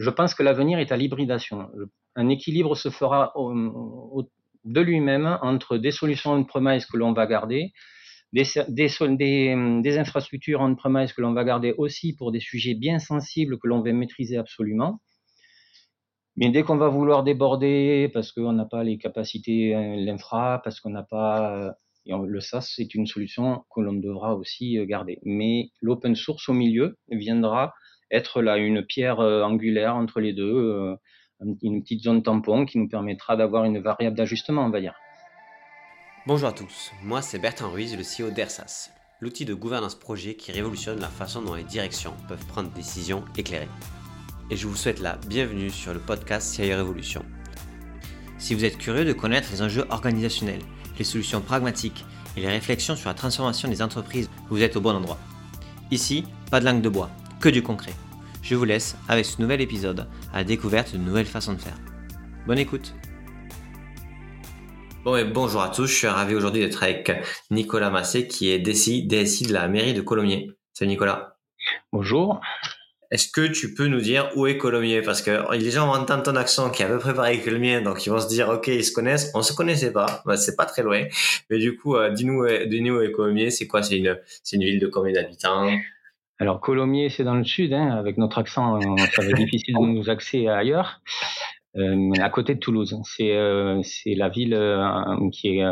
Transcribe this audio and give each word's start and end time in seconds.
je 0.00 0.08
pense 0.08 0.34
que 0.34 0.42
l'avenir 0.42 0.78
est 0.78 0.92
à 0.92 0.96
l'hybridation. 0.96 1.68
Un 2.16 2.28
équilibre 2.30 2.74
se 2.74 2.88
fera 2.88 3.34
de 4.64 4.80
lui-même 4.80 5.38
entre 5.42 5.76
des 5.76 5.90
solutions 5.90 6.32
on-premise 6.32 6.86
que 6.86 6.96
l'on 6.96 7.12
va 7.12 7.26
garder, 7.26 7.72
des, 8.32 9.98
infrastructures 9.98 10.60
on-premise 10.60 11.12
que 11.12 11.20
l'on 11.20 11.34
va 11.34 11.44
garder 11.44 11.74
aussi 11.76 12.16
pour 12.16 12.32
des 12.32 12.40
sujets 12.40 12.74
bien 12.74 12.98
sensibles 12.98 13.58
que 13.58 13.68
l'on 13.68 13.82
veut 13.82 13.92
maîtriser 13.92 14.38
absolument. 14.38 15.00
Mais 16.36 16.48
dès 16.48 16.62
qu'on 16.62 16.78
va 16.78 16.88
vouloir 16.88 17.22
déborder 17.22 18.08
parce 18.14 18.32
qu'on 18.32 18.54
n'a 18.54 18.64
pas 18.64 18.82
les 18.82 18.96
capacités, 18.96 19.76
euh, 19.76 19.96
l'infra, 19.96 20.62
parce 20.64 20.80
qu'on 20.80 20.88
n'a 20.88 21.02
pas 21.02 21.74
euh, 22.06 22.26
le 22.26 22.40
SaaS, 22.40 22.72
c'est 22.74 22.94
une 22.94 23.06
solution 23.06 23.64
que 23.74 23.82
l'on 23.82 23.92
devra 23.92 24.34
aussi 24.34 24.78
euh, 24.78 24.86
garder. 24.86 25.18
Mais 25.24 25.72
l'open 25.82 26.14
source 26.14 26.48
au 26.48 26.54
milieu 26.54 26.96
viendra 27.10 27.74
être 28.10 28.42
là 28.42 28.56
une 28.56 28.82
pierre 28.82 29.20
euh, 29.20 29.42
angulaire 29.42 29.96
entre 29.96 30.20
les 30.20 30.32
deux, 30.32 30.54
euh, 30.54 30.96
une 31.62 31.82
petite 31.82 32.02
zone 32.02 32.22
tampon 32.22 32.66
qui 32.66 32.78
nous 32.78 32.88
permettra 32.88 33.36
d'avoir 33.36 33.64
une 33.64 33.78
variable 33.78 34.16
d'ajustement, 34.16 34.64
on 34.64 34.70
va 34.70 34.80
dire. 34.80 34.94
Bonjour 36.26 36.48
à 36.48 36.52
tous, 36.52 36.92
moi 37.02 37.22
c'est 37.22 37.38
Bertrand 37.38 37.70
Ruiz, 37.70 37.96
le 37.96 38.02
CEO 38.02 38.30
d'ERSAS, 38.30 38.90
l'outil 39.20 39.44
de 39.44 39.54
gouvernance 39.54 39.94
projet 39.94 40.34
qui 40.34 40.52
révolutionne 40.52 41.00
la 41.00 41.08
façon 41.08 41.40
dont 41.40 41.54
les 41.54 41.64
directions 41.64 42.12
peuvent 42.28 42.46
prendre 42.46 42.68
des 42.70 42.80
décisions 42.80 43.24
éclairées. 43.36 43.68
Et 44.50 44.56
je 44.56 44.66
vous 44.66 44.76
souhaite 44.76 45.00
la 45.00 45.16
bienvenue 45.28 45.70
sur 45.70 45.94
le 45.94 46.00
podcast 46.00 46.52
CIO 46.52 46.76
Révolution. 46.76 47.24
Si 48.38 48.54
vous 48.54 48.64
êtes 48.64 48.78
curieux 48.78 49.04
de 49.04 49.12
connaître 49.12 49.48
les 49.52 49.62
enjeux 49.62 49.86
organisationnels, 49.90 50.62
les 50.98 51.04
solutions 51.04 51.40
pragmatiques 51.40 52.04
et 52.36 52.40
les 52.40 52.48
réflexions 52.48 52.96
sur 52.96 53.08
la 53.08 53.14
transformation 53.14 53.68
des 53.68 53.80
entreprises, 53.80 54.28
vous 54.48 54.62
êtes 54.62 54.76
au 54.76 54.80
bon 54.80 54.94
endroit. 54.94 55.18
Ici, 55.90 56.24
pas 56.50 56.60
de 56.60 56.64
langue 56.64 56.82
de 56.82 56.88
bois, 56.88 57.10
que 57.40 57.48
du 57.48 57.62
concret. 57.62 57.92
Je 58.42 58.54
vous 58.54 58.64
laisse 58.64 58.96
avec 59.08 59.24
ce 59.24 59.40
nouvel 59.40 59.62
épisode 59.62 60.06
à 60.32 60.38
la 60.38 60.44
découverte 60.44 60.92
de 60.92 60.98
nouvelles 60.98 61.26
façons 61.26 61.54
de 61.54 61.60
faire. 61.60 61.76
Bonne 62.46 62.58
écoute 62.58 62.94
Bon 65.04 65.16
et 65.16 65.24
bonjour 65.24 65.62
à 65.62 65.70
tous, 65.70 65.86
je 65.86 65.94
suis 65.94 66.06
ravi 66.06 66.34
aujourd'hui 66.34 66.60
d'être 66.60 66.82
avec 66.82 67.10
Nicolas 67.50 67.88
Massé 67.88 68.28
qui 68.28 68.50
est 68.50 68.58
DSI, 68.58 69.06
DSI 69.06 69.46
de 69.46 69.54
la 69.54 69.66
mairie 69.66 69.94
de 69.94 70.02
Colomiers. 70.02 70.50
Salut 70.74 70.90
Nicolas. 70.90 71.38
Bonjour. 71.90 72.42
Est-ce 73.10 73.28
que 73.28 73.46
tu 73.46 73.72
peux 73.72 73.86
nous 73.86 74.02
dire 74.02 74.30
où 74.36 74.46
est 74.46 74.58
Colomiers? 74.58 75.00
Parce 75.00 75.22
que 75.22 75.50
les 75.56 75.70
gens 75.70 75.88
entendent 75.88 76.24
ton 76.24 76.36
accent 76.36 76.68
qui 76.68 76.82
est 76.82 76.84
à 76.84 76.88
peu 76.88 76.98
près 76.98 77.14
pareil 77.14 77.40
que 77.40 77.48
le 77.48 77.58
mien, 77.58 77.80
donc 77.80 78.04
ils 78.04 78.10
vont 78.10 78.20
se 78.20 78.28
dire 78.28 78.50
ok 78.50 78.68
ils 78.68 78.84
se 78.84 78.92
connaissent. 78.92 79.30
On 79.34 79.40
se 79.40 79.54
connaissait 79.54 79.92
pas, 79.92 80.22
bah, 80.26 80.36
c'est 80.36 80.56
pas 80.56 80.66
très 80.66 80.82
loin. 80.82 81.06
Mais 81.48 81.58
du 81.58 81.78
coup, 81.78 81.96
euh, 81.96 82.10
dis-nous, 82.10 82.46
dis-nous 82.66 82.98
où 82.98 83.00
est 83.00 83.10
Colomiers. 83.10 83.50
C'est 83.50 83.66
quoi? 83.66 83.82
C'est 83.82 83.96
une, 83.96 84.18
c'est 84.44 84.56
une 84.56 84.64
ville 84.64 84.78
de 84.78 84.86
combien 84.86 85.14
d'habitants? 85.14 85.70
Alors 86.40 86.60
Colomiers, 86.60 87.10
c'est 87.10 87.22
dans 87.22 87.36
le 87.36 87.44
sud. 87.44 87.72
Hein, 87.72 87.90
avec 87.90 88.18
notre 88.18 88.38
accent, 88.38 88.76
euh, 88.76 88.96
ça 89.14 89.22
va 89.22 89.28
être 89.28 89.36
difficile 89.36 89.74
de 89.74 89.86
nous 89.86 90.10
accéder 90.10 90.48
ailleurs. 90.48 91.00
Euh, 91.76 92.10
à 92.20 92.30
côté 92.30 92.56
de 92.56 92.58
Toulouse. 92.58 92.98
C'est 93.04 93.36
euh, 93.36 93.80
la 94.06 94.28
ville 94.28 94.54
euh, 94.54 95.30
qui 95.30 95.58
est 95.58 95.64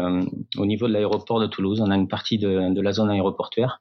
au 0.57 0.67
niveau 0.67 0.87
de 0.87 0.93
l'aéroport 0.93 1.41
de 1.41 1.47
Toulouse. 1.47 1.81
On 1.81 1.91
a 1.91 1.97
une 1.97 2.07
partie 2.07 2.39
de, 2.39 2.73
de 2.73 2.81
la 2.81 2.93
zone 2.93 3.11
aéroportuaire. 3.11 3.81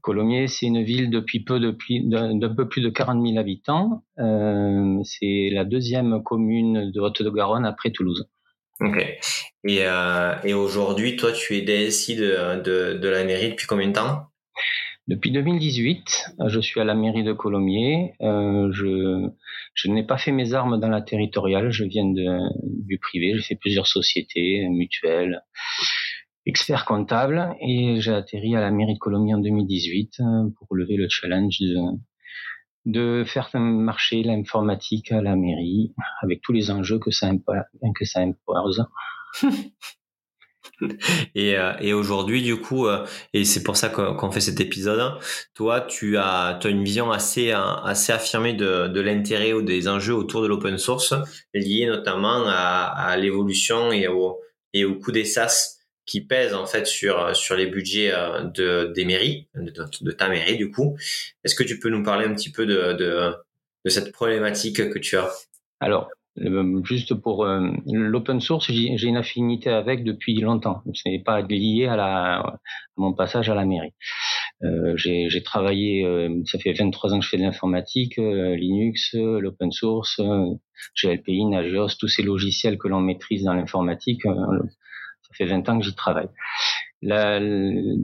Colomiers, 0.00 0.46
c'est 0.48 0.66
une 0.66 0.82
ville 0.82 1.10
depuis 1.10 1.40
peu, 1.40 1.60
depuis 1.60 2.02
d'un 2.02 2.54
peu 2.54 2.66
plus 2.68 2.80
de 2.80 2.88
40 2.88 3.22
000 3.26 3.38
habitants. 3.38 4.04
Euh, 4.18 4.98
c'est 5.04 5.50
la 5.52 5.64
deuxième 5.64 6.22
commune 6.22 6.90
de 6.90 7.00
Haute-de-Garonne 7.00 7.66
après 7.66 7.90
Toulouse. 7.90 8.26
Ok. 8.80 8.96
Et, 9.64 9.80
euh, 9.82 10.34
et 10.44 10.54
aujourd'hui, 10.54 11.16
toi, 11.16 11.32
tu 11.32 11.56
es 11.56 11.62
DSI 11.62 12.16
de, 12.16 12.62
de, 12.62 12.94
de, 12.96 13.08
la 13.08 13.24
mairie 13.24 13.50
depuis 13.50 13.66
combien 13.66 13.88
de 13.88 13.92
temps? 13.92 14.27
Depuis 15.08 15.30
2018, 15.30 16.34
je 16.46 16.60
suis 16.60 16.80
à 16.80 16.84
la 16.84 16.94
mairie 16.94 17.24
de 17.24 17.32
Colomiers. 17.32 18.14
Euh, 18.20 18.70
je, 18.72 19.26
je 19.74 19.88
n'ai 19.88 20.04
pas 20.04 20.18
fait 20.18 20.32
mes 20.32 20.52
armes 20.52 20.78
dans 20.78 20.88
la 20.88 21.00
territoriale. 21.00 21.70
Je 21.70 21.84
viens 21.84 22.04
de, 22.04 22.26
du 22.62 22.98
privé. 22.98 23.32
J'ai 23.34 23.42
fait 23.42 23.56
plusieurs 23.56 23.86
sociétés 23.86 24.68
mutuelles 24.68 25.42
expert 26.48 26.86
comptable 26.86 27.54
et 27.60 28.00
j'ai 28.00 28.12
atterri 28.12 28.56
à 28.56 28.60
la 28.60 28.70
mairie 28.70 28.94
de 28.94 28.98
Colombie 28.98 29.34
en 29.34 29.38
2018 29.38 30.20
euh, 30.20 30.24
pour 30.56 30.68
relever 30.70 30.96
le 30.96 31.06
challenge 31.08 31.58
de, 31.60 31.76
de 32.86 33.24
faire 33.24 33.50
marcher 33.54 34.22
l'informatique 34.22 35.12
à 35.12 35.20
la 35.20 35.36
mairie 35.36 35.92
avec 36.22 36.40
tous 36.40 36.52
les 36.52 36.70
enjeux 36.70 36.98
que 36.98 37.10
ça 37.10 37.28
impose. 37.28 38.86
et, 41.34 41.56
euh, 41.56 41.72
et 41.80 41.92
aujourd'hui, 41.92 42.42
du 42.42 42.56
coup, 42.56 42.86
euh, 42.86 43.04
et 43.32 43.44
c'est 43.44 43.62
pour 43.62 43.76
ça 43.76 43.88
qu'on 43.88 44.30
fait 44.30 44.40
cet 44.40 44.60
épisode, 44.60 45.18
toi, 45.54 45.80
tu 45.80 46.16
as, 46.16 46.58
as 46.62 46.68
une 46.68 46.84
vision 46.84 47.10
assez, 47.10 47.52
assez 47.52 48.12
affirmée 48.12 48.54
de, 48.54 48.88
de 48.88 49.00
l'intérêt 49.00 49.52
ou 49.52 49.62
des 49.62 49.88
enjeux 49.88 50.14
autour 50.14 50.42
de 50.42 50.46
l'open 50.46 50.78
source, 50.78 51.14
liés 51.54 51.86
notamment 51.86 52.44
à, 52.46 52.92
à 52.96 53.16
l'évolution 53.16 53.92
et 53.92 54.08
au, 54.08 54.40
et 54.72 54.84
au 54.84 54.94
coût 54.96 55.12
des 55.12 55.24
SaaS 55.24 55.78
qui 56.08 56.22
pèse 56.22 56.54
en 56.54 56.66
fait 56.66 56.86
sur 56.86 57.36
sur 57.36 57.54
les 57.54 57.66
budgets 57.66 58.12
euh, 58.12 58.42
de 58.44 58.90
des 58.94 59.04
mairies, 59.04 59.46
de, 59.54 60.10
ta 60.12 60.28
mairie 60.28 60.56
du 60.56 60.70
coup. 60.70 60.96
Est-ce 61.44 61.54
que 61.54 61.62
tu 61.62 61.78
peux 61.78 61.90
nous 61.90 62.02
parler 62.02 62.26
un 62.26 62.34
petit 62.34 62.50
peu 62.50 62.66
de 62.66 62.94
de, 62.94 63.34
de 63.84 63.90
cette 63.90 64.10
problématique 64.10 64.88
que 64.90 64.98
tu 64.98 65.16
as? 65.16 65.30
Alors 65.80 66.08
euh, 66.10 66.14
juste 66.84 67.14
pour 67.14 67.44
euh, 67.44 67.70
l'open 67.86 68.40
source, 68.40 68.70
j'ai 68.70 69.06
une 69.06 69.16
affinité 69.16 69.70
avec 69.70 70.04
depuis 70.04 70.40
longtemps. 70.40 70.82
Ce 70.94 71.08
n'est 71.08 71.22
pas 71.22 71.40
lié 71.42 71.86
à, 71.86 71.96
la, 71.96 72.38
à 72.40 72.60
mon 72.96 73.12
passage 73.12 73.48
à 73.50 73.54
la 73.54 73.64
mairie. 73.64 73.94
Euh, 74.64 74.96
j'ai 74.96 75.42
travaillé, 75.42 76.04
ça 76.46 76.58
fait 76.58 76.72
23 76.72 77.14
ans 77.14 77.18
que 77.18 77.24
je 77.24 77.30
fais 77.30 77.36
de 77.36 77.42
l'informatique, 77.42 78.16
Linux, 78.16 79.14
l'open 79.14 79.70
source, 79.72 80.20
GLPI, 81.00 81.44
Nagios, 81.46 81.88
tous 81.98 82.08
ces 82.08 82.22
logiciels 82.22 82.78
que 82.78 82.88
l'on 82.88 83.00
maîtrise 83.00 83.44
dans 83.44 83.54
l'informatique, 83.54 84.22
ça 84.24 85.34
fait 85.34 85.46
20 85.46 85.68
ans 85.68 85.78
que 85.78 85.84
j'y 85.84 85.94
travaille. 85.94 86.28
Là, 87.00 87.40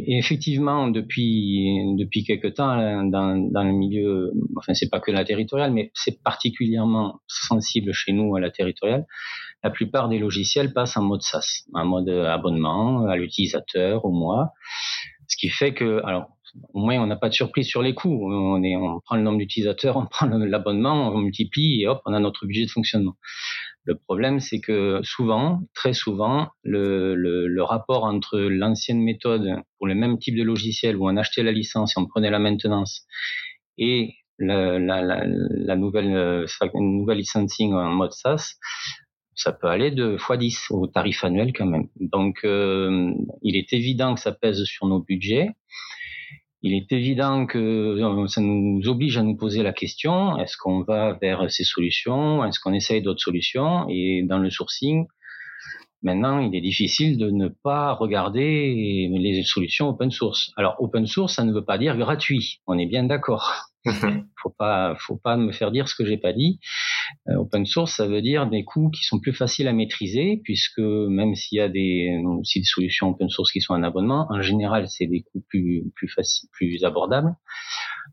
effectivement, 0.07 0.87
depuis 0.87 1.97
depuis 1.99 2.23
quelque 2.23 2.47
temps, 2.47 3.03
dans, 3.05 3.37
dans 3.51 3.65
le 3.65 3.73
milieu, 3.73 4.33
enfin 4.57 4.73
c'est 4.73 4.89
pas 4.89 5.01
que 5.01 5.11
la 5.11 5.25
territoriale, 5.25 5.73
mais 5.73 5.91
c'est 5.95 6.23
particulièrement 6.23 7.21
sensible 7.27 7.93
chez 7.93 8.13
nous 8.13 8.37
à 8.37 8.41
la 8.41 8.51
territoriale. 8.51 9.05
La 9.65 9.71
plupart 9.71 10.09
des 10.09 10.19
logiciels 10.19 10.73
passent 10.73 10.97
en 10.97 11.03
mode 11.03 11.23
SaaS, 11.23 11.65
en 11.73 11.85
mode 11.85 12.09
abonnement 12.09 13.07
à 13.07 13.17
l'utilisateur 13.17 14.05
au 14.05 14.13
mois, 14.13 14.53
ce 15.27 15.37
qui 15.39 15.49
fait 15.49 15.75
que, 15.75 16.01
alors 16.05 16.29
au 16.73 16.81
moins 16.81 17.01
on 17.01 17.07
n'a 17.07 17.17
pas 17.17 17.29
de 17.29 17.35
surprise 17.35 17.67
sur 17.67 17.83
les 17.83 17.95
coûts. 17.95 18.33
On, 18.33 18.63
est, 18.63 18.77
on 18.77 19.01
prend 19.01 19.17
le 19.17 19.23
nombre 19.23 19.39
d'utilisateurs, 19.39 19.97
on 19.99 20.07
prend 20.07 20.27
l'abonnement, 20.27 21.09
on 21.09 21.19
multiplie 21.19 21.83
et 21.83 21.89
hop, 21.89 22.03
on 22.07 22.13
a 22.13 22.21
notre 22.21 22.47
budget 22.47 22.65
de 22.65 22.71
fonctionnement. 22.71 23.17
Le 23.87 23.97
problème, 23.97 24.41
c'est 24.41 24.61
que 24.61 25.01
souvent, 25.03 25.61
très 25.75 25.93
souvent, 25.93 26.49
le, 26.63 27.15
le, 27.15 27.47
le 27.47 27.63
rapport 27.63 28.05
entre 28.05 28.39
l'ancienne 28.39 29.03
méthode 29.03 29.61
pour 29.77 29.87
le 29.87 29.95
même 29.95 30.19
type 30.19 30.37
de 30.37 30.43
logiciel 30.43 30.97
où 30.97 31.07
on 31.07 31.17
achetait 31.19 31.43
la 31.43 31.53
licence 31.53 31.97
et 31.97 32.01
on 32.01 32.07
prenait 32.07 32.31
la 32.31 32.39
maintenance 32.39 33.07
et 33.77 34.15
la, 34.39 34.79
la, 34.79 35.03
la, 35.03 35.77
nouvelle, 35.77 36.15
euh, 36.15 36.47
nouvelle 36.75 37.19
licensing 37.19 37.73
en 37.75 37.91
mode 37.91 38.13
SaaS, 38.13 38.55
ça 39.35 39.53
peut 39.53 39.67
aller 39.67 39.91
de 39.91 40.17
x10 40.17 40.73
au 40.73 40.87
tarif 40.87 41.25
annuel 41.25 41.53
quand 41.53 41.67
même. 41.67 41.89
Donc, 41.97 42.41
euh, 42.45 43.13
il 43.43 43.57
est 43.57 43.73
évident 43.73 44.15
que 44.15 44.21
ça 44.21 44.33
pèse 44.33 44.65
sur 44.65 44.87
nos 44.87 45.01
budgets 45.01 45.51
il 46.65 46.73
est 46.73 46.91
évident 46.93 47.45
que 47.45 47.59
euh, 47.59 48.27
ça 48.27 48.41
nous 48.41 48.81
oblige 48.89 49.19
à 49.19 49.23
nous 49.23 49.37
poser 49.37 49.63
la 49.63 49.75
question 49.75 50.39
est-ce 50.39 50.57
qu'on 50.57 50.81
va 50.83 51.13
vers 51.21 51.51
ces 51.51 51.63
solutions 51.63 52.43
Est-ce 52.43 52.59
qu'on 52.59 52.73
essaye 52.73 53.03
d'autres 53.03 53.21
solutions 53.21 53.87
Et 53.91 54.23
dans 54.27 54.39
le 54.39 54.49
sourcing, 54.49 55.07
maintenant, 56.03 56.39
il 56.39 56.57
est 56.57 56.63
difficile 56.63 57.19
de 57.19 57.31
ne 57.31 57.49
pas 57.49 57.93
regarder 57.93 59.09
les 59.11 59.43
solutions 59.43 59.91
open 59.91 60.11
source. 60.11 60.53
Alors, 60.57 60.77
open 60.79 61.07
source, 61.07 61.35
ça 61.35 61.45
ne 61.45 61.53
veut 61.53 61.65
pas 61.65 61.77
dire 61.77 61.99
gratuit. 61.99 62.61
On 62.67 62.79
est 62.79 62.87
bien 62.87 63.05
d'accord. 63.05 63.74
faut 64.43 64.55
pas, 64.57 64.97
faut 64.99 65.17
pas 65.17 65.37
me 65.37 65.53
faire 65.53 65.71
dire 65.71 65.89
ce 65.89 65.95
que 65.95 66.05
j'ai 66.05 66.17
pas 66.17 66.33
dit. 66.33 66.59
Euh, 67.29 67.37
open 67.37 67.67
source, 67.67 67.97
ça 67.97 68.07
veut 68.07 68.23
dire 68.23 68.49
des 68.49 68.65
coûts 68.65 68.91
qui 68.91 69.05
sont 69.05 69.21
plus 69.21 69.33
faciles 69.33 69.69
à 69.69 69.73
maîtriser, 69.73 70.41
puisque 70.45 70.79
même 70.81 71.35
s'il 71.35 71.59
y 71.59 71.61
a 71.61 71.69
des, 71.69 72.21
aussi 72.39 72.61
des 72.61 72.67
solutions 72.67 73.11
open 73.11 73.29
source 73.29 73.53
qui 73.53 73.61
sont 73.61 73.75
en 73.75 73.83
abonnement, 73.83 74.27
en 74.31 74.43
général, 74.43 74.89
c'est 74.89 75.07
des 75.07 75.23
coûts 75.23 75.45
plus 75.49 75.85
plus 75.95 76.09
faciles, 76.09 76.49
plus 76.53 76.85
abordables. 76.85 77.35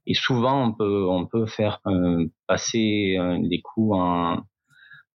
Et 0.07 0.13
souvent, 0.13 0.67
on 0.67 0.73
peut 0.73 1.05
on 1.09 1.25
peut 1.25 1.45
faire 1.45 1.79
euh, 1.87 2.27
passer 2.47 3.17
euh, 3.17 3.37
des 3.47 3.61
coûts 3.61 3.93
en, 3.95 4.41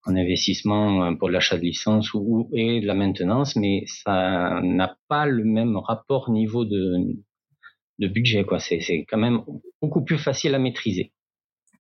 en 0.07 0.17
investissement 0.17 1.15
pour 1.17 1.31
l'achat 1.31 1.57
de 1.59 1.63
licence 1.63 2.15
ou, 2.15 2.49
et 2.53 2.81
de 2.81 2.87
la 2.87 2.95
maintenance, 2.95 3.57
mais 3.57 3.85
ça 3.87 4.61
n'a 4.63 4.97
pas 5.09 5.27
le 5.27 5.45
même 5.45 5.77
rapport 5.77 6.31
niveau 6.31 6.65
de 6.65 7.17
de 7.99 8.09
budget. 8.09 8.45
Quoi. 8.45 8.59
C'est, 8.59 8.81
c'est 8.81 9.07
quand 9.09 9.19
même 9.19 9.43
beaucoup 9.81 10.03
plus 10.03 10.19
facile 10.19 10.55
à 10.55 10.59
maîtriser. 10.59 11.13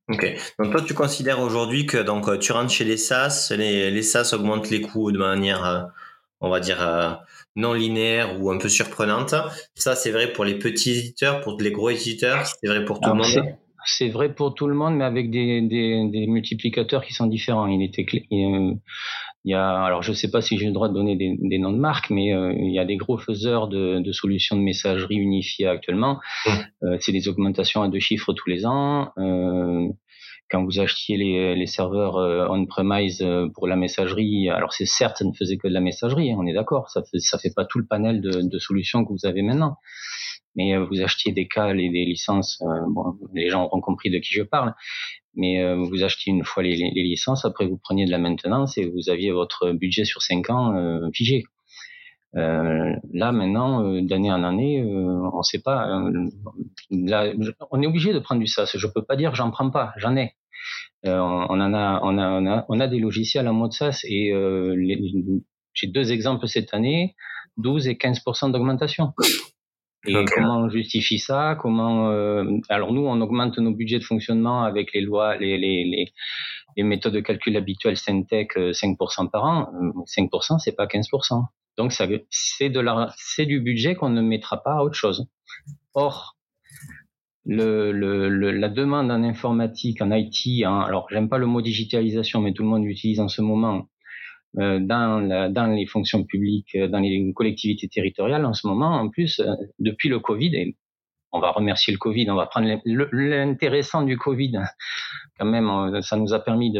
Ok. 0.08 0.36
Donc 0.58 0.70
toi, 0.70 0.80
tu 0.82 0.94
considères 0.94 1.40
aujourd'hui 1.40 1.86
que 1.86 1.98
donc 1.98 2.38
tu 2.38 2.52
rentres 2.52 2.70
chez 2.70 2.84
les 2.84 2.96
SaaS, 2.96 3.52
les, 3.56 3.90
les 3.90 4.02
SaaS 4.02 4.30
augmentent 4.34 4.70
les 4.70 4.80
coûts 4.80 5.10
de 5.10 5.18
manière, 5.18 5.64
euh, 5.66 5.82
on 6.40 6.48
va 6.48 6.60
dire, 6.60 6.80
euh, 6.80 7.10
non 7.56 7.72
linéaire 7.72 8.40
ou 8.40 8.50
un 8.50 8.58
peu 8.58 8.68
surprenante. 8.68 9.34
Ça, 9.74 9.96
c'est 9.96 10.12
vrai 10.12 10.32
pour 10.32 10.44
les 10.44 10.58
petits 10.58 10.92
éditeurs, 10.92 11.40
pour 11.40 11.60
les 11.60 11.72
gros 11.72 11.90
éditeurs, 11.90 12.46
c'est 12.46 12.68
vrai 12.68 12.84
pour 12.84 13.00
tout 13.00 13.10
le 13.10 13.16
monde? 13.16 13.56
c'est 13.86 14.08
vrai 14.08 14.34
pour 14.34 14.54
tout 14.54 14.66
le 14.66 14.74
monde, 14.74 14.96
mais 14.96 15.04
avec 15.04 15.30
des, 15.30 15.62
des, 15.62 16.26
multiplicateurs 16.26 17.04
qui 17.04 17.14
sont 17.14 17.26
différents. 17.26 17.66
Il 17.68 17.82
était 17.82 18.04
il 19.46 19.52
y 19.52 19.54
a, 19.54 19.84
alors 19.84 20.02
je 20.02 20.10
ne 20.10 20.16
sais 20.16 20.28
pas 20.28 20.42
si 20.42 20.58
j'ai 20.58 20.66
le 20.66 20.72
droit 20.72 20.88
de 20.88 20.94
donner 20.94 21.14
des, 21.14 21.58
noms 21.58 21.72
de 21.72 21.78
marques, 21.78 22.10
mais 22.10 22.34
euh, 22.34 22.52
il 22.58 22.72
y 22.72 22.80
a 22.80 22.84
des 22.84 22.96
gros 22.96 23.16
faiseurs 23.16 23.68
de, 23.68 24.00
de 24.00 24.12
solutions 24.12 24.56
de 24.56 24.60
messagerie 24.60 25.14
unifiées 25.14 25.68
actuellement. 25.68 26.18
Euh, 26.82 26.96
c'est 27.00 27.12
des 27.12 27.28
augmentations 27.28 27.82
à 27.82 27.88
deux 27.88 28.00
chiffres 28.00 28.32
tous 28.32 28.50
les 28.50 28.66
ans. 28.66 29.12
Euh, 29.18 29.86
quand 30.50 30.64
vous 30.64 30.80
achetiez 30.80 31.16
les, 31.16 31.54
les 31.54 31.66
serveurs 31.66 32.16
on-premise 32.50 33.24
pour 33.54 33.66
la 33.66 33.76
messagerie, 33.76 34.48
alors 34.50 34.72
c'est 34.72 34.86
certes, 34.86 35.18
ça 35.18 35.24
ne 35.24 35.32
faisait 35.32 35.56
que 35.56 35.68
de 35.68 35.72
la 35.72 35.80
messagerie, 35.80 36.32
hein, 36.32 36.36
on 36.38 36.46
est 36.46 36.52
d'accord, 36.52 36.88
ça 36.90 37.02
fait, 37.02 37.18
ça 37.18 37.38
fait 37.38 37.52
pas 37.54 37.64
tout 37.64 37.78
le 37.78 37.86
panel 37.86 38.20
de, 38.20 38.42
de 38.42 38.58
solutions 38.58 39.04
que 39.04 39.12
vous 39.12 39.26
avez 39.26 39.42
maintenant 39.42 39.76
mais 40.56 40.74
euh, 40.74 40.84
vous 40.84 41.00
achetiez 41.02 41.32
des 41.32 41.46
cales 41.46 41.80
et 41.80 41.90
des 41.90 42.04
licences, 42.04 42.60
euh, 42.62 42.80
bon, 42.88 43.16
les 43.34 43.50
gens 43.50 43.64
auront 43.64 43.80
compris 43.80 44.10
de 44.10 44.18
qui 44.18 44.34
je 44.34 44.42
parle, 44.42 44.74
mais 45.34 45.62
euh, 45.62 45.76
vous 45.76 46.02
achetiez 46.02 46.32
une 46.32 46.44
fois 46.44 46.62
les, 46.62 46.76
les, 46.76 47.02
licences, 47.02 47.44
après 47.44 47.66
vous 47.66 47.76
preniez 47.76 48.06
de 48.06 48.10
la 48.10 48.18
maintenance 48.18 48.78
et 48.78 48.86
vous 48.86 49.10
aviez 49.10 49.30
votre 49.30 49.72
budget 49.72 50.04
sur 50.04 50.22
cinq 50.22 50.50
ans 50.50 50.74
euh, 50.74 51.08
figé. 51.12 51.44
Euh, 52.36 52.94
là 53.12 53.32
maintenant, 53.32 54.00
d'année 54.02 54.32
en 54.32 54.42
année, 54.42 54.82
on 54.84 55.38
ne 55.38 55.42
sait 55.42 55.60
pas. 55.60 56.02
là, 56.90 57.32
on 57.70 57.82
est 57.82 57.86
obligé 57.86 58.12
de 58.12 58.18
prendre 58.18 58.40
du 58.40 58.46
SaaS. 58.46 58.72
Je 58.76 58.86
peux 58.86 59.04
pas 59.04 59.16
dire 59.16 59.34
j'en 59.34 59.50
prends 59.50 59.70
pas, 59.70 59.92
j'en 59.96 60.16
ai. 60.16 60.32
on, 61.04 61.10
en 61.10 61.74
a, 61.74 62.00
on 62.02 62.18
a, 62.18 62.30
on 62.30 62.46
a, 62.46 62.66
on 62.68 62.80
a 62.80 62.88
des 62.88 62.98
logiciels 62.98 63.48
en 63.48 63.54
mode 63.54 63.72
SaaS 63.72 64.00
et 64.04 64.32
j'ai 65.72 65.86
deux 65.86 66.12
exemples 66.12 66.48
cette 66.48 66.74
année, 66.74 67.14
12 67.58 67.88
et 67.88 67.94
15% 67.94 68.52
d'augmentation. 68.52 69.12
Et 70.06 70.24
comment 70.34 70.58
on 70.60 70.68
justifie 70.68 71.18
ça? 71.18 71.56
Comment 71.60 72.10
euh, 72.10 72.44
Alors 72.68 72.92
nous, 72.92 73.06
on 73.06 73.20
augmente 73.20 73.58
nos 73.58 73.72
budgets 73.72 73.98
de 73.98 74.04
fonctionnement 74.04 74.62
avec 74.62 74.92
les 74.92 75.00
lois, 75.00 75.36
les, 75.36 75.58
les, 75.58 75.84
les, 75.84 76.12
les 76.76 76.82
méthodes 76.82 77.14
de 77.14 77.20
calcul 77.20 77.56
habituelles 77.56 77.96
Syntec 77.96 78.56
5% 78.56 79.24
euh, 79.24 79.28
par 79.28 79.44
an. 79.44 79.72
5%, 80.06 80.54
euh, 80.54 80.58
c'est 80.58 80.76
pas 80.76 80.86
15%. 80.86 81.44
Donc 81.76 81.92
ça, 81.92 82.06
c'est 82.30 82.70
de 82.70 82.80
la, 82.80 83.12
c'est 83.16 83.46
du 83.46 83.60
budget 83.60 83.94
qu'on 83.94 84.08
ne 84.08 84.22
mettra 84.22 84.62
pas 84.62 84.76
à 84.76 84.82
autre 84.82 84.94
chose. 84.94 85.26
Or, 85.94 86.36
le, 87.44 87.92
le, 87.92 88.50
la 88.50 88.68
demande 88.68 89.10
en 89.10 89.22
informatique, 89.22 90.02
en 90.02 90.10
IT, 90.10 90.64
hein, 90.64 90.80
alors 90.80 91.06
j'aime 91.10 91.28
pas 91.28 91.38
le 91.38 91.46
mot 91.46 91.60
digitalisation, 91.62 92.40
mais 92.40 92.52
tout 92.52 92.62
le 92.62 92.68
monde 92.68 92.84
l'utilise 92.84 93.20
en 93.20 93.28
ce 93.28 93.42
moment. 93.42 93.88
Euh, 94.58 94.78
dans, 94.80 95.20
la, 95.20 95.50
dans 95.50 95.66
les 95.66 95.86
fonctions 95.86 96.24
publiques, 96.24 96.74
euh, 96.76 96.88
dans 96.88 97.00
les 97.00 97.32
collectivités 97.34 97.88
territoriales 97.88 98.46
en 98.46 98.54
ce 98.54 98.66
moment, 98.66 98.94
en 98.94 99.10
plus, 99.10 99.38
euh, 99.40 99.52
depuis 99.78 100.08
le 100.08 100.18
Covid, 100.18 100.54
et 100.56 100.76
on 101.32 101.40
va 101.40 101.50
remercier 101.50 101.92
le 101.92 101.98
Covid, 101.98 102.30
on 102.30 102.36
va 102.36 102.46
prendre 102.46 102.66
l'intéressant 103.12 104.02
du 104.02 104.16
Covid, 104.16 104.52
quand 105.38 105.44
même, 105.44 106.00
ça 106.00 106.16
nous 106.16 106.32
a 106.32 106.40
permis 106.40 106.72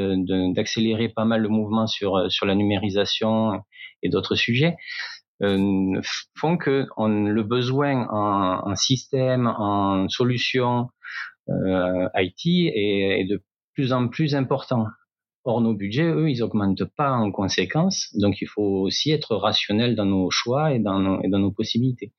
d'accélérer 0.54 1.10
pas 1.10 1.26
mal 1.26 1.42
le 1.42 1.50
mouvement 1.50 1.86
sur, 1.86 2.30
sur 2.30 2.46
la 2.46 2.54
numérisation 2.54 3.60
et 4.02 4.08
d'autres 4.08 4.36
sujets. 4.36 4.76
Euh, 5.42 6.00
font 6.34 6.56
que 6.56 6.86
le 6.96 7.42
besoin 7.42 8.08
en, 8.08 8.70
en, 8.70 8.74
système, 8.74 9.46
en 9.46 10.08
solution 10.08 10.88
euh, 11.50 12.08
IT 12.14 12.46
est, 12.46 13.20
est, 13.20 13.24
de 13.24 13.42
plus 13.74 13.92
en 13.92 14.08
plus 14.08 14.34
important. 14.34 14.86
Or, 15.48 15.60
nos 15.60 15.74
budgets, 15.74 16.10
eux, 16.10 16.28
ils 16.28 16.42
augmentent 16.42 16.84
pas 16.96 17.12
en 17.12 17.30
conséquence. 17.30 18.08
Donc, 18.14 18.40
il 18.40 18.48
faut 18.48 18.82
aussi 18.82 19.12
être 19.12 19.36
rationnel 19.36 19.94
dans 19.94 20.04
nos 20.04 20.28
choix 20.28 20.72
et 20.72 20.80
dans 20.80 20.98
nos, 20.98 21.50
possibilités. 21.52 22.12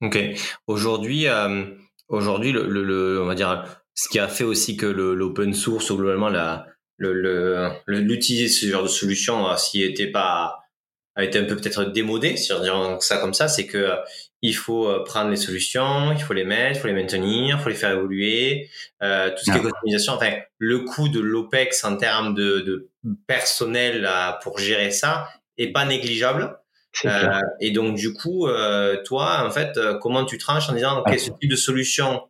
Ok. 0.00 0.18
Aujourd'hui, 0.66 1.26
euh, 1.26 1.66
aujourd'hui, 2.08 2.56
on 2.56 3.26
va 3.26 3.34
dire, 3.34 3.82
ce 3.94 4.08
qui 4.08 4.18
a 4.18 4.28
fait 4.28 4.44
aussi 4.44 4.78
que 4.78 4.86
l'open 4.86 5.52
source 5.52 5.90
ou 5.90 5.96
globalement 5.98 6.30
la, 6.30 6.66
l'utiliser 7.86 8.48
ce 8.48 8.66
genre 8.66 8.84
de 8.84 8.88
solution, 8.88 9.46
euh, 9.46 9.56
s'il 9.56 9.86
n'était 9.86 10.10
pas 10.10 10.62
a 11.14 11.24
été 11.24 11.38
un 11.38 11.44
peu 11.44 11.56
peut-être 11.56 11.84
démodé, 11.84 12.38
si 12.38 12.54
on 12.54 12.60
dire 12.60 12.96
ça 13.00 13.18
comme 13.18 13.34
ça, 13.34 13.48
c'est 13.48 13.66
que 13.66 13.76
euh, 13.76 13.96
il 14.42 14.56
faut 14.56 14.88
euh, 14.88 15.04
prendre 15.04 15.30
les 15.30 15.36
solutions, 15.36 16.12
il 16.12 16.20
faut 16.20 16.34
les 16.34 16.44
mettre, 16.44 16.78
il 16.78 16.80
faut 16.80 16.88
les 16.88 16.92
maintenir, 16.92 17.56
il 17.58 17.62
faut 17.62 17.68
les 17.68 17.76
faire 17.76 17.92
évoluer, 17.92 18.68
euh, 19.02 19.30
tout 19.30 19.44
ce 19.44 19.52
qui 19.52 19.56
est 19.56 19.64
optimisation. 19.64 20.14
Enfin, 20.14 20.32
le 20.58 20.80
coût 20.80 21.08
de 21.08 21.20
l'OPEX 21.20 21.84
en 21.84 21.96
termes 21.96 22.34
de, 22.34 22.58
de 22.60 22.90
personnel 23.28 24.08
pour 24.42 24.58
gérer 24.58 24.90
ça 24.90 25.28
est 25.56 25.68
pas 25.68 25.84
négligeable. 25.84 26.58
Euh, 27.06 27.40
et 27.60 27.70
donc 27.70 27.94
du 27.94 28.12
coup, 28.12 28.48
euh, 28.48 29.00
toi, 29.04 29.46
en 29.46 29.50
fait, 29.50 29.78
comment 30.00 30.24
tu 30.24 30.38
tranches 30.38 30.68
en 30.68 30.74
disant, 30.74 31.00
ok, 31.00 31.18
ce 31.18 31.30
type 31.30 31.50
de 31.50 31.56
solution, 31.56 32.28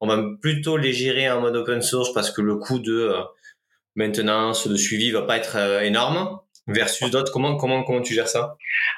on 0.00 0.08
va 0.08 0.18
plutôt 0.40 0.78
les 0.78 0.94
gérer 0.94 1.30
en 1.30 1.42
mode 1.42 1.56
open 1.56 1.82
source 1.82 2.12
parce 2.14 2.30
que 2.30 2.40
le 2.40 2.56
coût 2.56 2.78
de 2.78 3.12
maintenance, 3.96 4.66
de 4.66 4.76
suivi 4.76 5.10
va 5.10 5.22
pas 5.22 5.36
être 5.36 5.82
énorme 5.82 6.40
versus 6.66 7.10
d'autres 7.10 7.32
Comment, 7.32 7.56
comment, 7.56 7.82
comment 7.82 8.00
tu 8.00 8.14
gères 8.14 8.28
ça? 8.28 8.56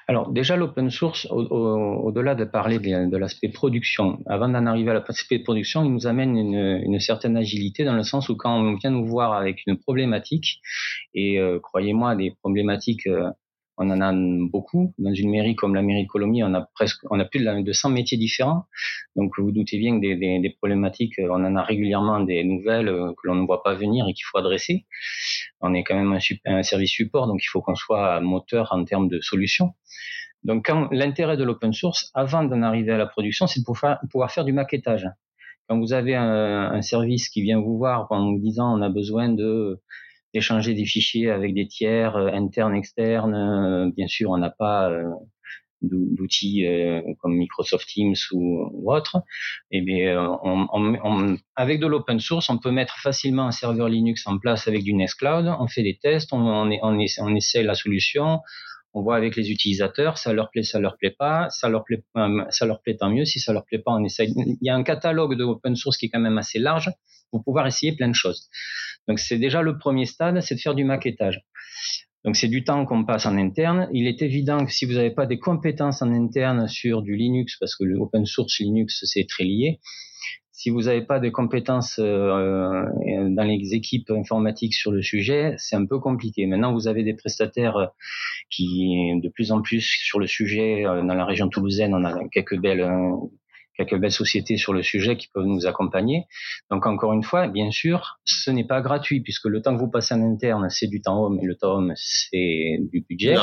Alors 0.09 0.31
déjà 0.31 0.57
l'open 0.57 0.91
source, 0.91 1.27
au-delà 1.31 2.35
de 2.35 2.45
parler 2.45 2.79
de, 2.79 3.17
l'aspect 3.17 3.49
production, 3.49 4.19
avant 4.27 4.49
d'en 4.49 4.67
arriver 4.67 4.91
à 4.91 4.95
l'aspect 4.95 5.39
de 5.39 5.45
production, 5.45 5.85
il 5.85 5.93
nous 5.93 6.07
amène 6.07 6.37
une, 6.37 6.83
une, 6.85 7.01
certaine 7.01 7.37
agilité 7.37 7.85
dans 7.85 7.95
le 7.95 8.03
sens 8.03 8.29
où 8.29 8.37
quand 8.37 8.55
on 8.55 8.75
vient 8.75 8.91
nous 8.91 9.07
voir 9.07 9.33
avec 9.33 9.63
une 9.67 9.79
problématique, 9.79 10.61
et 11.15 11.39
euh, 11.39 11.59
croyez-moi, 11.61 12.17
des 12.17 12.35
problématiques 12.43 13.07
euh, 13.07 13.31
on 13.79 13.91
en 13.91 14.01
a 14.01 14.13
beaucoup. 14.13 14.95
Dans 14.99 15.15
une 15.15 15.31
mairie 15.31 15.55
comme 15.57 15.75
la 15.75 15.83
mairie 15.83 16.05
de 16.05 16.09
Colomiers, 16.09 16.45
on 16.45 16.55
a 16.55 16.69
presque, 16.75 17.01
on 17.11 17.19
a 17.19 17.25
plus 17.25 17.41
de 17.41 17.73
100 17.73 17.91
métiers 17.91 18.19
différents. 18.19 18.67
Donc, 19.17 19.33
vous, 19.39 19.53
doutez 19.53 19.79
bien 19.79 19.99
que 19.99 20.01
des, 20.01 20.57
problématiques, 20.59 21.19
euh, 21.19 21.29
on 21.31 21.45
en 21.45 21.57
a 21.57 21.63
régulièrement 21.63 22.21
des 22.21 22.45
nouvelles 22.45 22.89
euh, 22.89 23.13
que 23.13 23.29
l'on 23.29 23.35
ne 23.35 23.47
voit 23.47 23.63
pas 23.63 23.75
venir 23.75 24.07
et 24.09 24.13
qu'il 24.13 24.25
faut 24.31 24.39
adresser. 24.39 24.87
On 25.61 25.75
est 25.75 25.85
quand 25.85 25.95
même 25.95 26.19
un, 26.47 26.63
service 26.63 26.91
support, 26.91 27.27
donc 27.27 27.41
il 27.43 27.49
faut 27.49 27.63
qu'on 27.63 27.75
soit 27.75 28.21
moteur 28.21 28.69
en 28.73 28.85
termes 28.85 29.09
de 29.09 29.21
solutions. 29.21 29.75
Donc, 30.45 30.71
l'intérêt 30.91 31.37
de 31.37 31.45
l'open 31.45 31.73
source, 31.73 32.11
avant 32.15 32.43
d'en 32.43 32.63
arriver 32.63 32.93
à 32.93 32.99
la 32.99 33.07
production, 33.07 33.47
c'est 33.47 33.61
de 33.61 33.65
pouvoir, 33.65 34.01
pouvoir 34.11 34.31
faire 34.33 34.45
du 34.45 34.53
maquettage. 34.53 35.09
Quand 35.69 35.79
vous 35.79 35.93
avez 35.93 36.17
un, 36.17 36.73
un 36.73 36.83
service 36.83 37.29
qui 37.29 37.43
vient 37.43 37.61
vous 37.61 37.79
voir 37.79 38.11
en 38.11 38.33
vous 38.33 38.41
disant 38.41 38.77
on 38.77 38.83
a 38.83 38.89
besoin 38.89 39.29
de 39.29 39.81
échanger 40.35 40.75
des 40.75 40.85
fichiers 40.85 41.31
avec 41.31 41.55
des 41.55 41.67
tiers 41.67 42.17
euh, 42.17 42.29
internes, 42.33 42.75
externes. 42.75 43.35
Euh, 43.35 43.91
bien 43.97 44.07
sûr, 44.07 44.31
on 44.31 44.39
n'a 44.39 44.51
pas 44.51 44.91
euh, 44.91 45.05
d'outils 45.83 46.65
comme 47.19 47.35
Microsoft 47.35 47.89
Teams 47.89 48.15
ou, 48.31 48.93
autre, 48.93 49.17
et 49.73 49.79
eh 49.79 49.81
bien, 49.81 50.39
on, 50.45 50.69
on, 50.73 51.37
avec 51.57 51.81
de 51.81 51.89
l'open 51.89 52.21
source, 52.21 52.49
on 52.51 52.59
peut 52.59 52.71
mettre 52.71 52.99
facilement 52.99 53.49
un 53.49 53.51
serveur 53.51 53.89
Linux 53.89 54.25
en 54.29 54.39
place 54.39 54.69
avec 54.69 54.85
du 54.85 54.95
Nextcloud. 54.95 55.53
On 55.59 55.67
fait 55.67 55.83
des 55.83 55.99
tests, 56.01 56.33
on, 56.33 56.39
on, 56.39 56.71
on, 56.83 57.35
essaie 57.35 57.65
la 57.65 57.75
solution, 57.75 58.39
on 58.95 59.03
voit 59.03 59.17
avec 59.17 59.37
les 59.37 59.51
utilisateurs, 59.51 60.19
ça 60.19 60.33
leur 60.33 60.51
plaît, 60.51 60.63
ça 60.63 60.79
leur 60.79 60.97
plaît 60.97 61.15
pas, 61.19 61.49
ça 61.51 61.69
leur 61.69 61.85
plaît, 61.85 62.03
ça 62.51 62.67
leur 62.67 62.83
plaît 62.83 62.97
tant 62.97 63.11
mieux. 63.11 63.25
Si 63.25 63.41
ça 63.41 63.53
leur 63.53 63.65
plaît 63.65 63.79
pas, 63.79 63.93
on 63.93 64.05
essaye. 64.05 64.33
Il 64.37 64.59
y 64.61 64.71
a 64.71 64.75
un 64.75 64.83
catalogue 64.83 65.37
de 65.37 65.45
open 65.45 65.77
source 65.77 65.97
qui 65.97 66.07
est 66.07 66.09
quand 66.11 66.21
même 66.21 66.39
assez 66.39 66.59
large 66.59 66.91
pour 67.31 67.43
pouvoir 67.43 67.67
essayer 67.67 67.97
plein 67.97 68.09
de 68.09 68.15
choses. 68.15 68.49
Donc 69.09 69.19
c'est 69.19 69.39
déjà 69.39 69.63
le 69.63 69.79
premier 69.79 70.05
stade, 70.07 70.41
c'est 70.41 70.55
de 70.55 70.61
faire 70.61 70.75
du 70.75 70.85
maquettage. 70.85 71.41
Donc 72.25 72.37
c'est 72.37 72.49
du 72.49 72.63
temps 72.63 72.85
qu'on 72.85 73.05
passe 73.05 73.27
en 73.27 73.37
interne. 73.37 73.89
Il 73.93 74.07
est 74.07 74.23
évident 74.23 74.65
que 74.65 74.73
si 74.73 74.85
vous 74.85 74.93
n'avez 74.93 75.11
pas 75.11 75.27
des 75.27 75.39
compétences 75.39 76.03
en 76.03 76.13
interne 76.13 76.69
sur 76.69 77.03
du 77.03 77.17
Linux, 77.17 77.57
parce 77.59 77.75
que 77.75 77.85
le 77.85 77.99
open 77.99 78.27
source 78.27 78.59
Linux 78.61 79.05
c'est 79.07 79.27
très 79.27 79.45
lié, 79.45 79.81
si 80.63 80.71
vous 80.71 80.83
n'avez 80.83 81.03
pas 81.03 81.19
de 81.19 81.29
compétences 81.29 81.99
euh, 81.99 82.85
dans 83.31 83.43
les 83.43 83.75
équipes 83.75 84.13
informatiques 84.13 84.75
sur 84.75 84.93
le 84.93 85.03
sujet, 85.03 85.57
c'est 85.59 85.75
un 85.75 85.87
peu 85.87 85.99
compliqué. 85.99 86.47
Maintenant, 86.47 86.73
vous 86.73 86.87
avez 86.87 87.03
des 87.03 87.15
prestataires 87.15 87.91
qui, 88.49 89.19
de 89.21 89.29
plus 89.29 89.51
en 89.51 89.61
plus 89.61 89.81
sur 89.81 90.21
le 90.21 90.29
sujet, 90.29 90.87
euh, 90.87 91.03
dans 91.03 91.15
la 91.15 91.25
région 91.25 91.49
toulousaine, 91.49 91.97
on 91.97 92.05
a 92.05 92.29
quelques 92.29 92.57
belles 92.61 92.89
quelques 93.77 93.99
belles 93.99 94.13
sociétés 94.13 94.57
sur 94.57 94.73
le 94.73 94.83
sujet 94.83 95.17
qui 95.17 95.29
peuvent 95.29 95.47
nous 95.47 95.67
accompagner. 95.67 96.27
Donc 96.71 96.87
encore 96.87 97.13
une 97.13 97.23
fois, 97.23 97.49
bien 97.49 97.71
sûr, 97.71 98.19
ce 98.25 98.51
n'est 98.51 98.67
pas 98.67 98.81
gratuit 98.81 99.21
puisque 99.21 99.47
le 99.47 99.63
temps 99.63 99.75
que 99.75 99.81
vous 99.81 99.91
passez 99.91 100.15
en 100.15 100.23
interne, 100.23 100.69
c'est 100.71 100.89
du 100.89 101.01
temps 101.01 101.25
homme 101.25 101.39
et 101.41 101.47
le 101.47 101.57
temps 101.57 101.77
homme, 101.77 101.93
c'est 101.97 102.79
du 102.93 103.05
budget. 103.09 103.37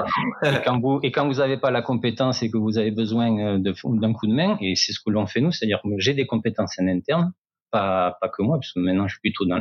et 0.43 0.61
quand 0.65 0.79
vous 0.79 0.99
et 1.03 1.11
quand 1.11 1.27
vous 1.27 1.35
n'avez 1.35 1.57
pas 1.57 1.71
la 1.71 1.81
compétence 1.81 2.43
et 2.43 2.51
que 2.51 2.57
vous 2.57 2.77
avez 2.77 2.91
besoin 2.91 3.57
euh, 3.57 3.57
d'un 3.59 4.13
coup 4.13 4.27
de 4.27 4.33
main, 4.33 4.57
et 4.61 4.75
c'est 4.75 4.93
ce 4.93 4.99
que 4.99 5.09
l'on 5.09 5.25
fait 5.25 5.41
nous, 5.41 5.51
c'est-à-dire 5.51 5.81
que 5.83 5.89
j'ai 5.97 6.13
des 6.13 6.25
compétences 6.25 6.75
en 6.79 6.87
interne, 6.87 7.33
pas, 7.71 8.17
pas 8.19 8.29
que 8.29 8.41
moi, 8.41 8.57
parce 8.57 8.73
que 8.73 8.79
maintenant 8.79 9.07
je 9.07 9.13
suis 9.13 9.21
plutôt 9.21 9.45
dans 9.45 9.59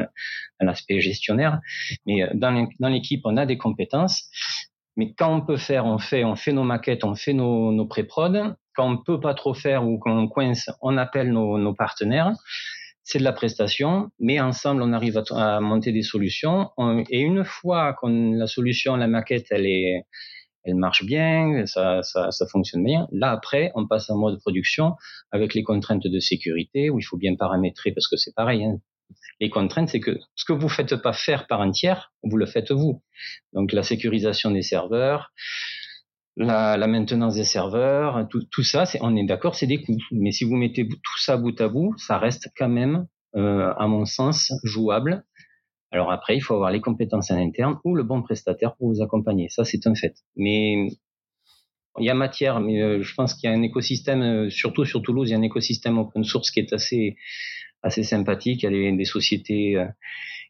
l'aspect 0.61 1.01
gestionnaire, 1.01 1.61
mais 2.07 2.23
euh, 2.23 2.31
dans 2.35 2.89
l'équipe, 2.89 3.21
on 3.25 3.37
a 3.37 3.47
des 3.47 3.59
compétences. 3.59 4.25
Mais 4.97 5.15
quand 5.17 5.33
on 5.33 5.43
peut 5.43 5.57
faire, 5.57 5.87
on 5.87 5.99
fait, 5.99 6.25
on 6.25 6.35
fait 6.35 6.53
nos 6.53 6.65
maquettes, 6.65 7.05
on 7.05 7.15
fait 7.15 7.33
nos, 7.33 7.71
nos 7.71 7.87
pré-prod, 7.87 8.57
quand 8.79 8.89
on 8.89 8.97
peut 8.97 9.19
pas 9.19 9.35
trop 9.35 9.55
faire 9.55 9.85
ou 9.85 9.99
quand 9.99 10.17
on 10.17 10.29
coince, 10.29 10.71
on 10.81 10.97
appelle 10.99 11.33
nos, 11.33 11.75
partenaires. 11.75 12.31
C'est 13.03 13.19
de 13.19 13.25
la 13.25 13.33
prestation, 13.33 14.11
mais 14.21 14.39
ensemble, 14.39 14.83
on 14.83 14.93
arrive 14.93 15.21
à, 15.31 15.59
monter 15.59 15.91
des 15.91 16.03
solutions. 16.03 16.71
et 17.11 17.21
une 17.21 17.45
fois 17.45 17.95
qu'on 17.95 18.35
la 18.35 18.47
solution, 18.47 18.95
la 18.95 19.09
maquette, 19.09 19.47
elle 19.51 19.67
est, 19.67 20.05
elle 20.63 20.77
marche 20.77 21.05
bien, 21.05 21.67
ça, 21.67 22.03
ça, 22.05 22.47
fonctionne 22.53 22.85
bien. 22.85 23.09
Là, 23.11 23.33
après, 23.33 23.73
on 23.75 23.89
passe 23.89 24.11
en 24.11 24.17
mode 24.17 24.39
production 24.39 24.95
avec 25.33 25.55
les 25.55 25.65
contraintes 25.65 26.07
de 26.07 26.21
sécurité 26.21 26.89
où 26.89 27.01
il 27.01 27.03
faut 27.03 27.17
bien 27.17 27.35
paramétrer 27.35 27.91
parce 27.91 28.07
que 28.07 28.17
c'est 28.17 28.35
pareil. 28.37 28.65
Hein. 28.65 28.79
Les 29.41 29.51
contraintes, 29.51 29.89
c'est 29.89 30.01
que 30.01 30.17
ce 30.37 30.45
que 30.45 30.53
vous 30.53 30.69
faites 30.69 30.95
pas 30.95 31.13
faire 31.13 31.49
par 31.49 31.63
un 31.63 31.73
tiers, 31.73 32.13
vous 32.23 32.37
le 32.37 32.47
faites 32.47 32.71
vous. 32.71 33.03
Donc 33.55 33.73
la 33.73 33.83
sécurisation 33.83 34.53
des 34.53 34.63
serveurs, 34.63 35.33
la, 36.39 36.77
la 36.77 36.87
maintenance 36.87 37.35
des 37.35 37.45
serveurs, 37.45 38.27
tout, 38.29 38.43
tout 38.51 38.63
ça, 38.63 38.87
c'est, 38.87 38.99
on 39.03 39.15
est 39.17 39.27
d'accord, 39.27 39.55
c'est 39.55 39.67
des 39.67 39.83
coûts. 39.83 39.97
Mais 40.13 40.33
si 40.33 40.45
vous 40.45 40.57
mettez 40.57 40.89
tout 40.89 41.19
ça 41.19 41.37
bout 41.37 41.61
à 41.61 41.69
bout, 41.69 41.95
ça 41.99 42.19
reste 42.19 42.49
quand 42.57 42.69
même, 42.69 43.07
euh, 43.37 43.73
à 43.77 43.87
mon 43.87 44.07
sens, 44.07 44.53
jouable 44.65 45.25
alors 45.91 46.13
après, 46.13 46.37
il 46.37 46.41
faut 46.41 46.55
avoir 46.55 46.71
les 46.71 46.81
compétences 46.81 47.31
en 47.31 47.37
interne 47.37 47.79
ou 47.85 47.95
le 47.95 48.03
bon 48.03 48.23
prestataire 48.23 48.77
pour 48.77 48.93
vous 48.93 49.03
accompagner. 49.03 49.49
Ça, 49.49 49.65
c'est 49.65 49.87
un 49.87 49.95
fait. 49.95 50.15
Mais 50.37 50.89
il 51.99 52.07
y 52.07 52.11
a 52.11 52.15
matière, 52.15 52.61
mais 52.61 52.83
euh, 52.83 53.03
je 53.03 53.15
pense 53.15 53.35
qu'il 53.35 53.51
y 53.51 53.53
a 53.53 53.57
un 53.57 53.63
écosystème, 53.63 54.23
euh, 54.23 54.51
surtout 54.51 54.85
sur 54.85 55.03
Toulouse, 55.03 55.29
il 55.29 55.33
y 55.33 55.35
a 55.35 55.39
un 55.39 55.43
écosystème 55.43 55.99
open 55.99 56.25
source 56.25 56.51
qui 56.51 56.61
est 56.61 56.73
assez 56.73 57.17
assez 57.83 58.03
sympathique. 58.03 58.63
Il 58.63 58.73
y 58.73 58.89
a 58.89 58.97
des, 58.97 59.05
sociétés 59.05 59.77
euh, 59.77 59.87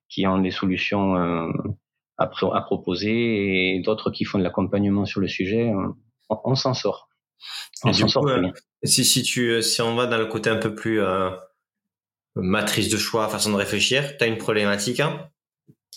qui 0.09 0.27
ont 0.27 0.39
des 0.39 0.51
solutions 0.51 1.15
à, 2.19 2.25
à, 2.25 2.61
proposer 2.63 3.77
et 3.77 3.81
d'autres 3.81 4.11
qui 4.11 4.25
font 4.25 4.39
de 4.39 4.45
l'accompagnement 4.45 5.05
sur 5.05 5.21
le 5.21 5.29
sujet. 5.29 5.73
On, 6.29 6.55
s'en 6.55 6.75
sort. 6.75 7.09
On 7.85 7.93
s'en 7.93 8.09
sort 8.09 8.25
bien. 8.25 8.53
Si, 8.85 9.05
si, 9.05 9.23
tu, 9.23 9.63
si 9.63 9.81
on 9.83 9.95
va 9.95 10.07
dans 10.07 10.19
le 10.19 10.27
côté 10.27 10.51
un 10.51 10.57
peu 10.57 10.75
plus 10.75 11.01
matrice 12.35 12.89
de 12.89 12.97
choix, 12.97 13.29
façon 13.29 13.51
de 13.51 13.57
réfléchir, 13.57 14.17
tu 14.17 14.25
as 14.25 14.27
une 14.27 14.39
problématique. 14.39 15.01
Hein? 15.01 15.29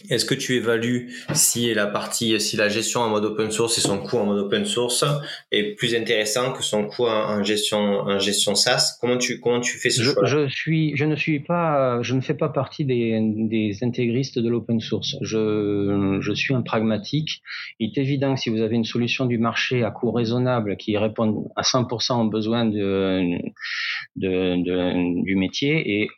Est-ce 0.09 0.25
que 0.25 0.33
tu 0.33 0.55
évalues 0.55 1.11
si 1.33 1.73
la 1.73 1.85
partie, 1.85 2.39
si 2.39 2.55
la 2.57 2.69
gestion 2.69 3.01
en 3.01 3.09
mode 3.09 3.25
open 3.25 3.51
source 3.51 3.77
et 3.77 3.81
son 3.81 3.99
coût 3.99 4.17
en 4.17 4.25
mode 4.25 4.39
open 4.39 4.65
source 4.65 5.03
est 5.51 5.75
plus 5.75 5.95
intéressant 5.95 6.53
que 6.53 6.63
son 6.63 6.87
coût 6.87 7.05
en, 7.07 7.43
gestion, 7.43 7.79
en 7.79 8.17
gestion 8.17 8.55
SaaS? 8.55 8.97
Comment 8.99 9.17
tu, 9.17 9.39
comment 9.39 9.59
tu 9.59 9.77
fais 9.77 9.89
ce 9.89 10.01
choix 10.01 10.25
je 10.25 10.47
suis, 10.47 10.95
je 10.95 11.05
ne 11.05 11.15
suis 11.15 11.39
pas, 11.39 12.01
je 12.01 12.15
ne 12.15 12.21
fais 12.21 12.33
pas 12.33 12.49
partie 12.49 12.85
des, 12.85 13.19
des 13.21 13.77
intégristes 13.83 14.39
de 14.39 14.49
l'open 14.49 14.79
source. 14.79 15.17
Je, 15.21 16.17
je 16.21 16.33
suis 16.33 16.53
un 16.53 16.61
pragmatique. 16.61 17.41
Il 17.79 17.89
est 17.89 18.01
évident 18.01 18.35
que 18.35 18.39
si 18.39 18.49
vous 18.49 18.61
avez 18.61 18.75
une 18.75 18.85
solution 18.85 19.25
du 19.25 19.37
marché 19.37 19.83
à 19.83 19.91
coût 19.91 20.11
raisonnable 20.11 20.77
qui 20.77 20.97
répond 20.97 21.51
à 21.55 21.61
100% 21.61 22.25
aux 22.25 22.29
besoins 22.29 22.65
de, 22.65 23.37
de, 24.15 24.63
de, 24.63 25.23
du 25.23 25.35
métier 25.35 26.01
et 26.01 26.09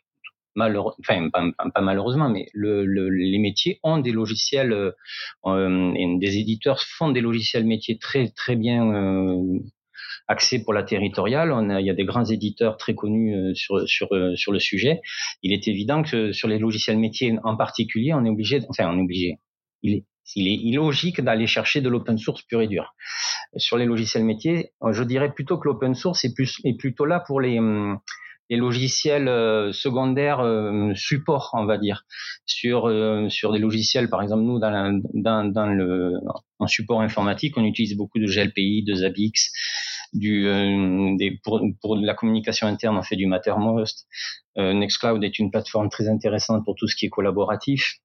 malheureusement, 0.54 0.96
enfin 1.00 1.50
pas, 1.74 1.80
malheureusement, 1.80 2.28
mais 2.28 2.46
le, 2.52 2.84
le, 2.84 3.08
les 3.08 3.38
métiers 3.38 3.80
ont 3.82 3.98
des 3.98 4.12
logiciels, 4.12 4.72
euh, 4.72 4.92
euh, 5.46 6.18
des 6.18 6.38
éditeurs 6.38 6.80
font 6.82 7.10
des 7.10 7.20
logiciels 7.20 7.64
métiers 7.64 7.98
très 7.98 8.28
très 8.30 8.56
bien 8.56 8.92
euh, 8.92 9.58
axés 10.28 10.62
pour 10.62 10.72
la 10.72 10.82
territoriale. 10.82 11.52
On 11.52 11.70
a, 11.70 11.80
il 11.80 11.86
y 11.86 11.90
a 11.90 11.94
des 11.94 12.04
grands 12.04 12.24
éditeurs 12.24 12.76
très 12.76 12.94
connus 12.94 13.34
euh, 13.34 13.54
sur 13.54 13.88
sur 13.88 14.08
sur 14.36 14.52
le 14.52 14.58
sujet. 14.58 15.00
Il 15.42 15.52
est 15.52 15.68
évident 15.68 16.02
que 16.02 16.32
sur 16.32 16.48
les 16.48 16.58
logiciels 16.58 16.98
métiers 16.98 17.36
en 17.44 17.56
particulier, 17.56 18.12
on 18.14 18.24
est 18.24 18.30
obligé, 18.30 18.60
enfin 18.68 18.88
on 18.88 18.98
est 18.98 19.02
obligé. 19.02 19.38
Il 19.82 19.94
est 19.94 20.04
il 20.34 20.48
est 20.48 20.54
illogique 20.54 21.20
d'aller 21.20 21.46
chercher 21.46 21.82
de 21.82 21.88
l'open 21.88 22.16
source 22.16 22.42
pur 22.42 22.62
et 22.62 22.66
dur. 22.66 22.94
Sur 23.56 23.76
les 23.76 23.84
logiciels 23.84 24.24
métiers, 24.24 24.70
je 24.90 25.02
dirais 25.02 25.32
plutôt 25.32 25.58
que 25.58 25.68
l'open 25.68 25.94
source 25.94 26.24
est, 26.24 26.34
plus, 26.34 26.60
est 26.64 26.76
plutôt 26.78 27.04
là 27.04 27.20
pour 27.20 27.40
les, 27.42 27.58
hum, 27.58 27.98
les 28.50 28.56
logiciels 28.56 29.28
euh, 29.28 29.72
secondaires 29.72 30.40
euh, 30.40 30.92
support, 30.94 31.50
on 31.54 31.64
va 31.64 31.78
dire, 31.78 32.04
sur 32.46 32.86
euh, 32.86 33.28
sur 33.28 33.52
des 33.52 33.58
logiciels, 33.58 34.08
par 34.08 34.22
exemple 34.22 34.42
nous 34.42 34.58
dans, 34.58 35.00
dans, 35.14 35.44
dans 35.50 35.66
le 35.66 36.12
en 36.58 36.66
support 36.66 37.00
informatique, 37.00 37.56
on 37.56 37.64
utilise 37.64 37.96
beaucoup 37.96 38.18
de 38.18 38.26
GLPI, 38.26 38.84
de 38.84 38.94
Zabbix, 38.94 39.50
du 40.12 40.44
des, 41.18 41.40
pour 41.42 41.60
pour 41.80 41.96
la 41.96 42.14
communication 42.14 42.66
interne, 42.66 42.96
on 42.96 43.02
fait 43.02 43.16
du 43.16 43.26
Mattermost. 43.26 44.06
Nextcloud 44.56 45.24
est 45.24 45.38
une 45.38 45.50
plateforme 45.50 45.88
très 45.88 46.08
intéressante 46.08 46.64
pour 46.64 46.76
tout 46.76 46.86
ce 46.86 46.94
qui 46.94 47.06
est 47.06 47.10
collaboratif. 47.10 47.98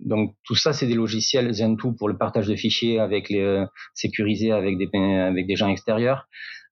donc 0.00 0.34
tout 0.44 0.54
ça, 0.54 0.72
c'est 0.72 0.86
des 0.86 0.94
logiciels 0.94 1.50
Zen2 1.50 1.96
pour 1.96 2.08
le 2.08 2.16
partage 2.16 2.46
de 2.46 2.56
fichiers 2.56 2.98
avec 2.98 3.28
les 3.28 3.66
sécurisés 3.94 4.52
avec 4.52 4.78
des 4.78 4.88
avec 4.96 5.46
des 5.46 5.56
gens 5.56 5.68
extérieurs 5.68 6.28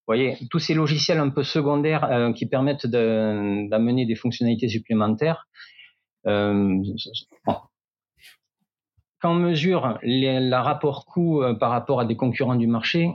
voyez, 0.06 0.36
tous 0.50 0.58
ces 0.58 0.74
logiciels 0.74 1.18
un 1.18 1.30
peu 1.30 1.42
secondaires 1.42 2.04
euh, 2.04 2.32
qui 2.32 2.46
permettent 2.46 2.86
d'amener 2.86 4.06
des 4.06 4.16
fonctionnalités 4.16 4.68
supplémentaires, 4.68 5.46
euh, 6.26 6.76
quand 9.20 9.32
on 9.32 9.34
mesure 9.34 9.98
le 10.02 10.56
rapport 10.56 11.06
coût 11.06 11.42
euh, 11.42 11.54
par 11.54 11.70
rapport 11.70 12.00
à 12.00 12.04
des 12.04 12.16
concurrents 12.16 12.56
du 12.56 12.66
marché, 12.66 13.10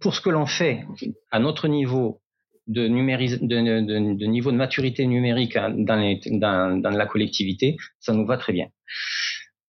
pour 0.00 0.14
ce 0.14 0.20
que 0.20 0.30
l'on 0.30 0.46
fait 0.46 0.86
à 1.30 1.38
notre 1.40 1.68
niveau 1.68 2.20
de, 2.68 2.86
de, 2.86 4.26
niveau 4.26 4.52
de 4.52 4.56
maturité 4.56 5.06
numérique 5.06 5.54
dans, 5.56 6.80
dans, 6.80 6.90
la 6.90 7.06
collectivité, 7.06 7.76
ça 7.98 8.12
nous 8.12 8.24
va 8.24 8.36
très 8.38 8.52
bien. 8.52 8.68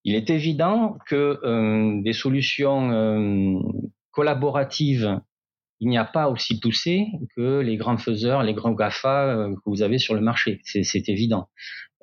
Il 0.03 0.15
est 0.15 0.29
évident 0.29 0.97
que 1.07 2.01
des 2.01 2.13
solutions 2.13 3.59
collaborative, 4.11 5.19
il 5.79 5.89
n'y 5.89 5.97
a 5.97 6.05
pas 6.05 6.29
aussi 6.29 6.59
poussé 6.59 7.07
que 7.35 7.59
les 7.59 7.77
grands 7.77 7.97
faiseurs, 7.97 8.43
les 8.43 8.53
grands 8.53 8.71
GAFA 8.71 9.27
euh, 9.27 9.55
que 9.55 9.61
vous 9.65 9.81
avez 9.81 9.97
sur 9.97 10.13
le 10.13 10.21
marché. 10.21 10.59
C'est 10.63 11.07
évident. 11.07 11.49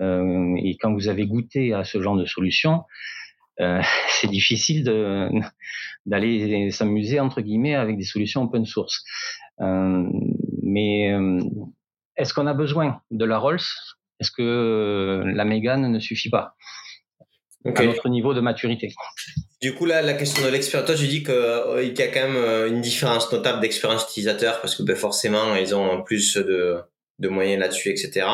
Euh, 0.01 0.55
et 0.63 0.77
quand 0.79 0.93
vous 0.93 1.09
avez 1.09 1.27
goûté 1.27 1.75
à 1.75 1.85
ce 1.85 2.01
genre 2.01 2.17
de 2.17 2.25
solution, 2.25 2.85
euh, 3.61 3.83
c'est 4.09 4.29
difficile 4.29 4.85
d'aller 6.07 6.71
s'amuser 6.71 7.21
entre 7.21 7.43
guillemets 7.43 7.75
avec 7.75 7.99
des 7.99 8.05
solutions 8.05 8.43
open 8.43 8.65
source. 8.65 9.05
mais 9.59 11.15
est-ce 12.17 12.33
qu'on 12.33 12.47
a 12.47 12.55
besoin 12.55 13.03
de 13.11 13.25
la 13.27 13.39
Rolls? 13.39 13.61
Est-ce 14.21 14.31
que 14.31 15.23
la 15.27 15.45
Mégane 15.45 15.93
ne 15.93 15.99
suffit 15.99 16.31
pas? 16.31 16.57
À 17.65 17.85
notre 17.85 18.09
niveau 18.09 18.35
de 18.35 18.41
maturité. 18.41 18.93
Du 19.61 19.75
coup, 19.75 19.87
là, 19.87 20.03
la 20.03 20.15
question 20.15 20.45
de 20.45 20.51
l'expérience, 20.51 20.87
toi, 20.87 20.95
tu 20.95 21.07
dis 21.09 21.23
qu'il 21.23 21.35
euh, 21.35 21.83
y 21.83 22.03
a 22.03 22.09
quand 22.09 22.21
même 22.21 22.37
euh, 22.37 22.69
une 22.69 22.81
différence 22.81 23.33
notable 23.33 23.61
d'expérience 23.61 24.05
utilisateur 24.05 24.61
parce 24.61 24.77
que 24.77 24.83
ben, 24.83 24.95
forcément, 24.95 25.57
ils 25.57 25.75
ont 25.75 26.03
plus 26.03 26.37
de, 26.37 26.77
de 27.19 27.29
moyens 27.29 27.61
là-dessus, 27.61 27.91
etc. 27.91 28.27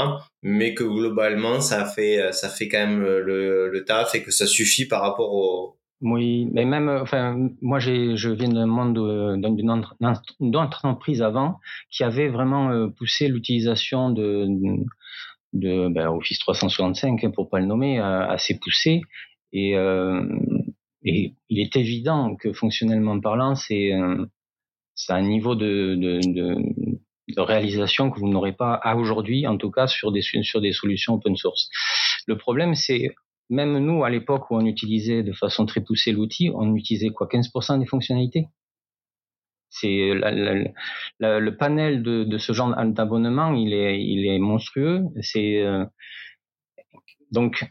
Mais 0.42 0.74
que 0.74 0.84
globalement, 0.84 1.60
ça 1.60 1.86
fait, 1.86 2.32
ça 2.32 2.48
fait 2.48 2.68
quand 2.68 2.86
même 2.86 3.02
le, 3.02 3.68
le 3.68 3.84
taf 3.84 4.14
et 4.14 4.22
que 4.22 4.30
ça 4.30 4.46
suffit 4.46 4.86
par 4.86 5.00
rapport 5.00 5.32
au, 5.32 5.78
oui, 6.02 6.48
mais 6.52 6.64
même, 6.64 6.88
enfin, 6.88 7.48
moi, 7.60 7.78
je 7.78 8.28
viens 8.30 8.48
d'un 8.48 8.66
monde 8.66 8.94
d'une 9.38 10.56
entreprise 10.56 11.22
avant 11.22 11.60
qui 11.90 12.02
avait 12.02 12.28
vraiment 12.28 12.70
euh, 12.70 12.88
poussé 12.88 13.28
l'utilisation 13.28 14.10
de, 14.10 14.48
de 15.52 15.88
ben, 15.88 16.08
Office 16.08 16.38
365, 16.40 17.24
hein, 17.24 17.30
pour 17.30 17.48
pas 17.50 17.60
le 17.60 17.66
nommer, 17.66 17.98
assez 17.98 18.58
poussé. 18.58 19.02
Et, 19.52 19.76
euh, 19.76 20.24
et 21.04 21.34
il 21.48 21.60
est 21.60 21.76
évident 21.76 22.36
que 22.36 22.52
fonctionnellement 22.52 23.18
parlant, 23.20 23.54
c'est 23.54 23.92
un, 23.92 24.26
un 25.08 25.22
niveau 25.22 25.54
de, 25.54 25.94
de, 25.94 26.20
de, 26.26 26.56
de, 27.28 27.40
réalisation 27.40 28.10
que 28.10 28.18
vous 28.18 28.28
n'aurez 28.28 28.52
pas 28.52 28.74
à 28.74 28.96
aujourd'hui, 28.96 29.46
en 29.46 29.56
tout 29.56 29.70
cas 29.70 29.86
sur 29.86 30.12
des, 30.12 30.22
sur 30.22 30.60
des 30.60 30.72
solutions 30.72 31.14
open 31.14 31.36
source. 31.36 31.68
Le 32.26 32.38
problème, 32.38 32.74
c'est 32.74 33.14
même 33.50 33.78
nous, 33.78 34.04
à 34.04 34.10
l'époque 34.10 34.50
où 34.50 34.56
on 34.56 34.64
utilisait 34.64 35.22
de 35.22 35.32
façon 35.32 35.66
très 35.66 35.82
poussée 35.82 36.12
l'outil, 36.12 36.50
on 36.54 36.74
utilisait 36.74 37.10
quoi 37.10 37.28
15% 37.28 37.78
des 37.78 37.86
fonctionnalités? 37.86 38.46
C'est 39.72 40.12
le 40.12 41.50
panel 41.50 42.02
de, 42.02 42.38
ce 42.38 42.52
genre 42.52 42.74
d'abonnement, 42.86 43.54
il 43.54 43.72
est, 43.72 44.02
il 44.04 44.26
est 44.26 44.38
monstrueux. 44.38 45.00
C'est 45.20 45.62
euh, 45.62 45.84
donc 47.30 47.64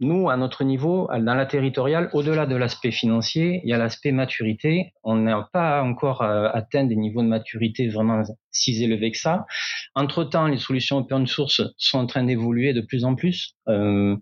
nous, 0.00 0.30
à 0.30 0.36
notre 0.36 0.64
niveau, 0.64 1.08
dans 1.12 1.34
la 1.34 1.46
territoriale, 1.46 2.10
au-delà 2.12 2.46
de 2.46 2.56
l'aspect 2.56 2.90
financier, 2.90 3.60
il 3.62 3.70
y 3.70 3.72
a 3.72 3.78
l'aspect 3.78 4.10
maturité. 4.10 4.92
On 5.04 5.14
n'a 5.14 5.48
pas 5.52 5.82
encore 5.82 6.22
euh, 6.22 6.48
atteint 6.52 6.84
des 6.84 6.96
niveaux 6.96 7.22
de 7.22 7.28
maturité 7.28 7.86
vraiment 7.88 8.22
si 8.50 8.82
élevés 8.82 9.12
que 9.12 9.18
ça. 9.18 9.46
Entre-temps, 9.94 10.48
les 10.48 10.56
solutions 10.56 10.98
open 10.98 11.26
source 11.26 11.62
sont 11.76 11.98
en 11.98 12.06
train 12.06 12.24
d'évoluer 12.24 12.72
de 12.72 12.80
plus 12.80 13.04
en 13.04 13.14
plus. 13.14 13.54
Euh, 13.68 14.16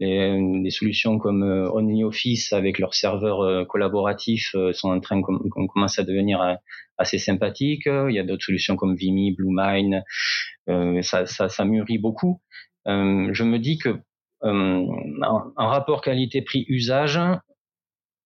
les, 0.00 0.70
solutions 0.70 1.18
comme 1.18 1.42
euh, 1.42 1.70
OnlyOffice 1.70 2.52
avec 2.52 2.78
leurs 2.78 2.94
serveurs 2.94 3.42
euh, 3.42 3.64
collaboratifs 3.64 4.54
euh, 4.54 4.72
sont 4.72 4.90
en 4.90 5.00
train, 5.00 5.20
on 5.56 5.66
commence 5.66 5.98
à 5.98 6.04
devenir 6.04 6.58
assez 6.98 7.18
sympathiques. 7.18 7.86
Il 7.86 8.14
y 8.14 8.18
a 8.18 8.24
d'autres 8.24 8.44
solutions 8.44 8.76
comme 8.76 8.96
Vimy, 8.96 9.32
Bluemine. 9.32 10.02
ça, 11.02 11.26
ça, 11.26 11.48
ça 11.48 11.64
mûrit 11.64 11.98
beaucoup. 11.98 12.40
je 12.86 13.42
me 13.42 13.58
dis 13.58 13.78
que 13.78 14.00
euh, 14.42 14.86
un, 15.22 15.66
rapport 15.66 16.00
qualité-prix 16.00 16.64
usage 16.68 17.20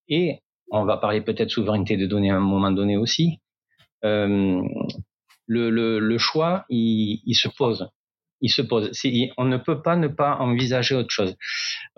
et 0.06 0.38
on 0.70 0.84
va 0.84 0.96
parler 0.96 1.20
peut-être 1.20 1.50
souveraineté 1.50 1.96
de 1.96 2.06
données 2.06 2.30
à 2.30 2.36
un 2.36 2.40
moment 2.40 2.70
donné 2.70 2.96
aussi. 2.96 3.40
Euh, 4.04 4.62
le, 5.46 5.70
le, 5.70 5.98
le, 5.98 6.18
choix, 6.18 6.66
il, 6.68 7.20
il, 7.26 7.34
se 7.34 7.48
pose. 7.48 7.88
On 9.36 9.44
ne 9.44 9.56
peut 9.56 9.82
pas 9.82 9.96
ne 9.96 10.08
pas 10.08 10.36
envisager 10.36 10.94
autre 10.94 11.10
chose. 11.10 11.36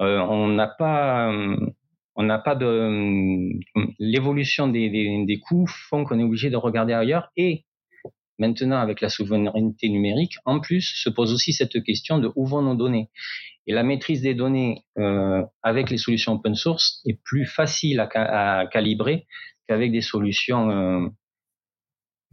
Euh, 0.00 0.18
on 0.18 0.48
n'a 0.48 0.68
pas, 0.68 1.32
on 2.14 2.22
n'a 2.22 2.38
pas 2.38 2.54
de 2.54 3.50
l'évolution 3.98 4.68
des, 4.68 4.90
des, 5.26 5.38
coûts 5.40 5.66
font 5.66 6.04
qu'on 6.04 6.18
est 6.18 6.24
obligé 6.24 6.50
de 6.50 6.56
regarder 6.56 6.92
ailleurs 6.92 7.30
et 7.36 7.64
maintenant 8.38 8.78
avec 8.78 9.00
la 9.00 9.08
souveraineté 9.08 9.88
numérique, 9.88 10.36
en 10.44 10.60
plus 10.60 10.82
se 10.82 11.08
pose 11.08 11.32
aussi 11.32 11.52
cette 11.52 11.82
question 11.82 12.18
de 12.18 12.30
où 12.36 12.46
vont 12.46 12.62
nos 12.62 12.74
données. 12.74 13.10
Et 13.66 13.72
la 13.72 13.82
maîtrise 13.82 14.22
des 14.22 14.34
données 14.34 14.84
euh, 14.98 15.42
avec 15.62 15.90
les 15.90 15.98
solutions 15.98 16.34
open 16.34 16.54
source 16.54 17.02
est 17.04 17.20
plus 17.24 17.46
facile 17.46 18.00
à, 18.00 18.66
calibrer 18.70 19.26
qu'avec 19.68 19.90
des 19.90 20.02
solutions 20.02 20.70
euh, 20.70 21.08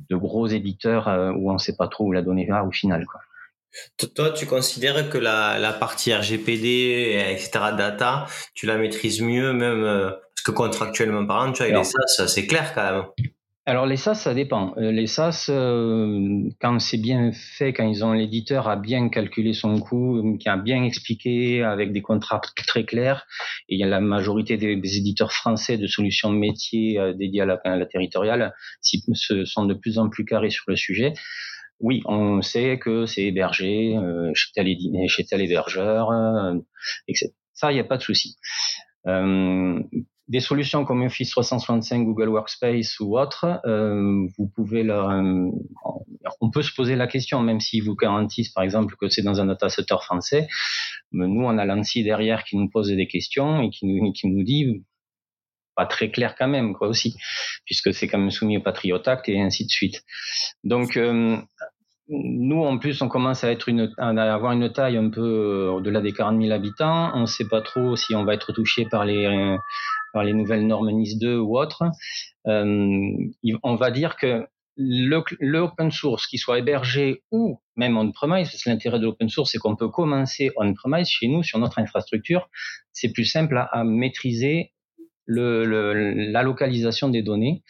de 0.09 0.15
gros 0.15 0.47
éditeurs 0.47 1.07
euh, 1.07 1.31
où 1.31 1.49
on 1.49 1.53
ne 1.53 1.57
sait 1.57 1.75
pas 1.75 1.87
trop 1.87 2.05
où 2.05 2.11
la 2.11 2.21
donnée 2.21 2.45
va 2.45 2.63
au 2.63 2.71
final. 2.71 3.05
Toi, 4.15 4.31
tu 4.31 4.45
considères 4.45 5.09
que 5.09 5.17
la, 5.17 5.57
la 5.59 5.73
partie 5.73 6.13
RGPD, 6.13 7.19
etc., 7.31 7.49
data, 7.77 8.27
tu 8.53 8.65
la 8.65 8.77
maîtrises 8.77 9.21
mieux, 9.21 9.53
même 9.53 9.83
euh, 9.83 10.09
parce 10.09 10.43
que 10.45 10.51
contractuellement 10.51 11.25
parlant, 11.25 11.51
tu 11.51 11.63
vois, 11.63 11.81
et 11.81 11.83
ça, 11.83 12.27
c'est 12.27 12.47
clair 12.47 12.73
quand 12.73 12.83
même. 12.83 13.03
Alors 13.65 13.85
les 13.85 13.95
SaaS, 13.95 14.15
ça 14.15 14.33
dépend. 14.33 14.73
Euh, 14.77 14.91
les 14.91 15.07
SaaS, 15.07 15.45
euh, 15.47 16.49
quand 16.59 16.79
c'est 16.79 16.97
bien 16.97 17.31
fait, 17.31 17.71
quand 17.71 17.87
ils 17.87 18.03
ont 18.03 18.11
l'éditeur 18.11 18.67
a 18.67 18.75
bien 18.75 19.07
calculé 19.07 19.53
son 19.53 19.79
coût, 19.79 20.37
qui 20.37 20.49
a 20.49 20.57
bien 20.57 20.83
expliqué 20.83 21.63
avec 21.63 21.93
des 21.93 22.01
contrats 22.01 22.41
très 22.57 22.83
clairs, 22.83 23.25
et 23.69 23.75
il 23.75 23.79
y 23.79 23.83
a 23.85 23.87
la 23.87 24.01
majorité 24.01 24.57
des, 24.57 24.97
éditeurs 24.97 25.31
français 25.31 25.77
de 25.77 25.87
solutions 25.87 26.33
de 26.33 26.37
métier 26.37 26.99
euh, 26.99 27.13
dédiés 27.13 27.41
à 27.41 27.45
la, 27.45 27.61
à 27.63 27.77
la 27.77 27.85
territoriale, 27.85 28.53
se 28.81 29.45
sont 29.45 29.63
de 29.63 29.73
plus 29.73 29.97
en 29.97 30.09
plus 30.09 30.25
carrés 30.25 30.49
sur 30.49 30.65
le 30.67 30.75
sujet. 30.75 31.13
Oui, 31.83 32.01
on 32.05 32.41
sait 32.41 32.79
que 32.79 33.05
c'est 33.05 33.23
hébergé 33.23 33.95
chez, 34.33 34.51
tel, 34.55 34.67
chez 35.07 35.25
tel 35.25 35.41
hébergeur, 35.41 36.09
etc. 37.07 37.29
Ça, 37.53 37.71
il 37.71 37.75
n'y 37.75 37.81
a 37.81 37.83
pas 37.83 37.97
de 37.97 38.01
souci. 38.01 38.37
Euh, 39.07 39.79
des 40.29 40.39
solutions 40.39 40.85
comme 40.85 41.01
Office 41.03 41.29
365, 41.31 42.05
Google 42.05 42.29
Workspace 42.29 42.99
ou 42.99 43.19
autres, 43.19 43.59
euh, 43.65 44.25
vous 44.37 44.47
pouvez 44.47 44.89
euh, 44.89 45.51
on 46.39 46.49
peut 46.49 46.61
se 46.61 46.73
poser 46.73 46.95
la 46.95 47.07
question, 47.07 47.41
même 47.41 47.59
s'ils 47.59 47.83
vous 47.83 47.95
garantissent 47.95 48.51
par 48.51 48.63
exemple 48.63 48.95
que 48.95 49.09
c'est 49.09 49.21
dans 49.21 49.41
un 49.41 49.45
data 49.45 49.67
center 49.69 49.97
français. 50.01 50.47
Mais 51.11 51.27
nous, 51.27 51.43
on 51.43 51.57
a 51.57 51.65
l'ANSI 51.65 52.03
derrière 52.03 52.45
qui 52.45 52.55
nous 52.57 52.69
pose 52.69 52.87
des 52.87 53.07
questions 53.07 53.61
et 53.61 53.69
qui 53.69 53.85
nous, 53.85 54.13
qui 54.13 54.27
nous 54.27 54.43
dit 54.43 54.83
pas 55.75 55.85
très 55.85 56.09
clair 56.11 56.35
quand 56.37 56.47
même, 56.47 56.73
quoi 56.73 56.87
aussi, 56.87 57.15
puisque 57.65 57.93
c'est 57.93 58.07
quand 58.07 58.19
même 58.19 58.31
soumis 58.31 58.57
au 58.57 58.61
Patriot 58.61 59.01
Act 59.07 59.27
et 59.27 59.41
ainsi 59.41 59.65
de 59.65 59.71
suite. 59.71 60.03
Donc, 60.63 60.97
euh, 60.97 61.37
nous, 62.09 62.61
en 62.61 62.77
plus, 62.77 63.01
on 63.01 63.07
commence 63.07 63.43
à 63.43 63.51
être 63.51 63.69
une, 63.69 63.93
à 63.97 64.09
avoir 64.33 64.51
une 64.51 64.71
taille 64.71 64.97
un 64.97 65.09
peu 65.09 65.21
euh, 65.21 65.71
au-delà 65.71 66.01
des 66.01 66.11
40 66.11 66.41
000 66.41 66.53
habitants. 66.53 67.11
On 67.15 67.21
ne 67.21 67.25
sait 67.25 67.47
pas 67.47 67.61
trop 67.61 67.95
si 67.95 68.13
on 68.13 68.25
va 68.25 68.33
être 68.33 68.51
touché 68.51 68.85
par 68.85 69.05
les, 69.05 69.57
par 70.13 70.23
les 70.23 70.33
nouvelles 70.33 70.67
normes 70.67 70.91
NIS 70.91 71.17
2 71.17 71.37
ou 71.37 71.57
autres. 71.57 71.83
Euh, 72.47 73.11
on 73.63 73.75
va 73.75 73.91
dire 73.91 74.17
que 74.17 74.45
le, 74.75 75.57
open 75.59 75.91
source, 75.91 76.27
qui 76.27 76.37
soit 76.37 76.59
hébergé 76.59 77.23
ou 77.31 77.59
même 77.75 77.97
on-premise, 77.97 78.49
que 78.49 78.69
l'intérêt 78.69 78.99
de 78.99 79.05
l'open 79.05 79.29
source, 79.29 79.51
c'est 79.51 79.57
qu'on 79.57 79.75
peut 79.75 79.89
commencer 79.89 80.51
on-premise 80.55 81.07
chez 81.07 81.27
nous, 81.27 81.43
sur 81.43 81.59
notre 81.59 81.79
infrastructure. 81.79 82.49
C'est 82.91 83.11
plus 83.11 83.25
simple 83.25 83.57
à, 83.71 83.83
maîtriser 83.83 84.71
le, 85.25 85.63
la 86.31 86.43
localisation 86.43 87.09
des 87.09 87.21
données 87.21 87.63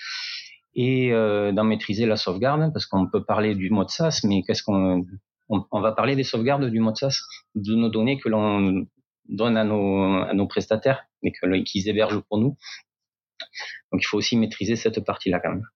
et 0.76 1.14
euh, 1.14 1.52
d'en 1.52 1.64
maîtriser 1.64 2.06
la 2.06 2.18
sauvegarde, 2.18 2.72
parce 2.74 2.86
qu'on 2.86 3.08
peut 3.08 3.24
parler 3.24 3.56
du 3.56 3.70
mode 3.70 3.90
SaaS, 3.90 4.22
mais 4.24 4.44
qu'est-ce 4.44 4.64
qu'on 4.64 5.06
on, 5.50 5.82
va 5.82 5.92
parler 5.92 6.16
des 6.16 6.24
sauvegardes 6.24 6.66
du 6.66 6.80
mode 6.80 6.98
SaaS, 6.98 7.20
de 7.56 7.76
nos 7.76 7.90
données 7.90 8.20
que 8.20 8.30
l'on 8.30 8.86
donne 9.30 9.58
à 9.58 9.64
nos, 9.64 10.24
à 10.24 10.34
nos 10.34 10.48
prestataires, 10.48 11.06
mais 11.22 11.32
qu'ils 11.64 11.88
hébergent 11.90 12.22
pour 12.28 12.40
nous. 12.40 12.58
Donc 13.92 14.02
il 14.02 14.06
faut 14.06 14.18
aussi 14.18 14.38
maîtriser 14.38 14.76
cette 14.76 15.00
partie-là 15.02 15.40
quand 15.40 15.52
même. 15.52 15.68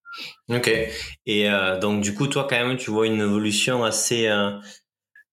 Ok. 0.50 0.72
Et 1.26 1.50
euh, 1.50 1.80
donc 1.80 2.02
du 2.02 2.14
coup, 2.14 2.28
toi 2.28 2.48
quand 2.50 2.68
même, 2.68 2.78
tu 2.78 2.90
vois 2.90 3.08
une 3.08 3.22
évolution 3.22 3.84
assez 3.84 4.28
euh, 4.28 4.52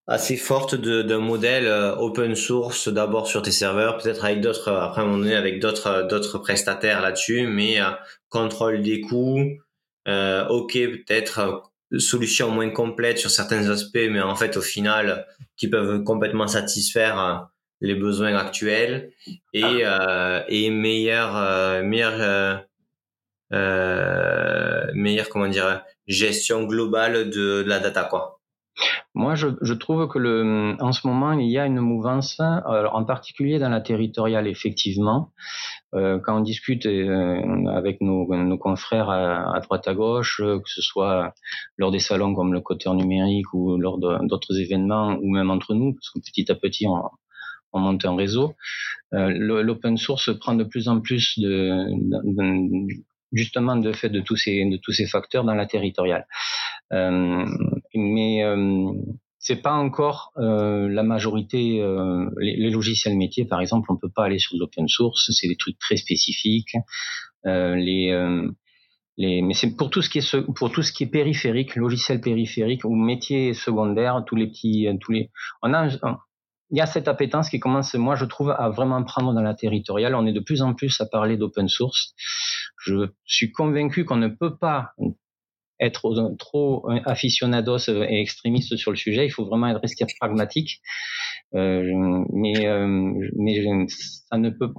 assez 0.06 0.37
forte 0.37 0.75
d'un 0.75 1.18
modèle 1.18 1.66
euh, 1.66 1.94
open 1.96 2.34
source 2.34 2.88
d'abord 2.88 3.26
sur 3.26 3.42
tes 3.42 3.52
serveurs, 3.52 3.99
peut-être 3.99 4.25
avec 4.25 4.40
d'autres 4.40 4.73
après 4.73 5.00
à 5.00 5.04
un 5.04 5.06
moment 5.06 5.18
donné 5.18 5.34
avec 5.34 5.61
d'autres 5.61 6.06
d'autres 6.08 6.38
prestataires 6.38 7.00
là-dessus, 7.00 7.47
mais 7.47 7.78
contrôle 8.28 8.82
des 8.82 9.00
coûts. 9.00 9.40
ok, 10.06 10.73
peut-être 10.73 11.62
solution 11.99 12.50
moins 12.50 12.71
complète 12.71 13.19
sur 13.19 13.30
certains 13.30 13.71
aspects, 13.71 14.08
mais 14.10 14.21
en 14.21 14.34
fait 14.36 14.56
au 14.56 14.62
final 14.62 15.26
qui 15.56 15.69
peuvent 15.69 16.02
complètement 16.02 16.49
satisfaire 16.49 17.49
les 17.80 17.95
besoins 17.95 18.36
actuels 18.36 19.12
et, 19.52 19.84
ah. 19.84 20.38
euh, 20.38 20.43
et 20.49 20.71
meilleure 20.71 21.36
euh, 21.36 21.82
meilleure 21.82 22.21
euh, 22.21 22.56
euh, 23.52 24.90
meilleure 24.95 25.28
comment 25.28 25.49
dire 25.49 25.82
gestion 26.06 26.64
globale 26.64 27.30
de, 27.30 27.62
de 27.62 27.69
la 27.69 27.78
data 27.78 28.04
quoi. 28.04 28.40
Moi, 29.15 29.34
je, 29.37 29.49
je, 29.63 29.75
trouve 29.75 30.08
que 30.08 30.19
le, 30.19 30.76
en 30.80 30.93
ce 30.93 31.06
moment, 31.06 31.32
il 31.32 31.49
y 31.49 31.58
a 31.58 31.67
une 31.67 31.80
mouvance, 31.80 32.41
en 32.41 33.04
particulier 33.04 33.58
dans 33.58 33.69
la 33.69 33.80
territoriale, 33.80 34.49
effectivement. 34.49 35.32
Euh, 35.95 36.19
quand 36.19 36.39
on 36.39 36.41
discute 36.41 36.87
euh, 36.87 37.67
avec 37.69 38.00
nos, 38.00 38.26
nos 38.34 38.58
confrères 38.58 39.10
à, 39.10 39.56
à, 39.56 39.60
droite 39.60 39.87
à 39.87 39.95
gauche, 39.95 40.39
que 40.39 40.69
ce 40.69 40.82
soit 40.82 41.32
lors 41.76 41.93
des 41.93 42.00
salons 42.00 42.34
comme 42.34 42.52
le 42.52 42.60
côté 42.60 42.91
numérique 42.91 43.52
ou 43.54 43.76
lors 43.78 43.99
d'autres 43.99 44.58
événements, 44.58 45.17
ou 45.23 45.30
même 45.30 45.50
entre 45.50 45.75
nous, 45.75 45.95
parce 45.95 46.10
que 46.10 46.19
petit 46.19 46.50
à 46.50 46.56
petit, 46.56 46.89
on, 46.89 47.00
on 47.75 47.80
monte 47.80 48.04
un 48.06 48.17
réseau. 48.17 48.54
Euh, 49.13 49.28
l'open 49.63 49.99
source 49.99 50.30
prend 50.39 50.54
de 50.54 50.65
plus 50.65 50.89
en 50.89 51.00
plus 51.00 51.39
de, 51.39 51.87
justement 53.32 53.76
de 53.76 53.93
fait 53.93 54.08
de 54.08 54.21
tous 54.21 54.37
ces 54.37 54.65
de 54.65 54.76
tous 54.78 54.93
ces 54.93 55.06
facteurs 55.06 55.45
dans 55.45 55.54
la 55.54 55.67
territoriale. 55.67 56.26
Euh, 56.93 57.45
mais 57.95 58.43
euh, 58.45 58.93
c'est 59.39 59.63
pas 59.63 59.75
encore 59.75 60.33
euh, 60.39 60.89
la 60.89 61.02
majorité. 61.02 61.80
Euh, 61.80 62.30
les, 62.39 62.57
les, 62.57 62.71
logiciels 62.71 63.17
métiers, 63.17 63.45
par 63.45 63.61
exemple, 63.61 63.93
on 63.93 63.97
peut 63.97 64.11
pas 64.15 64.25
aller 64.25 64.39
sur 64.39 64.57
l'open 64.57 64.89
source. 64.89 65.30
C'est 65.33 65.49
des 65.49 65.57
trucs 65.57 65.78
très 65.78 65.97
spécifiques. 65.97 66.75
Euh, 67.47 67.75
les 67.76 68.13
les, 69.17 69.43
mais 69.43 69.54
c'est 69.54 69.76
pour 69.76 69.91
tout 69.91 70.02
ce 70.02 70.11
qui 70.11 70.19
est 70.19 70.41
pour 70.57 70.73
tout 70.73 70.83
ce 70.83 70.93
qui 70.93 71.04
est 71.04 71.09
périphérique, 71.09 71.76
logiciel 71.76 72.21
périphérique 72.21 72.85
ou 72.85 72.97
métier 72.97 73.54
secondaire, 73.54 74.25
tous 74.26 74.35
les 74.35 74.49
petits, 74.49 74.89
tous 75.00 75.13
les, 75.13 75.30
on 75.63 75.73
a, 75.73 75.89
il 76.71 76.78
y 76.78 76.80
a 76.80 76.87
cette 76.87 77.07
appétence 77.07 77.50
qui 77.50 77.61
commence, 77.61 77.95
moi, 77.95 78.17
je 78.17 78.25
trouve, 78.25 78.50
à 78.50 78.69
vraiment 78.71 79.02
prendre 79.04 79.33
dans 79.33 79.43
la 79.43 79.54
territoriale. 79.54 80.15
On 80.15 80.26
est 80.26 80.33
de 80.33 80.41
plus 80.41 80.63
en 80.63 80.75
plus 80.75 81.00
à 81.00 81.07
parler 81.07 81.37
d'open 81.37 81.69
source. 81.69 82.15
Je 82.85 83.11
suis 83.25 83.52
convaincu 83.52 84.04
qu'on 84.04 84.17
ne 84.17 84.28
peut 84.28 84.57
pas 84.57 84.91
être 85.80 86.37
trop 86.39 86.87
aficionados 87.04 87.89
et 87.89 88.21
extrémiste 88.21 88.76
sur 88.76 88.91
le 88.91 88.97
sujet. 88.97 89.26
Il 89.26 89.30
faut 89.30 89.45
vraiment 89.45 89.78
rester 89.78 90.04
pragmatique. 90.21 90.80
Euh, 91.54 92.25
mais, 92.32 92.67
euh, 92.67 93.13
mais 93.37 93.87
ça 94.28 94.39
ne 94.39 94.50
peut 94.50 94.73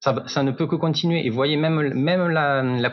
ça, 0.00 0.42
ne 0.42 0.52
peut 0.52 0.66
que 0.66 0.76
continuer. 0.76 1.26
Et 1.26 1.30
voyez 1.30 1.56
même 1.56 1.94
même 1.94 2.28
la, 2.28 2.62
la 2.62 2.90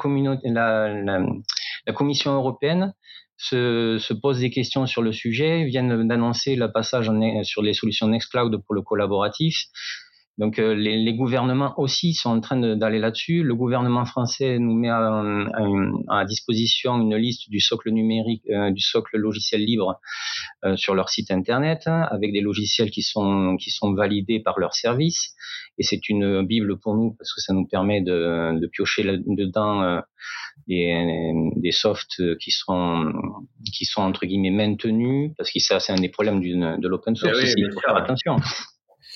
Commission 1.94 2.34
européenne 2.34 2.94
se, 3.38 3.98
se 4.00 4.14
posent 4.14 4.40
des 4.40 4.50
questions 4.50 4.86
sur 4.86 5.02
le 5.02 5.12
sujet, 5.12 5.66
viennent 5.66 6.08
d'annoncer 6.08 6.56
le 6.56 6.72
passage 6.72 7.12
sur 7.44 7.62
les 7.62 7.74
solutions 7.74 8.08
Nextcloud 8.08 8.64
pour 8.66 8.76
le 8.76 8.82
collaboratif. 8.82 9.66
Donc 10.38 10.60
euh, 10.60 10.76
les, 10.76 10.98
les, 10.98 11.14
gouvernements 11.16 11.74
aussi 11.80 12.14
sont 12.14 12.30
en 12.30 12.42
train 12.42 12.58
d'aller 12.76 13.00
là-dessus. 13.00 13.42
Le 13.42 13.56
gouvernement 13.56 14.06
français 14.06 14.60
nous 14.60 14.74
met 14.74 14.90
à, 14.90 15.24
à, 16.10 16.26
disposition 16.26 17.02
une 17.02 17.16
liste 17.16 17.50
du 17.50 17.60
socle 17.60 17.90
numérique, 17.90 18.44
euh, 18.52 18.70
du 18.70 18.82
socle 18.82 19.18
logiciel 19.18 19.62
libre 19.62 20.00
euh, 20.64 20.76
sur 20.78 20.94
leur 20.94 21.10
site 21.10 21.32
internet, 21.32 21.88
avec 21.88 22.34
des 22.34 22.42
logiciels 22.42 22.92
qui 22.92 23.02
sont 23.02 23.58
qui 23.58 23.72
sont 23.72 23.94
validés 23.94 24.40
par 24.40 24.60
leurs 24.60 24.76
services. 24.76 25.34
Et 25.80 25.84
c'est 25.84 26.08
une 26.08 26.46
bible 26.46 26.78
pour 26.80 26.96
nous 26.96 27.16
parce 27.18 27.34
que 27.34 27.42
ça 27.42 27.54
nous 27.54 27.66
permet 27.66 28.02
de, 28.02 28.60
de 28.60 28.68
piocher 28.68 29.04
là, 29.04 29.14
dedans 29.18 30.02
des, 30.68 31.34
des 31.56 31.72
softs 31.72 32.22
qui 32.38 32.52
sont 32.52 33.12
qui 33.74 33.86
sont 33.86 34.02
entre 34.02 34.26
guillemets 34.28 34.52
maintenus 34.52 35.32
parce 35.38 35.52
que 35.52 35.60
ça 35.60 35.80
c'est 35.80 35.94
un 35.94 36.00
des 36.00 36.10
problèmes 36.10 36.42
de 36.42 36.88
l'open 36.88 37.16
source. 37.16 37.40
Eh 37.44 37.54
il 37.58 37.72
faut 37.72 37.80
faire 37.80 37.96
attention 37.96 38.38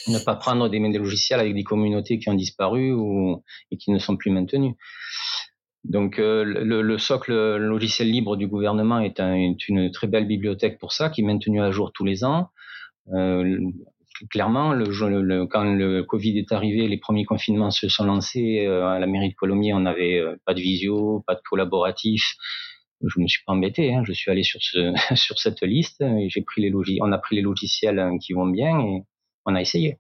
ne 0.08 0.20
pas 0.20 0.36
prendre 0.36 0.70
des, 0.70 0.80
des, 0.80 0.98
logiciels 0.98 1.40
avec 1.40 1.54
des 1.54 1.64
communautés 1.64 2.20
qui 2.20 2.30
ont 2.30 2.34
disparu 2.34 2.92
ou 2.94 3.44
et 3.72 3.78
qui 3.78 3.92
ne 3.92 4.00
sont 4.00 4.18
plus 4.18 4.32
maintenues. 4.32 4.76
Donc 5.84 6.20
euh, 6.20 6.44
le, 6.44 6.82
le, 6.82 6.98
socle 6.98 7.34
logiciel 7.58 8.10
libre 8.10 8.36
du 8.36 8.48
gouvernement 8.48 9.00
est, 9.00 9.20
un, 9.20 9.34
est, 9.34 9.68
une 9.68 9.92
très 9.92 10.08
belle 10.08 10.28
bibliothèque 10.28 10.78
pour 10.78 10.92
ça, 10.92 11.10
qui 11.10 11.22
est 11.22 11.26
maintenue 11.26 11.62
à 11.62 11.72
jour 11.72 11.92
tous 11.92 12.06
les 12.06 12.24
ans. 12.24 12.50
Euh, 13.14 13.58
clairement, 14.30 14.74
le, 14.74 14.86
le, 15.22 15.48
quand 15.48 15.64
le 15.64 16.04
Covid 16.04 16.38
est 16.38 16.52
arrivé, 16.52 16.88
les 16.88 16.98
premiers 16.98 17.26
confinements 17.26 17.72
se 17.72 17.90
sont 17.90 18.06
lancés 18.06 18.66
euh, 18.68 18.86
à 18.88 19.00
la 19.00 19.08
mairie 19.08 19.30
de 19.30 19.36
Colomiers. 19.36 19.74
On 19.74 19.80
n'avait 19.80 20.20
euh, 20.20 20.36
pas 20.46 20.54
de 20.54 20.62
visio, 20.62 21.24
pas 21.26 21.36
de 21.36 21.42
collaboratif. 21.50 22.36
Je 23.04 23.20
me 23.20 23.28
suis 23.28 23.44
pas 23.46 23.54
embêté. 23.54 23.94
Hein, 23.94 24.04
je 24.06 24.14
suis 24.14 24.30
allé 24.30 24.44
sur 24.44 24.60
ce 24.62 24.94
sur 25.16 25.40
cette 25.40 25.64
liste 25.64 26.02
et 26.02 26.30
j'ai 26.30 26.42
pris 26.42 26.62
les 26.62 26.70
logiciels. 26.70 27.04
On 27.04 27.12
a 27.12 27.18
pris 27.18 27.36
les 27.36 27.42
logiciels 27.42 28.12
qui 28.22 28.34
vont 28.34 28.46
bien 28.46 28.80
et 28.80 29.04
on 29.46 29.56
a 29.56 29.62
essayé. 29.62 29.98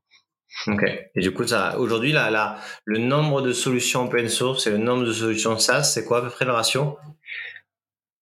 Ok. 0.67 0.83
Et 1.15 1.21
du 1.21 1.31
coup, 1.33 1.45
ça, 1.47 1.79
aujourd'hui, 1.79 2.11
là, 2.11 2.29
là, 2.29 2.57
le 2.85 2.99
nombre 2.99 3.41
de 3.41 3.53
solutions 3.53 4.03
open 4.03 4.27
source 4.27 4.67
et 4.67 4.71
le 4.71 4.77
nombre 4.77 5.05
de 5.05 5.13
solutions 5.13 5.57
SaaS, 5.57 5.83
c'est 5.83 6.05
quoi 6.05 6.19
à 6.19 6.21
peu 6.21 6.29
près 6.29 6.45
le 6.45 6.51
ratio? 6.51 6.97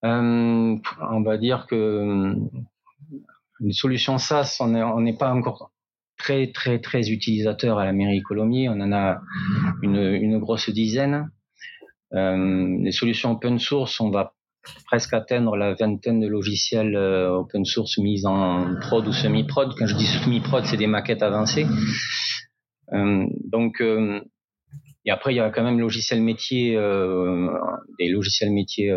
Euh, 0.05 0.75
On 1.12 1.21
va 1.21 1.38
dire 1.38 1.65
que 1.67 2.36
les 3.60 3.73
solutions 3.73 4.17
SaaS, 4.17 4.58
on 4.60 5.01
n'est 5.01 5.17
pas 5.17 5.34
encore 5.34 5.71
très 6.17 6.51
très 6.51 6.79
très 6.79 7.10
utilisateurs 7.10 7.79
à 7.79 7.86
la 7.86 7.93
mairie 7.93 8.21
Colomiers. 8.21 8.69
On 8.69 8.79
en 8.79 8.91
a 8.91 9.21
une, 9.82 9.97
une 9.97 10.38
grosse 10.38 10.69
dizaine. 10.69 11.32
Euh, 12.13 12.77
les 12.79 12.91
solutions 12.91 13.32
open 13.32 13.60
source, 13.60 13.99
on 13.99 14.12
va 14.12 14.36
presque 14.85 15.13
atteindre 15.13 15.55
la 15.55 15.73
vingtaine 15.73 16.19
de 16.19 16.27
logiciels 16.27 16.95
euh, 16.95 17.29
open 17.29 17.65
source 17.65 17.97
mis 17.97 18.25
en 18.25 18.75
prod 18.81 19.07
ou 19.07 19.13
semi-prod. 19.13 19.73
Quand 19.77 19.87
je 19.87 19.95
dis 19.95 20.05
semi-prod, 20.05 20.65
c'est 20.65 20.77
des 20.77 20.87
maquettes 20.87 21.23
avancées. 21.23 21.65
Euh, 22.93 23.25
donc, 23.45 23.81
euh, 23.81 24.21
et 25.05 25.11
après, 25.11 25.33
il 25.33 25.37
y 25.37 25.39
a 25.39 25.49
quand 25.49 25.63
même 25.63 25.79
logiciels 25.79 26.21
métiers, 26.21 26.73
des 27.99 28.09
logiciels 28.09 28.51
métiers. 28.51 28.93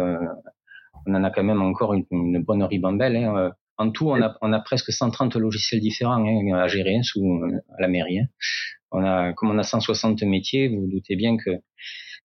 on 1.06 1.14
en 1.14 1.24
a 1.24 1.30
quand 1.30 1.44
même 1.44 1.62
encore 1.62 1.94
une, 1.94 2.42
bonne 2.42 2.62
ribambelle. 2.64 3.16
Hein. 3.16 3.52
En 3.78 3.90
tout, 3.90 4.10
on 4.10 4.20
a, 4.20 4.36
on 4.42 4.52
a 4.52 4.60
presque 4.60 4.92
130 4.92 5.36
logiciels 5.36 5.80
différents 5.80 6.22
hein, 6.26 6.54
à 6.54 6.68
gérer 6.68 6.96
hein, 6.96 7.02
sous 7.02 7.42
à 7.78 7.80
la 7.80 7.88
mairie. 7.88 8.20
On 8.90 9.02
a, 9.04 9.32
comme 9.32 9.50
on 9.50 9.58
a 9.58 9.62
160 9.62 10.22
métiers, 10.24 10.68
vous, 10.68 10.82
vous 10.82 10.90
doutez 10.90 11.16
bien 11.16 11.36
que 11.36 11.50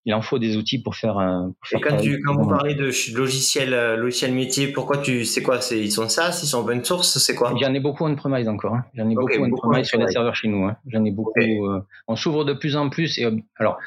il 0.08 0.14
en 0.14 0.22
faut 0.22 0.40
des 0.40 0.56
outils 0.56 0.82
pour 0.82 0.96
faire. 0.96 1.18
un 1.18 1.54
quand, 1.84 1.98
tu, 1.98 2.22
quand 2.22 2.34
vous 2.34 2.48
parlez 2.48 2.76
de 2.76 2.90
logiciels, 3.14 3.74
euh, 3.74 3.98
logiciels 3.98 4.34
métiers, 4.34 4.70
pourquoi 4.70 5.00
tu, 5.00 5.26
c'est 5.26 5.44
quoi 5.44 5.60
ils 5.72 5.92
sont 5.92 6.08
ça, 6.08 6.30
ils 6.30 6.48
sont 6.48 6.62
open 6.62 6.82
source, 6.82 7.18
c'est 7.18 7.36
quoi? 7.36 7.54
J'en 7.60 7.74
ai 7.74 7.82
beaucoup 7.82 8.06
on 8.06 8.16
premise 8.16 8.48
encore. 8.48 8.76
Hein. 8.76 8.86
J'en 8.94 9.10
ai 9.10 9.16
beaucoup 9.16 9.34
on 9.38 9.52
premise 9.52 9.86
sur 9.86 10.00
les 10.00 10.08
serveurs 10.08 10.34
chez 10.34 10.48
nous. 10.48 10.66
Hein. 10.66 10.78
J'en 10.88 11.04
ai 11.04 11.12
beaucoup. 11.12 11.42
Euh, 11.42 11.82
on 12.08 12.16
s'ouvre 12.16 12.46
de 12.46 12.54
plus 12.54 12.78
en 12.78 12.90
plus 12.90 13.20
et 13.20 13.26
euh, 13.26 13.36
alors 13.58 13.78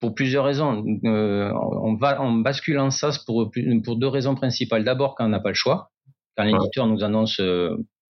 pour 0.00 0.14
plusieurs 0.14 0.44
raisons. 0.44 0.84
on 1.02 1.94
va, 1.94 2.20
on 2.20 2.32
bascule 2.34 2.78
en 2.78 2.90
SaaS 2.90 3.22
pour 3.24 3.50
pour 3.84 3.96
deux 3.96 4.08
raisons 4.08 4.34
principales. 4.34 4.84
D'abord, 4.84 5.14
quand 5.14 5.24
on 5.24 5.30
n'a 5.30 5.40
pas 5.40 5.48
le 5.48 5.54
choix, 5.54 5.92
quand 6.36 6.44
l'éditeur 6.44 6.86
nous 6.86 7.02
annonce 7.02 7.40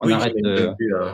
on, 0.00 0.11
arrête, 0.11 0.35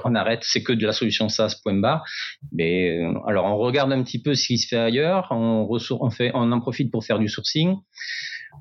on 0.04 0.14
arrête, 0.14 0.40
c'est 0.42 0.62
que 0.62 0.72
de 0.72 0.84
la 0.86 0.92
solution 0.92 1.28
SaaS 1.28 1.60
point 1.62 1.74
barre. 1.74 2.04
Mais 2.52 2.98
euh, 2.98 3.12
alors 3.26 3.44
on 3.46 3.56
regarde 3.56 3.92
un 3.92 4.02
petit 4.02 4.20
peu 4.20 4.34
ce 4.34 4.46
qui 4.46 4.58
se 4.58 4.68
fait 4.68 4.78
ailleurs, 4.78 5.28
on, 5.30 5.68
on, 5.68 6.10
fait, 6.10 6.30
on 6.34 6.52
en 6.52 6.60
profite 6.60 6.90
pour 6.90 7.04
faire 7.04 7.18
du 7.18 7.28
sourcing, 7.28 7.76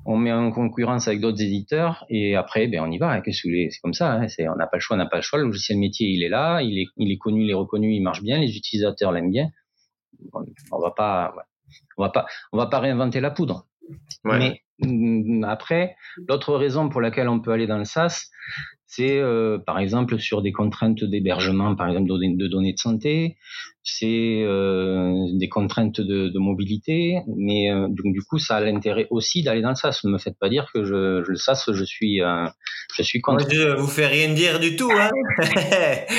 on 0.04 0.16
met 0.16 0.32
en 0.32 0.50
concurrence 0.52 1.08
avec 1.08 1.20
d'autres 1.20 1.42
éditeurs 1.42 2.04
et 2.08 2.36
après 2.36 2.68
ben 2.68 2.80
on 2.82 2.90
y 2.90 2.98
va. 2.98 3.20
Que 3.20 3.32
c'est 3.32 3.68
comme 3.82 3.94
ça, 3.94 4.12
hein, 4.12 4.26
on 4.40 4.56
n'a 4.56 4.66
pas 4.66 4.76
le 4.76 4.80
choix, 4.80 4.96
on 4.96 4.98
n'a 4.98 5.06
pas 5.06 5.16
le 5.16 5.22
choix. 5.22 5.38
Le 5.38 5.46
logiciel 5.46 5.78
métier 5.78 6.08
il 6.08 6.22
est 6.22 6.28
là, 6.28 6.62
il 6.62 6.78
est, 6.78 6.86
il 6.96 7.10
est 7.10 7.18
connu, 7.18 7.44
il 7.44 7.50
est 7.50 7.54
reconnu, 7.54 7.94
il 7.94 8.00
marche 8.00 8.22
bien, 8.22 8.38
les 8.38 8.56
utilisateurs 8.56 9.12
l'aiment 9.12 9.30
bien. 9.30 9.50
On, 10.70 10.78
va 10.78 10.90
pas, 10.90 11.34
on 11.96 12.02
va 12.02 12.10
pas, 12.10 12.26
on 12.52 12.58
va 12.58 12.66
pas 12.66 12.78
réinventer 12.78 13.20
la 13.20 13.30
poudre. 13.30 13.66
Mais 14.24 14.62
mm, 14.80 15.44
après, 15.44 15.96
l'autre 16.28 16.54
raison 16.54 16.88
pour 16.88 17.00
laquelle 17.00 17.28
on 17.28 17.40
peut 17.40 17.52
aller 17.52 17.66
dans 17.66 17.78
le 17.78 17.84
SaaS, 17.84 18.30
c'est 18.92 19.20
euh, 19.20 19.58
par 19.58 19.78
exemple 19.78 20.18
sur 20.18 20.42
des 20.42 20.50
contraintes 20.50 21.04
d'hébergement, 21.04 21.76
par 21.76 21.88
exemple 21.88 22.08
de, 22.08 22.48
données 22.48 22.72
de 22.72 22.78
santé, 22.78 23.36
c'est 23.84 24.42
euh, 24.42 25.14
des 25.34 25.48
contraintes 25.48 26.00
de, 26.00 26.38
mobilité, 26.38 27.20
mais 27.36 27.70
euh, 27.70 27.86
du, 27.88 28.20
coup 28.22 28.38
ça 28.38 28.56
a 28.56 28.60
l'intérêt 28.60 29.06
aussi 29.10 29.44
d'aller 29.44 29.62
dans 29.62 29.68
le 29.68 29.76
SaaS. 29.76 30.00
Ne 30.02 30.10
me 30.10 30.18
faites 30.18 30.36
pas 30.40 30.48
dire 30.48 30.68
que 30.74 30.82
je, 30.82 31.22
le 31.24 31.36
SaaS, 31.36 31.70
je 31.72 31.84
suis, 31.84 32.20
je 32.96 33.02
suis 33.02 33.20
contre. 33.20 33.44
Moi, 33.44 33.54
je 33.54 33.76
vous 33.76 33.86
fais 33.86 34.08
rien 34.08 34.34
dire 34.34 34.58
du 34.58 34.74
tout, 34.74 34.90
hein 34.90 35.10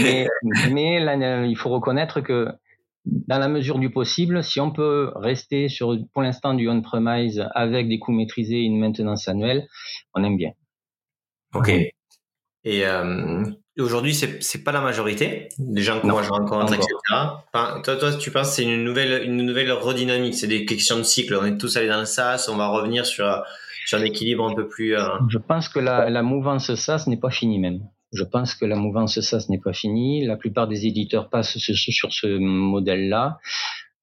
mais, 0.02 0.28
mais 0.72 1.00
là, 1.02 1.46
il 1.46 1.58
faut 1.58 1.70
reconnaître 1.70 2.22
que 2.22 2.48
dans 3.06 3.40
la 3.40 3.50
mesure 3.50 3.80
du 3.80 3.90
possible, 3.90 4.46
si 4.46 4.62
on 4.62 4.72
peut 4.72 5.12
rester 5.16 5.68
sur, 5.68 5.98
pour 6.14 6.22
l'instant, 6.22 6.54
du 6.54 6.70
on-premise 6.70 7.46
avec 7.54 7.90
des 7.90 8.00
coûts 8.00 8.14
maîtrisés 8.14 8.62
et 8.62 8.64
une 8.64 8.80
maintenance 8.80 9.28
annuelle, 9.28 9.68
on 10.16 10.24
aime 10.24 10.38
bien. 10.38 10.52
Ok. 11.54 11.70
Et 12.63 12.86
euh, 12.86 13.43
aujourd'hui, 13.80 14.13
c'est 14.13 14.41
c'est 14.43 14.63
pas 14.63 14.71
la 14.71 14.82
majorité 14.82 15.50
des 15.58 15.82
gens 15.82 16.00
que 16.00 16.08
moi 16.08 16.21
je 16.21 16.30
rencontre, 16.30 16.74
etc. 16.74 16.89
Enfin, 17.12 17.82
toi, 17.84 17.95
toi, 17.95 18.13
tu 18.13 18.30
penses 18.32 18.50
que 18.50 18.56
c'est 18.56 18.63
une 18.63 18.84
nouvelle 18.84 19.24
une 19.24 19.38
nouvelle 19.38 19.71
redynamique, 19.71 20.36
c'est 20.36 20.47
des 20.47 20.65
questions 20.65 20.97
de 20.97 21.04
cycle. 21.04 21.36
On 21.36 21.45
est 21.45 21.58
tous 21.58 21.76
allés 21.78 21.88
dans 21.88 22.00
le 22.00 22.06
SaaS, 22.06 22.50
on 22.52 22.58
va 22.58 22.67
revenir 22.67 23.06
sur 23.06 23.43
sur 23.86 23.97
un 23.97 24.04
équilibre 24.04 24.47
un 24.47 24.54
peu 24.54 24.67
plus. 24.67 24.95
Euh... 24.95 25.08
Je 25.30 25.39
pense 25.39 25.69
que 25.69 25.80
la, 25.80 26.10
la 26.10 26.21
mouvance 26.21 26.76
SaaS 26.76 27.06
n'est 27.08 27.19
pas 27.19 27.32
finie 27.32 27.60
même. 27.60 27.82
Je 28.13 28.24
pense 28.24 28.56
que 28.56 28.65
la 28.65 28.76
mouvance 28.76 29.19
SaaS 29.19 29.45
n'est 29.50 29.60
pas 29.60 29.74
finie. 29.74 30.26
La 30.26 30.36
plupart 30.36 30.67
des 30.67 30.86
éditeurs 30.86 31.30
passent 31.30 31.58
sur 31.58 32.12
ce 32.12 32.38
modèle-là. 32.38 33.39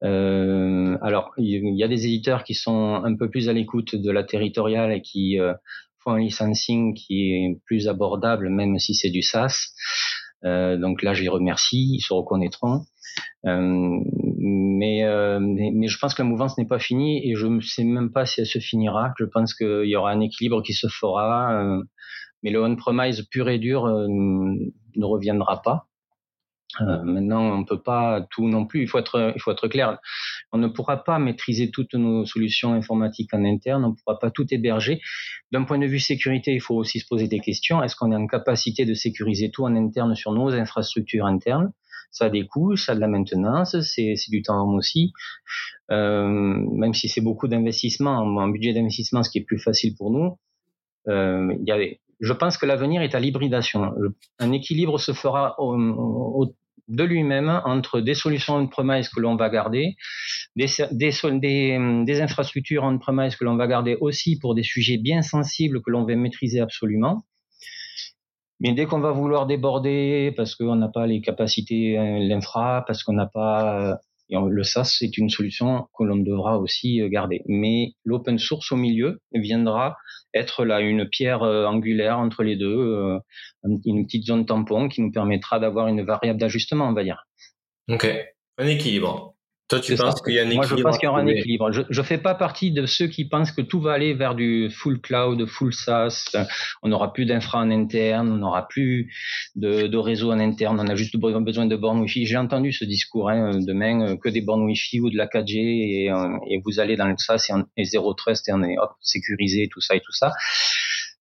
Euh, 0.03 0.97
alors, 1.01 1.31
il 1.37 1.75
y 1.75 1.83
a 1.83 1.87
des 1.87 2.05
éditeurs 2.05 2.43
qui 2.43 2.55
sont 2.55 3.01
un 3.03 3.15
peu 3.15 3.29
plus 3.29 3.49
à 3.49 3.53
l'écoute 3.53 3.95
de 3.95 4.11
la 4.11 4.23
territoriale 4.23 4.91
et 4.91 5.01
qui 5.01 5.39
euh, 5.39 5.53
un 6.09 6.19
licensing 6.19 6.93
qui 6.93 7.33
est 7.33 7.59
plus 7.65 7.87
abordable, 7.87 8.49
même 8.49 8.77
si 8.79 8.93
c'est 8.93 9.09
du 9.09 9.21
SaaS. 9.21 9.73
Euh, 10.45 10.77
donc 10.77 11.03
là, 11.03 11.13
je 11.13 11.21
les 11.21 11.29
remercie, 11.29 11.95
ils 11.95 12.01
se 12.01 12.13
reconnaîtront. 12.13 12.81
Euh, 13.45 13.99
mais, 14.37 15.03
euh, 15.03 15.39
mais, 15.39 15.71
mais, 15.73 15.87
je 15.87 15.97
pense 15.97 16.13
que 16.13 16.21
la 16.21 16.27
mouvance 16.27 16.57
n'est 16.57 16.67
pas 16.67 16.79
finie 16.79 17.29
et 17.29 17.35
je 17.35 17.47
ne 17.47 17.61
sais 17.61 17.83
même 17.83 18.11
pas 18.11 18.25
si 18.25 18.41
elle 18.41 18.47
se 18.47 18.59
finira. 18.59 19.13
Je 19.19 19.25
pense 19.25 19.53
qu'il 19.53 19.85
y 19.85 19.95
aura 19.95 20.11
un 20.11 20.21
équilibre 20.21 20.61
qui 20.61 20.73
se 20.73 20.87
fera, 20.87 21.63
mais 22.43 22.51
le 22.51 22.63
on-premise 22.63 23.27
pur 23.29 23.49
et 23.49 23.59
dur 23.59 23.85
ne 23.87 25.05
reviendra 25.05 25.61
pas. 25.61 25.88
Euh, 26.81 27.03
maintenant, 27.03 27.57
on 27.57 27.65
peut 27.65 27.81
pas 27.81 28.25
tout 28.29 28.47
non 28.47 28.65
plus. 28.65 28.83
Il 28.83 28.87
faut 28.87 28.99
être, 28.99 29.33
il 29.35 29.41
faut 29.41 29.51
être 29.51 29.67
clair. 29.67 29.97
On 30.51 30.57
ne 30.57 30.67
pourra 30.67 31.03
pas 31.03 31.19
maîtriser 31.19 31.71
toutes 31.71 31.93
nos 31.95 32.25
solutions 32.25 32.73
informatiques 32.73 33.33
en 33.33 33.43
interne. 33.43 33.85
On 33.85 33.89
ne 33.89 33.95
pourra 33.95 34.19
pas 34.19 34.31
tout 34.31 34.45
héberger. 34.53 35.01
D'un 35.51 35.63
point 35.63 35.79
de 35.79 35.87
vue 35.87 35.99
sécurité, 35.99 36.53
il 36.53 36.61
faut 36.61 36.75
aussi 36.75 36.99
se 36.99 37.07
poser 37.07 37.27
des 37.27 37.39
questions. 37.39 37.81
Est-ce 37.81 37.95
qu'on 37.95 38.11
est 38.11 38.15
en 38.15 38.27
capacité 38.27 38.85
de 38.85 38.93
sécuriser 38.93 39.49
tout 39.51 39.63
en 39.63 39.75
interne 39.75 40.15
sur 40.15 40.31
nos 40.31 40.49
infrastructures 40.49 41.25
internes? 41.25 41.71
Ça 42.11 42.25
a 42.25 42.29
des 42.29 42.47
coûts, 42.47 42.75
ça 42.75 42.93
a 42.93 42.95
de 42.95 42.99
la 42.99 43.07
maintenance, 43.07 43.79
c'est 43.81 44.15
du 44.29 44.41
temps 44.41 44.67
aussi. 44.73 45.13
Euh, 45.91 46.27
même 46.27 46.93
si 46.93 47.07
c'est 47.07 47.21
beaucoup 47.21 47.47
d'investissement, 47.47 48.17
en 48.17 48.47
budget 48.47 48.73
d'investissement, 48.73 49.21
ce 49.21 49.29
qui 49.29 49.39
est 49.39 49.43
plus 49.43 49.59
facile 49.59 49.95
pour 49.95 50.11
nous. 50.11 50.37
Euh, 51.07 51.53
il 51.59 51.67
y 51.67 51.71
a, 51.71 51.77
je 52.19 52.33
pense 52.33 52.57
que 52.57 52.65
l'avenir 52.65 53.01
est 53.01 53.15
à 53.15 53.19
l'hybridation. 53.19 53.93
Un 54.39 54.51
équilibre 54.51 54.99
se 54.99 55.13
fera 55.13 55.55
de 56.87 57.03
lui-même 57.03 57.61
entre 57.65 58.01
des 58.01 58.15
solutions 58.15 58.55
on-premise 58.55 59.09
que 59.09 59.19
l'on 59.19 59.35
va 59.35 59.49
garder, 59.49 59.95
des, 60.55 60.65
des, 60.91 61.11
des, 61.39 62.03
des 62.05 62.21
infrastructures 62.21 62.83
on-premise 62.83 63.35
que 63.35 63.45
l'on 63.45 63.55
va 63.55 63.67
garder 63.67 63.95
aussi 64.01 64.39
pour 64.39 64.55
des 64.55 64.63
sujets 64.63 64.97
bien 64.97 65.21
sensibles 65.21 65.81
que 65.81 65.91
l'on 65.91 66.03
veut 66.03 66.15
maîtriser 66.15 66.59
absolument. 66.59 67.23
Mais 68.59 68.73
dès 68.73 68.85
qu'on 68.85 68.99
va 68.99 69.11
vouloir 69.11 69.45
déborder 69.45 70.33
parce 70.35 70.55
qu'on 70.55 70.75
n'a 70.75 70.89
pas 70.89 71.07
les 71.07 71.21
capacités, 71.21 71.97
euh, 71.97 72.19
l'infra, 72.19 72.83
parce 72.85 73.03
qu'on 73.03 73.13
n'a 73.13 73.27
pas 73.27 73.99
le 74.29 74.63
SaaS, 74.63 74.95
c'est 74.99 75.17
une 75.17 75.29
solution 75.29 75.87
que 75.97 76.03
l'on 76.03 76.17
devra 76.17 76.59
aussi 76.59 77.01
euh, 77.01 77.09
garder. 77.09 77.41
Mais 77.47 77.93
l'open 78.03 78.37
source 78.37 78.71
au 78.71 78.75
milieu 78.75 79.19
viendra 79.33 79.97
être 80.33 80.65
là 80.65 80.81
une 80.81 81.07
pierre 81.07 81.43
euh, 81.43 81.65
angulaire 81.65 82.19
entre 82.19 82.43
les 82.43 82.55
deux, 82.55 82.77
euh, 82.77 83.19
une 83.63 84.05
petite 84.05 84.25
zone 84.25 84.45
tampon 84.45 84.87
qui 84.87 85.01
nous 85.01 85.11
permettra 85.11 85.59
d'avoir 85.59 85.87
une 85.87 86.03
variable 86.03 86.39
d'ajustement, 86.39 86.87
on 86.87 86.93
va 86.93 87.03
dire. 87.03 87.25
Ok, 87.89 88.07
un 88.57 88.67
équilibre. 88.67 89.35
Toi, 89.69 89.79
tu 89.79 89.95
penses 89.95 90.19
qu'il 90.23 90.33
y 90.33 90.39
a 90.39 90.41
un 90.41 90.45
équilibre 90.45 90.67
Moi, 90.67 90.77
je 90.77 90.81
pense 90.81 90.97
qu'il 90.97 91.05
y 91.05 91.09
aura 91.09 91.19
un 91.19 91.27
équilibre. 91.27 91.71
Je 91.71 91.83
ne 91.87 92.05
fais 92.05 92.17
pas 92.17 92.33
partie 92.33 92.71
de 92.71 92.87
ceux 92.87 93.05
qui 93.05 93.25
pensent 93.25 93.51
que 93.51 93.61
tout 93.61 93.79
va 93.79 93.93
aller 93.93 94.15
vers 94.15 94.33
du 94.33 94.71
full 94.71 94.99
cloud, 94.99 95.45
full 95.45 95.73
SaaS. 95.73 96.35
On 96.81 96.89
n'aura 96.89 97.13
plus 97.13 97.25
d'infra 97.25 97.59
en 97.59 97.69
interne, 97.69 98.31
on 98.31 98.37
n'aura 98.37 98.67
plus 98.67 99.13
de, 99.55 99.85
de, 99.85 99.97
réseau 99.97 100.31
en 100.31 100.39
interne, 100.39 100.79
on 100.79 100.87
a 100.87 100.95
juste 100.95 101.15
besoin 101.17 101.67
de 101.67 101.75
bornes 101.75 102.01
Wi-Fi. 102.01 102.25
J'ai 102.25 102.37
entendu 102.37 102.71
ce 102.71 102.83
discours 102.83 103.29
hein, 103.29 103.51
demain, 103.59 104.01
euh, 104.01 104.15
que 104.17 104.29
des 104.29 104.41
bornes 104.41 104.63
Wi-Fi 104.63 105.01
ou 105.01 105.11
de 105.11 105.17
la 105.17 105.27
4G 105.27 105.57
et, 105.57 106.11
euh, 106.11 106.37
et 106.49 106.59
vous 106.65 106.79
allez 106.79 106.95
dans 106.95 107.07
le 107.07 107.15
SaaS 107.17 107.49
et, 107.49 107.81
et 107.81 107.85
zéro 107.85 108.15
trust 108.15 108.49
et 108.49 108.53
on 108.53 108.63
est 108.63 108.77
hop, 108.79 108.93
sécurisé, 109.01 109.69
tout 109.71 109.81
ça 109.81 109.95
et 109.95 110.01
tout 110.01 110.13
ça. 110.13 110.31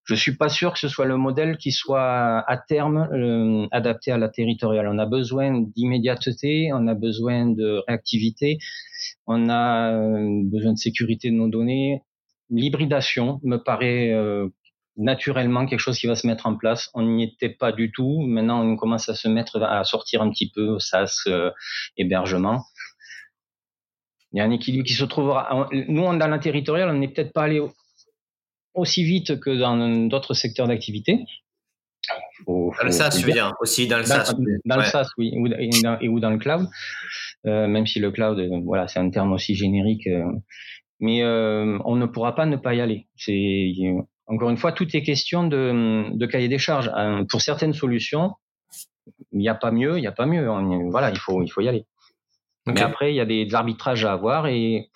Je 0.09 0.15
suis 0.15 0.35
pas 0.35 0.49
sûr 0.49 0.73
que 0.73 0.79
ce 0.79 0.89
soit 0.89 1.05
le 1.05 1.19
modèle 1.19 1.59
qui 1.59 1.71
soit 1.71 2.43
à 2.51 2.57
terme 2.57 3.09
euh, 3.13 3.67
adapté 3.73 4.11
à 4.11 4.17
la 4.17 4.31
territoriale. 4.31 4.89
On 4.89 4.99
a 4.99 5.05
besoin 5.05 5.61
d'immédiateté, 5.61 6.71
on 6.73 6.87
a 6.87 6.95
besoin 6.95 7.45
de 7.45 7.83
réactivité, 7.87 8.57
on 9.27 9.51
a 9.51 9.93
euh, 9.93 10.41
besoin 10.45 10.73
de 10.73 10.79
sécurité 10.79 11.29
de 11.31 11.35
nos 11.35 11.49
données. 11.49 12.01
L'hybridation 12.49 13.39
me 13.43 13.59
paraît 13.59 14.11
euh, 14.15 14.49
naturellement 14.97 15.67
quelque 15.67 15.81
chose 15.81 15.99
qui 15.99 16.07
va 16.07 16.15
se 16.15 16.27
mettre 16.27 16.47
en 16.47 16.57
place. 16.57 16.89
On 16.95 17.03
n'y 17.03 17.25
était 17.25 17.51
pas 17.51 17.73
du 17.73 17.93
tout. 17.93 18.23
Maintenant, 18.23 18.65
on 18.65 18.77
commence 18.77 19.11
à 19.11 19.15
se 19.15 19.29
mettre 19.29 19.63
à 19.63 19.85
sortir 19.85 20.23
un 20.23 20.31
petit 20.31 20.51
peu 20.51 20.79
SaaS 20.79 21.29
hébergement. 21.99 22.63
Il 24.33 24.39
y 24.39 24.41
a 24.41 24.45
un 24.45 24.51
équilibre 24.51 24.87
qui 24.87 24.95
se 24.95 25.05
trouvera. 25.05 25.69
Nous, 25.71 26.03
dans 26.03 26.29
la 26.29 26.39
territoriale, 26.39 26.89
on 26.89 26.95
n'est 26.95 27.09
peut-être 27.09 27.35
pas 27.35 27.43
allé 27.43 27.61
aussi 28.79 29.05
vite 29.05 29.41
que 29.41 29.51
dans 29.51 30.09
d'autres 30.09 30.35
secteurs 30.35 30.69
d'activité. 30.69 31.25
Dans 32.47 32.73
le 32.85 32.91
SaaS, 32.91 33.11
tu 33.11 33.27
veux 33.27 33.33
dire 33.33 33.53
aussi 33.61 33.87
dans 33.87 33.99
le 33.99 34.05
SaaS. 34.05 34.33
Dans, 34.65 34.77
le 34.77 34.83
SaaS, 34.85 35.09
oui, 35.19 35.33
ou, 35.37 35.47
et, 35.49 36.09
ou 36.09 36.21
dans 36.21 36.31
le 36.31 36.39
cloud. 36.39 36.69
Euh, 37.47 37.67
même 37.67 37.87
si 37.87 37.99
le 37.99 38.11
cloud, 38.11 38.41
voilà, 38.65 38.89
c'est 38.89 38.99
un 38.99 39.11
terme 39.11 39.33
aussi 39.33 39.55
générique. 39.55 40.09
mais 41.01 41.25
on 41.25 41.97
ne 41.97 42.07
pourra 42.07 42.35
pas 42.35 42.47
ne 42.47 42.57
pas 42.57 42.75
y 42.75 42.81
aller. 42.81 43.09
C'est 43.17 43.73
encore 44.27 44.51
une 44.51 44.59
fois, 44.59 44.73
tout 44.73 44.97
est 44.97 45.03
question 45.03 45.47
de, 45.47 46.15
de 46.15 46.27
cahier 46.27 46.49
des 46.49 46.59
charges. 46.59 46.91
pour 47.29 47.43
certaines 47.43 47.75
solutions, 47.75 48.35
il 49.33 49.39
n'y 49.39 49.49
a 49.49 49.55
pas 49.55 49.71
mieux, 49.71 49.99
il 49.99 50.01
n'y 50.01 50.07
a 50.07 50.13
pas 50.13 50.27
mieux. 50.27 50.47
voilà, 50.91 51.11
il 51.11 51.19
faut, 51.19 51.43
il 51.43 51.49
faut 51.49 51.61
y 51.61 51.69
aller. 51.69 51.85
Mais 52.67 52.83
après, 52.83 53.13
il 53.13 53.17
y 53.17 53.21
a 53.21 53.25
des, 53.25 53.55
arbitrages 53.55 54.05
à 54.05 54.13
avoir 54.13 54.47
et 54.47 54.91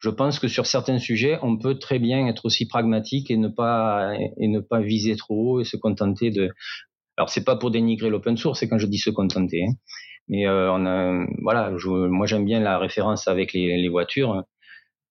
je 0.00 0.10
pense 0.10 0.38
que 0.38 0.48
sur 0.48 0.66
certains 0.66 0.98
sujets, 0.98 1.38
on 1.42 1.56
peut 1.58 1.78
très 1.78 1.98
bien 1.98 2.26
être 2.26 2.46
aussi 2.46 2.66
pragmatique 2.66 3.30
et 3.30 3.36
ne 3.36 3.48
pas 3.48 4.12
et 4.38 4.48
ne 4.48 4.60
pas 4.60 4.80
viser 4.80 5.14
trop 5.16 5.56
haut 5.56 5.60
et 5.60 5.64
se 5.64 5.76
contenter 5.76 6.30
de. 6.30 6.50
Alors 7.16 7.28
c'est 7.28 7.44
pas 7.44 7.56
pour 7.56 7.70
dénigrer 7.70 8.08
l'open 8.08 8.36
source, 8.36 8.60
c'est 8.60 8.68
quand 8.68 8.78
je 8.78 8.86
dis 8.86 8.98
se 8.98 9.10
contenter. 9.10 9.64
Hein. 9.64 9.74
Mais 10.28 10.46
euh, 10.46 11.26
voilà, 11.42 11.72
moi 11.86 12.26
j'aime 12.26 12.44
bien 12.44 12.60
la 12.60 12.78
référence 12.78 13.28
avec 13.28 13.52
les, 13.52 13.76
les 13.76 13.88
voitures. 13.88 14.44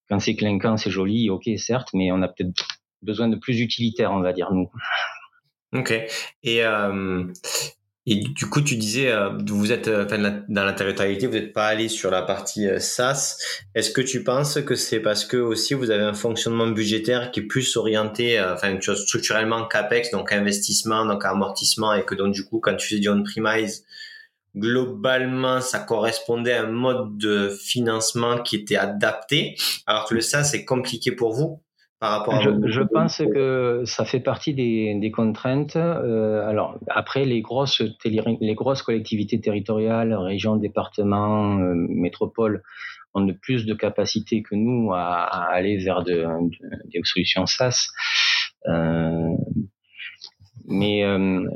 Quand 0.08 0.18
c'est 0.18 0.34
clinquant, 0.34 0.76
c'est 0.76 0.90
joli, 0.90 1.30
ok, 1.30 1.48
certes, 1.56 1.90
mais 1.94 2.10
on 2.10 2.20
a 2.22 2.28
peut-être 2.28 2.66
besoin 3.02 3.28
de 3.28 3.36
plus 3.36 3.60
utilitaire, 3.60 4.10
on 4.12 4.20
va 4.20 4.32
dire 4.32 4.50
nous. 4.52 4.68
Ok. 5.72 5.92
Et 6.42 6.64
euh, 6.64 7.24
et 8.06 8.16
du 8.16 8.46
coup, 8.48 8.62
tu 8.62 8.76
disais, 8.76 9.12
euh, 9.12 9.28
vous 9.46 9.72
êtes 9.72 9.86
euh, 9.88 10.06
dans 10.48 10.64
la 10.64 10.72
territorialité, 10.72 11.26
vous 11.26 11.34
n'êtes 11.34 11.52
pas 11.52 11.66
allé 11.66 11.88
sur 11.88 12.10
la 12.10 12.22
partie 12.22 12.66
euh, 12.66 12.78
SaaS. 12.78 13.36
Est-ce 13.74 13.90
que 13.90 14.00
tu 14.00 14.24
penses 14.24 14.58
que 14.62 14.74
c'est 14.74 15.00
parce 15.00 15.26
que 15.26 15.36
aussi 15.36 15.74
vous 15.74 15.90
avez 15.90 16.02
un 16.02 16.14
fonctionnement 16.14 16.66
budgétaire 16.66 17.30
qui 17.30 17.40
est 17.40 17.42
plus 17.46 17.76
orienté, 17.76 18.40
enfin 18.40 18.78
structurellement 18.80 19.66
capex, 19.66 20.10
donc 20.12 20.32
investissement, 20.32 21.04
donc 21.04 21.26
amortissement, 21.26 21.92
et 21.92 22.04
que 22.04 22.14
donc 22.14 22.32
du 22.32 22.44
coup, 22.44 22.58
quand 22.58 22.74
tu 22.74 22.88
fais 22.88 23.00
du 23.00 23.10
on-premise, 23.10 23.84
globalement, 24.56 25.60
ça 25.60 25.80
correspondait 25.80 26.54
à 26.54 26.62
un 26.62 26.70
mode 26.70 27.18
de 27.18 27.50
financement 27.50 28.38
qui 28.42 28.56
était 28.56 28.76
adapté, 28.76 29.56
alors 29.86 30.06
que 30.08 30.14
le 30.14 30.22
SaaS 30.22 30.44
c'est 30.44 30.64
compliqué 30.64 31.12
pour 31.12 31.34
vous 31.34 31.60
je, 32.02 32.80
pense 32.80 33.18
que 33.18 33.82
ça 33.84 34.06
fait 34.06 34.20
partie 34.20 34.54
des, 34.54 34.94
des 34.98 35.10
contraintes. 35.10 35.76
Euh, 35.76 36.48
alors 36.48 36.78
après, 36.88 37.24
les 37.26 37.42
grosses, 37.42 37.82
les 38.04 38.54
grosses 38.54 38.82
collectivités 38.82 39.40
territoriales, 39.40 40.14
régions, 40.14 40.56
départements, 40.56 41.58
euh, 41.58 41.74
métropoles, 41.74 42.62
ont 43.12 43.22
de 43.22 43.32
plus 43.32 43.66
de 43.66 43.74
capacité 43.74 44.42
que 44.42 44.54
nous 44.54 44.92
à, 44.92 45.24
à 45.24 45.52
aller 45.52 45.76
vers 45.76 46.02
de, 46.02 46.24
des 46.86 47.00
solutions 47.04 47.44
SaaS. 47.44 47.88
Euh, 48.66 49.36
mais 50.68 51.02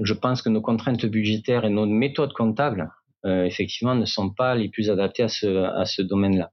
je 0.03 0.13
pense 0.13 0.43
que 0.43 0.49
nos 0.49 0.61
contraintes 0.61 1.07
budgétaires 1.07 1.65
et 1.65 1.71
nos 1.71 1.87
méthodes 1.87 2.33
comptables, 2.33 2.91
effectivement, 3.25 3.95
ne 3.95 4.07
sont 4.07 4.31
pas 4.31 4.57
les 4.57 4.69
plus 4.69 4.91
adaptées 4.91 5.23
à 5.23 5.29
ce, 5.29 5.47
à 5.47 5.85
ce 5.85 6.03
domaine-là 6.03 6.51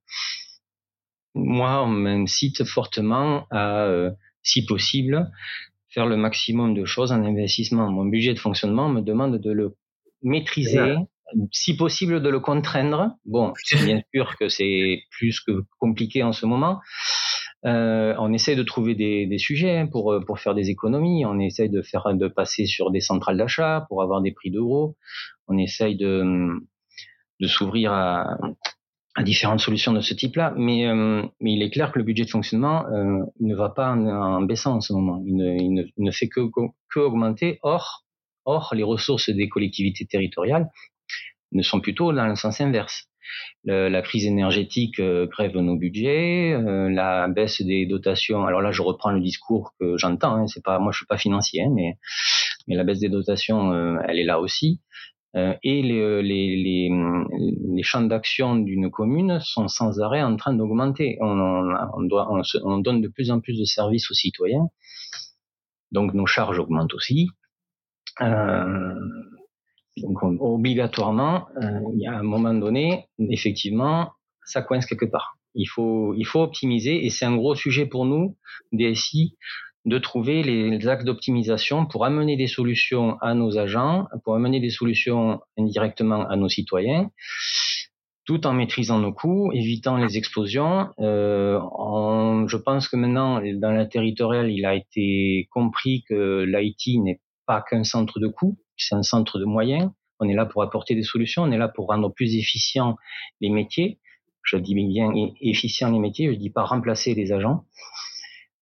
moi, 1.33 1.83
on 1.83 1.87
m'incite 1.87 2.63
fortement 2.63 3.45
à, 3.51 3.85
euh, 3.85 4.11
si 4.43 4.65
possible, 4.65 5.31
faire 5.89 6.05
le 6.05 6.17
maximum 6.17 6.73
de 6.73 6.85
choses 6.85 7.11
en 7.11 7.23
investissement. 7.23 7.89
Mon 7.89 8.05
budget 8.05 8.33
de 8.33 8.39
fonctionnement 8.39 8.89
me 8.89 9.01
demande 9.01 9.37
de 9.37 9.51
le 9.51 9.75
maîtriser, 10.23 10.95
si 11.51 11.75
possible 11.75 12.21
de 12.21 12.29
le 12.29 12.39
contraindre. 12.39 13.11
Bon, 13.25 13.53
bien 13.85 14.01
sûr 14.13 14.35
que 14.37 14.49
c'est 14.49 15.03
plus 15.11 15.39
que 15.39 15.63
compliqué 15.79 16.23
en 16.23 16.33
ce 16.33 16.45
moment. 16.45 16.79
Euh, 17.65 18.15
on 18.17 18.33
essaie 18.33 18.55
de 18.55 18.63
trouver 18.63 18.95
des, 18.95 19.27
des 19.27 19.37
sujets 19.37 19.85
pour 19.91 20.15
pour 20.25 20.39
faire 20.39 20.55
des 20.55 20.69
économies. 20.69 21.25
On 21.25 21.39
essaye 21.39 21.69
de 21.69 21.81
faire 21.83 22.11
de 22.13 22.27
passer 22.27 22.65
sur 22.65 22.89
des 22.89 23.01
centrales 23.01 23.37
d'achat 23.37 23.85
pour 23.87 24.01
avoir 24.01 24.21
des 24.21 24.31
prix 24.31 24.49
d'euros. 24.49 24.97
On 25.47 25.57
essaye 25.57 25.95
de 25.95 26.49
de 27.39 27.47
s'ouvrir 27.47 27.91
à, 27.93 28.37
à 29.15 29.23
différentes 29.23 29.59
solutions 29.59 29.91
de 29.91 29.99
ce 29.99 30.13
type-là, 30.13 30.53
mais, 30.55 30.87
euh, 30.87 31.23
mais 31.41 31.53
il 31.53 31.61
est 31.61 31.69
clair 31.69 31.91
que 31.91 31.99
le 31.99 32.05
budget 32.05 32.23
de 32.23 32.29
fonctionnement 32.29 32.85
euh, 32.87 33.19
ne 33.41 33.55
va 33.55 33.69
pas 33.69 33.89
en, 33.91 34.41
baissant 34.41 34.75
en 34.75 34.81
ce 34.81 34.93
moment. 34.93 35.21
Il 35.25 35.91
ne, 35.97 36.11
fait 36.11 36.29
que, 36.29 36.41
augmenter. 36.95 37.59
Or, 37.61 38.05
or, 38.45 38.73
les 38.73 38.83
ressources 38.83 39.29
des 39.29 39.49
collectivités 39.49 40.05
territoriales 40.05 40.69
ne 41.51 41.61
sont 41.61 41.81
plutôt 41.81 42.13
dans 42.13 42.25
le 42.25 42.35
sens 42.35 42.61
inverse. 42.61 43.07
La 43.63 44.01
crise 44.01 44.25
énergétique 44.25 44.99
euh, 44.99 45.27
grève 45.27 45.55
nos 45.57 45.75
budgets, 45.75 46.53
euh, 46.53 46.89
la 46.89 47.27
baisse 47.27 47.61
des 47.61 47.85
dotations. 47.85 48.45
Alors 48.45 48.61
là, 48.61 48.71
je 48.71 48.81
reprends 48.81 49.11
le 49.11 49.21
discours 49.21 49.73
que 49.79 49.97
j'entends. 49.97 50.35
Hein, 50.35 50.47
c'est 50.47 50.63
pas, 50.63 50.79
moi, 50.79 50.91
je 50.91 50.97
suis 50.97 51.05
pas 51.05 51.17
financier, 51.17 51.63
hein, 51.63 51.71
mais 51.73 51.97
mais 52.67 52.75
la 52.75 52.83
baisse 52.83 52.99
des 52.99 53.09
dotations, 53.09 53.73
elle 54.07 54.19
est 54.19 54.23
là 54.23 54.39
aussi. 54.39 54.79
Euh, 55.37 55.53
et 55.63 55.81
les, 55.81 56.21
les, 56.21 56.89
les, 56.89 57.83
champs 57.83 58.01
d'action 58.01 58.57
d'une 58.57 58.91
commune 58.91 59.39
sont 59.39 59.69
sans 59.69 60.01
arrêt 60.01 60.21
en 60.21 60.35
train 60.35 60.53
d'augmenter. 60.53 61.17
On, 61.21 62.79
donne 62.81 63.01
de 63.01 63.07
plus 63.07 63.31
en 63.31 63.39
plus 63.39 63.57
de 63.57 63.63
services 63.63 64.11
aux 64.11 64.13
citoyens, 64.13 64.67
donc 65.91 66.13
nos 66.13 66.25
charges 66.25 66.59
augmentent 66.59 66.93
aussi. 66.93 67.29
Euh, 68.19 68.93
donc 69.97 70.21
obligatoirement, 70.21 71.47
euh, 71.61 71.79
il 71.93 72.01
y 72.01 72.07
a 72.07 72.17
un 72.17 72.23
moment 72.23 72.53
donné, 72.53 73.07
effectivement, 73.17 74.11
ça 74.43 74.61
coince 74.61 74.85
quelque 74.85 75.05
part. 75.05 75.37
Il 75.53 75.65
faut, 75.65 76.13
il 76.13 76.25
faut 76.25 76.41
optimiser 76.41 77.05
et 77.05 77.09
c'est 77.09 77.25
un 77.25 77.35
gros 77.35 77.55
sujet 77.55 77.85
pour 77.85 78.05
nous, 78.05 78.37
DSI, 78.73 79.37
de 79.85 79.97
trouver 79.97 80.43
les 80.43 80.87
axes 80.87 81.05
d'optimisation 81.05 81.85
pour 81.85 82.05
amener 82.05 82.37
des 82.37 82.47
solutions 82.47 83.17
à 83.19 83.33
nos 83.33 83.57
agents, 83.57 84.07
pour 84.23 84.35
amener 84.35 84.59
des 84.59 84.69
solutions 84.69 85.41
indirectement 85.57 86.27
à 86.29 86.35
nos 86.35 86.49
citoyens, 86.49 87.09
tout 88.25 88.45
en 88.45 88.53
maîtrisant 88.53 88.99
nos 88.99 89.11
coûts, 89.11 89.51
évitant 89.53 89.97
les 89.97 90.17
explosions. 90.17 90.89
Euh, 90.99 91.59
je 92.47 92.57
pense 92.57 92.87
que 92.87 92.95
maintenant, 92.95 93.41
dans 93.55 93.71
la 93.71 93.85
territoriale, 93.85 94.51
il 94.51 94.65
a 94.65 94.75
été 94.75 95.47
compris 95.51 96.03
que 96.07 96.43
l'IT 96.43 97.01
n'est 97.01 97.19
pas 97.47 97.61
qu'un 97.67 97.83
centre 97.83 98.19
de 98.19 98.27
coûts, 98.27 98.57
c'est 98.77 98.95
un 98.95 99.03
centre 99.03 99.39
de 99.39 99.45
moyens. 99.45 99.89
On 100.19 100.29
est 100.29 100.35
là 100.35 100.45
pour 100.45 100.61
apporter 100.61 100.93
des 100.93 101.03
solutions, 101.03 101.41
on 101.41 101.51
est 101.51 101.57
là 101.57 101.67
pour 101.67 101.87
rendre 101.87 102.13
plus 102.13 102.35
efficients 102.35 102.95
les 103.41 103.49
métiers. 103.49 103.99
Je 104.43 104.57
dis 104.57 104.75
bien 104.75 105.11
efficient 105.41 105.91
les 105.91 105.99
métiers, 105.99 106.31
je 106.31 106.37
dis 106.37 106.51
pas 106.51 106.63
remplacer 106.63 107.15
les 107.15 107.31
agents. 107.31 107.65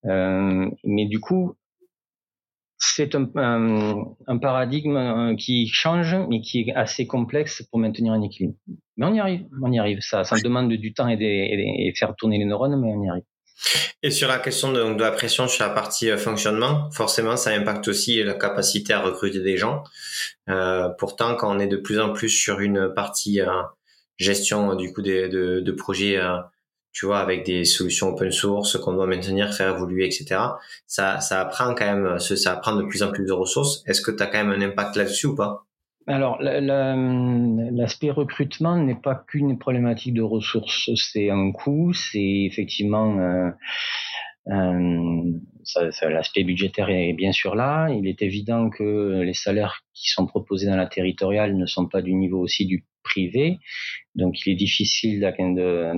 Euh, 0.06 0.70
mais 0.84 1.06
du 1.06 1.20
coup, 1.20 1.56
c'est 2.78 3.14
un, 3.16 3.30
un, 4.28 4.38
paradigme 4.38 4.96
euh, 4.96 5.36
qui 5.36 5.68
change, 5.68 6.16
mais 6.30 6.40
qui 6.40 6.62
est 6.62 6.74
assez 6.74 7.06
complexe 7.06 7.62
pour 7.70 7.80
maintenir 7.80 8.14
un 8.14 8.22
équilibre. 8.22 8.56
Mais 8.96 9.06
on 9.06 9.14
y 9.14 9.20
arrive, 9.20 9.46
on 9.62 9.72
y 9.72 9.80
arrive. 9.80 10.00
Ça, 10.02 10.24
ça 10.24 10.38
demande 10.38 10.72
du 10.72 10.94
temps 10.94 11.10
et, 11.10 11.18
et, 11.20 11.94
faire 11.96 12.16
tourner 12.16 12.38
les 12.38 12.46
neurones, 12.46 12.80
mais 12.80 12.88
on 12.88 13.04
y 13.04 13.10
arrive. 13.10 13.24
Et 14.02 14.12
sur 14.12 14.30
la 14.30 14.40
question 14.40 14.72
de, 14.72 14.94
de, 14.94 15.02
la 15.02 15.12
pression 15.12 15.50
sur 15.50 15.66
la 15.66 15.74
partie 15.74 16.10
euh, 16.10 16.18
fonctionnement, 16.18 16.90
forcément, 16.92 17.36
ça 17.36 17.52
impacte 17.52 17.90
aussi 17.90 18.24
la 18.24 18.34
capacité 18.34 18.94
à 18.94 19.02
recruter 19.02 19.42
des 19.42 19.58
gens. 19.58 19.84
Euh, 20.50 20.88
pourtant, 20.98 21.36
quand 21.36 21.54
on 21.54 21.60
est 21.60 21.68
de 21.68 21.76
plus 21.76 22.00
en 22.00 22.14
plus 22.14 22.30
sur 22.30 22.62
une 22.62 22.94
partie 22.94 23.42
euh, 23.42 23.48
gestion 24.18 24.76
du 24.76 24.94
coup 24.94 25.02
des, 25.02 25.28
de, 25.28 25.60
de 25.60 25.72
projets 25.72 26.18
tu 26.92 27.06
vois, 27.06 27.20
avec 27.20 27.46
des 27.46 27.66
solutions 27.66 28.10
open 28.10 28.32
source 28.32 28.78
qu'on 28.78 28.94
doit 28.94 29.08
maintenir, 29.08 29.54
faire 29.54 29.76
évoluer, 29.76 30.06
etc. 30.06 30.42
Ça, 30.88 31.20
ça 31.20 31.46
prend 31.46 31.74
quand 31.76 31.86
même, 31.86 32.20
ça 32.20 32.56
prend 32.56 32.76
de 32.76 32.84
plus 32.84 33.04
en 33.04 33.12
plus 33.12 33.26
de 33.26 33.32
ressources. 33.32 33.84
Est-ce 33.88 34.02
que 34.02 34.12
tu 34.12 34.24
as 34.24 34.28
quand 34.28 34.44
même 34.44 34.52
un 34.52 34.66
impact 34.66 34.96
là-dessus 34.96 35.28
ou 35.28 35.36
pas? 35.36 35.66
Alors, 36.08 36.40
l'aspect 36.42 38.10
recrutement 38.10 38.76
n'est 38.76 38.96
pas 38.96 39.14
qu'une 39.28 39.60
problématique 39.60 40.16
de 40.16 40.24
ressources, 40.24 40.90
c'est 40.96 41.30
un 41.30 41.52
coût, 41.52 41.94
c'est 41.94 42.46
effectivement 42.48 43.20
euh, 43.20 43.52
euh, 44.48 45.32
l'aspect 46.10 46.44
budgétaire 46.44 46.90
est 46.90 47.14
bien 47.14 47.32
sûr 47.32 47.54
là. 47.54 47.90
Il 47.90 48.08
est 48.08 48.24
évident 48.24 48.72
que 48.72 49.22
les 49.22 49.36
salaires 49.36 49.84
qui 49.94 50.10
sont 50.10 50.26
proposés 50.26 50.66
dans 50.66 50.78
la 50.78 50.88
territoriale 50.88 51.56
ne 51.56 51.68
sont 51.68 51.88
pas 51.88 52.02
du 52.02 52.16
niveau 52.16 52.40
aussi 52.40 52.66
du 52.66 52.86
privé, 53.04 53.60
donc 54.16 54.46
il 54.46 54.54
est 54.54 54.56
difficile 54.56 55.20
de, 55.20 55.94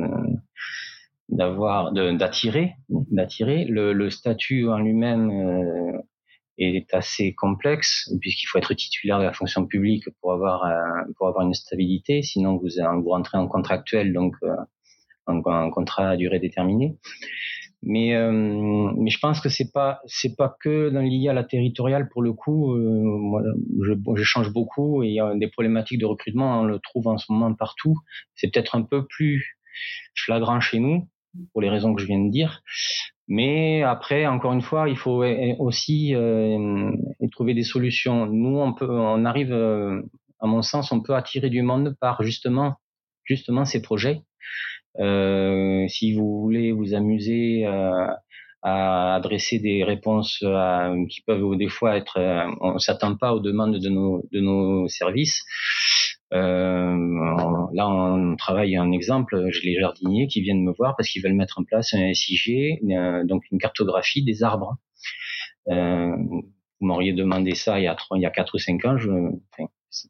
d'avoir 1.31 1.93
d'attirer 1.93 2.73
d'attirer. 2.89 3.65
Le, 3.65 4.09
statut 4.09 4.69
en 4.69 4.79
lui-même 4.79 5.31
euh, 5.31 5.97
est 6.57 6.93
assez 6.93 7.33
complexe 7.33 8.13
puisqu'il 8.19 8.45
faut 8.47 8.57
être 8.57 8.73
titulaire 8.73 9.19
de 9.19 9.23
la 9.23 9.33
fonction 9.33 9.65
publique 9.65 10.05
pour 10.19 10.33
avoir 10.33 10.63
pour 11.17 11.27
avoir 11.27 11.45
une 11.45 11.53
stabilité. 11.53 12.21
Sinon 12.21 12.57
vous 12.57 12.67
vous 13.01 13.09
rentrez 13.09 13.37
en 13.37 13.47
contractuel 13.47 14.13
donc 14.13 14.35
euh, 14.43 14.55
en, 15.25 15.71
contrat 15.71 16.09
à 16.09 16.17
durée 16.17 16.39
déterminée. 16.39 16.97
Mais 17.83 18.13
euh, 18.13 18.31
mais 18.97 19.09
je 19.09 19.17
pense 19.19 19.39
que 19.39 19.49
c'est 19.49 19.71
pas 19.71 20.01
c'est 20.05 20.35
pas 20.35 20.55
que 20.59 20.89
dans 20.89 20.99
lié 20.99 21.29
à 21.29 21.33
la 21.33 21.45
territoriale 21.45 22.09
pour 22.09 22.21
le 22.21 22.33
coup. 22.33 22.75
Moi 22.75 23.41
je, 23.83 23.93
je 24.15 24.23
change 24.23 24.51
beaucoup 24.51 25.01
et 25.01 25.07
il 25.07 25.13
y 25.13 25.21
a 25.21 25.33
des 25.33 25.47
problématiques 25.47 25.99
de 25.99 26.05
recrutement 26.05 26.59
on 26.59 26.65
le 26.65 26.77
trouve 26.79 27.07
en 27.07 27.17
ce 27.17 27.31
moment 27.31 27.55
partout. 27.55 27.95
C'est 28.35 28.51
peut-être 28.51 28.75
un 28.75 28.83
peu 28.83 29.07
plus 29.07 29.57
flagrant 30.13 30.59
chez 30.59 30.79
nous 30.79 31.07
pour 31.51 31.61
les 31.61 31.69
raisons 31.69 31.93
que 31.93 32.01
je 32.01 32.07
viens 32.07 32.19
de 32.19 32.31
dire. 32.31 32.61
Mais 33.27 33.81
après, 33.83 34.27
encore 34.27 34.51
une 34.51 34.61
fois, 34.61 34.89
il 34.89 34.97
faut 34.97 35.23
aussi 35.59 36.13
euh, 36.15 36.91
trouver 37.31 37.53
des 37.53 37.63
solutions. 37.63 38.25
Nous, 38.25 38.57
on 38.57 38.73
peut, 38.73 38.89
on 38.89 39.23
arrive, 39.23 39.53
euh, 39.53 40.01
à 40.41 40.47
mon 40.47 40.61
sens, 40.61 40.91
on 40.91 41.01
peut 41.01 41.15
attirer 41.15 41.49
du 41.49 41.61
monde 41.61 41.95
par 42.01 42.23
justement, 42.23 42.75
justement 43.23 43.63
ces 43.63 43.81
projets. 43.81 44.21
Euh, 44.99 45.87
si 45.87 46.13
vous 46.13 46.41
voulez 46.41 46.73
vous 46.73 46.93
amuser 46.93 47.65
à 48.63 49.15
adresser 49.15 49.59
des 49.59 49.83
réponses 49.85 50.43
qui 51.09 51.21
peuvent 51.21 51.55
des 51.55 51.69
fois 51.69 51.95
être, 51.95 52.19
on 52.59 52.77
s'attend 52.79 53.15
pas 53.15 53.33
aux 53.33 53.39
demandes 53.39 53.77
de 53.77 53.89
nos, 53.89 54.23
de 54.33 54.41
nos 54.41 54.87
services. 54.89 55.41
Euh, 56.33 57.67
là, 57.73 57.89
on 57.89 58.35
travaille 58.35 58.75
un 58.77 58.91
exemple. 58.91 59.47
J'ai 59.51 59.69
les 59.69 59.79
jardiniers 59.79 60.27
qui 60.27 60.41
viennent 60.41 60.63
me 60.63 60.71
voir 60.71 60.95
parce 60.95 61.09
qu'ils 61.09 61.21
veulent 61.21 61.33
mettre 61.33 61.59
en 61.59 61.63
place 61.63 61.93
un 61.93 62.13
SIG, 62.13 62.79
donc 63.25 63.43
une 63.51 63.59
cartographie 63.59 64.23
des 64.23 64.43
arbres. 64.43 64.77
Euh, 65.69 66.15
vous 66.17 66.87
m'auriez 66.87 67.13
demandé 67.13 67.53
ça 67.53 67.79
il 67.79 67.83
y 67.83 67.87
a 67.87 67.95
trois, 67.95 68.17
il 68.17 68.21
y 68.21 68.25
a 68.25 68.31
quatre 68.31 68.55
ou 68.55 68.57
cinq 68.57 68.83
ans. 68.85 68.97
Je, 68.97 69.09
enfin, 69.11 69.69
c'est 69.89 70.09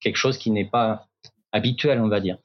quelque 0.00 0.16
chose 0.16 0.38
qui 0.38 0.50
n'est 0.50 0.68
pas 0.68 1.08
habituel, 1.52 2.00
on 2.00 2.08
va 2.08 2.20
dire. 2.20 2.38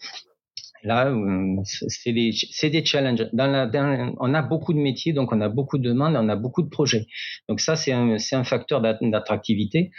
Là, 0.84 1.08
euh, 1.08 1.56
c'est 1.64 2.14
des, 2.14 2.32
des 2.64 2.86
challenges. 2.86 3.28
Dans 3.34 3.48
la, 3.48 3.66
dans, 3.66 4.16
on 4.20 4.34
a 4.34 4.42
beaucoup 4.42 4.74
de 4.74 4.80
métiers, 4.80 5.14
donc 5.14 5.32
on 5.32 5.42
a 5.42 5.50
beaucoup 5.50 5.78
de 5.78 5.84
demandes, 5.90 6.16
on 6.16 6.30
a 6.30 6.36
beaucoup 6.36 6.62
de 6.62 6.70
projets. 6.70 7.08
Donc 7.50 7.60
ça, 7.62 7.76
c'est 7.76 7.92
un, 7.92 8.16
un 8.32 8.44
facteur 8.44 8.82
d'attractivité. 8.82 9.92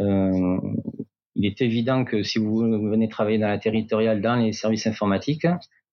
Euh, 0.00 0.58
il 1.34 1.46
est 1.46 1.60
évident 1.60 2.04
que 2.04 2.22
si 2.22 2.38
vous 2.38 2.58
venez 2.58 3.08
travailler 3.08 3.38
dans 3.38 3.48
la 3.48 3.58
territoriale, 3.58 4.20
dans 4.20 4.36
les 4.36 4.52
services 4.52 4.86
informatiques, 4.86 5.46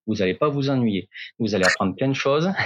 vous 0.08 0.16
n'allez 0.16 0.34
pas 0.34 0.50
vous 0.50 0.70
ennuyer. 0.70 1.10
Vous 1.38 1.56
allez 1.56 1.66
apprendre 1.66 1.96
plein 1.96 2.10
de 2.10 2.14
choses. 2.14 2.52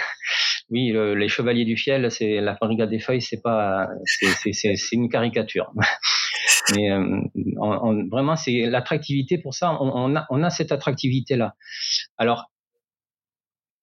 Oui, 0.69 0.93
les 0.93 1.27
chevaliers 1.27 1.65
du 1.65 1.75
fiel, 1.75 2.09
c'est 2.09 2.39
la 2.39 2.53
brigade 2.59 2.89
des 2.89 2.97
feuilles, 2.97 3.21
c'est 3.21 3.41
pas, 3.41 3.89
c'est 4.05 4.75
une 4.93 5.09
caricature. 5.09 5.71
Mais 6.75 6.89
euh, 6.89 7.21
vraiment, 8.09 8.35
c'est 8.35 8.65
l'attractivité 8.67 9.37
pour 9.37 9.53
ça. 9.53 9.77
On, 9.79 10.15
a, 10.15 10.25
on 10.29 10.41
a 10.41 10.49
cette 10.49 10.71
attractivité-là. 10.71 11.55
Alors, 12.17 12.49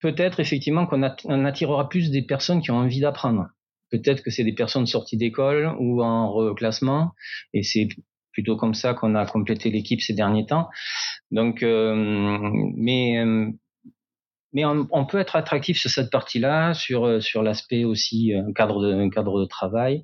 peut-être 0.01 0.39
effectivement 0.39 0.87
qu'on 0.87 1.03
on 1.25 1.45
attirera 1.45 1.87
plus 1.87 2.09
des 2.09 2.23
personnes 2.23 2.61
qui 2.61 2.71
ont 2.71 2.77
envie 2.77 2.99
d'apprendre. 2.99 3.47
Peut-être 3.91 4.23
que 4.23 4.31
c'est 4.31 4.43
des 4.43 4.53
personnes 4.53 4.87
sorties 4.87 5.17
d'école 5.17 5.75
ou 5.79 6.01
en 6.01 6.31
reclassement, 6.31 7.11
et 7.53 7.61
c'est 7.61 7.89
plutôt 8.31 8.55
comme 8.55 8.73
ça 8.73 8.93
qu'on 8.93 9.15
a 9.15 9.25
complété 9.25 9.69
l'équipe 9.69 10.01
ces 10.01 10.13
derniers 10.13 10.45
temps. 10.45 10.69
Donc, 11.31 11.63
euh, 11.63 11.95
mais 12.75 13.19
euh, 13.19 13.49
mais 14.53 14.65
on, 14.65 15.05
peut 15.05 15.19
être 15.19 15.37
attractif 15.37 15.77
sur 15.79 15.89
cette 15.89 16.11
partie-là, 16.11 16.73
sur 16.73 17.05
euh, 17.05 17.21
sur 17.21 17.41
l'aspect 17.41 17.85
aussi 17.85 18.33
cadre 18.53 18.81
de 18.81 19.07
cadre 19.09 19.39
de 19.39 19.45
travail. 19.45 20.03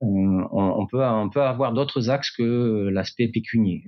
on, 0.00 0.86
peut 0.90 1.04
on 1.04 1.30
peut 1.30 1.42
avoir 1.42 1.72
d'autres 1.72 2.10
axes 2.10 2.30
que 2.30 2.88
l'aspect 2.92 3.28
pécunier, 3.28 3.82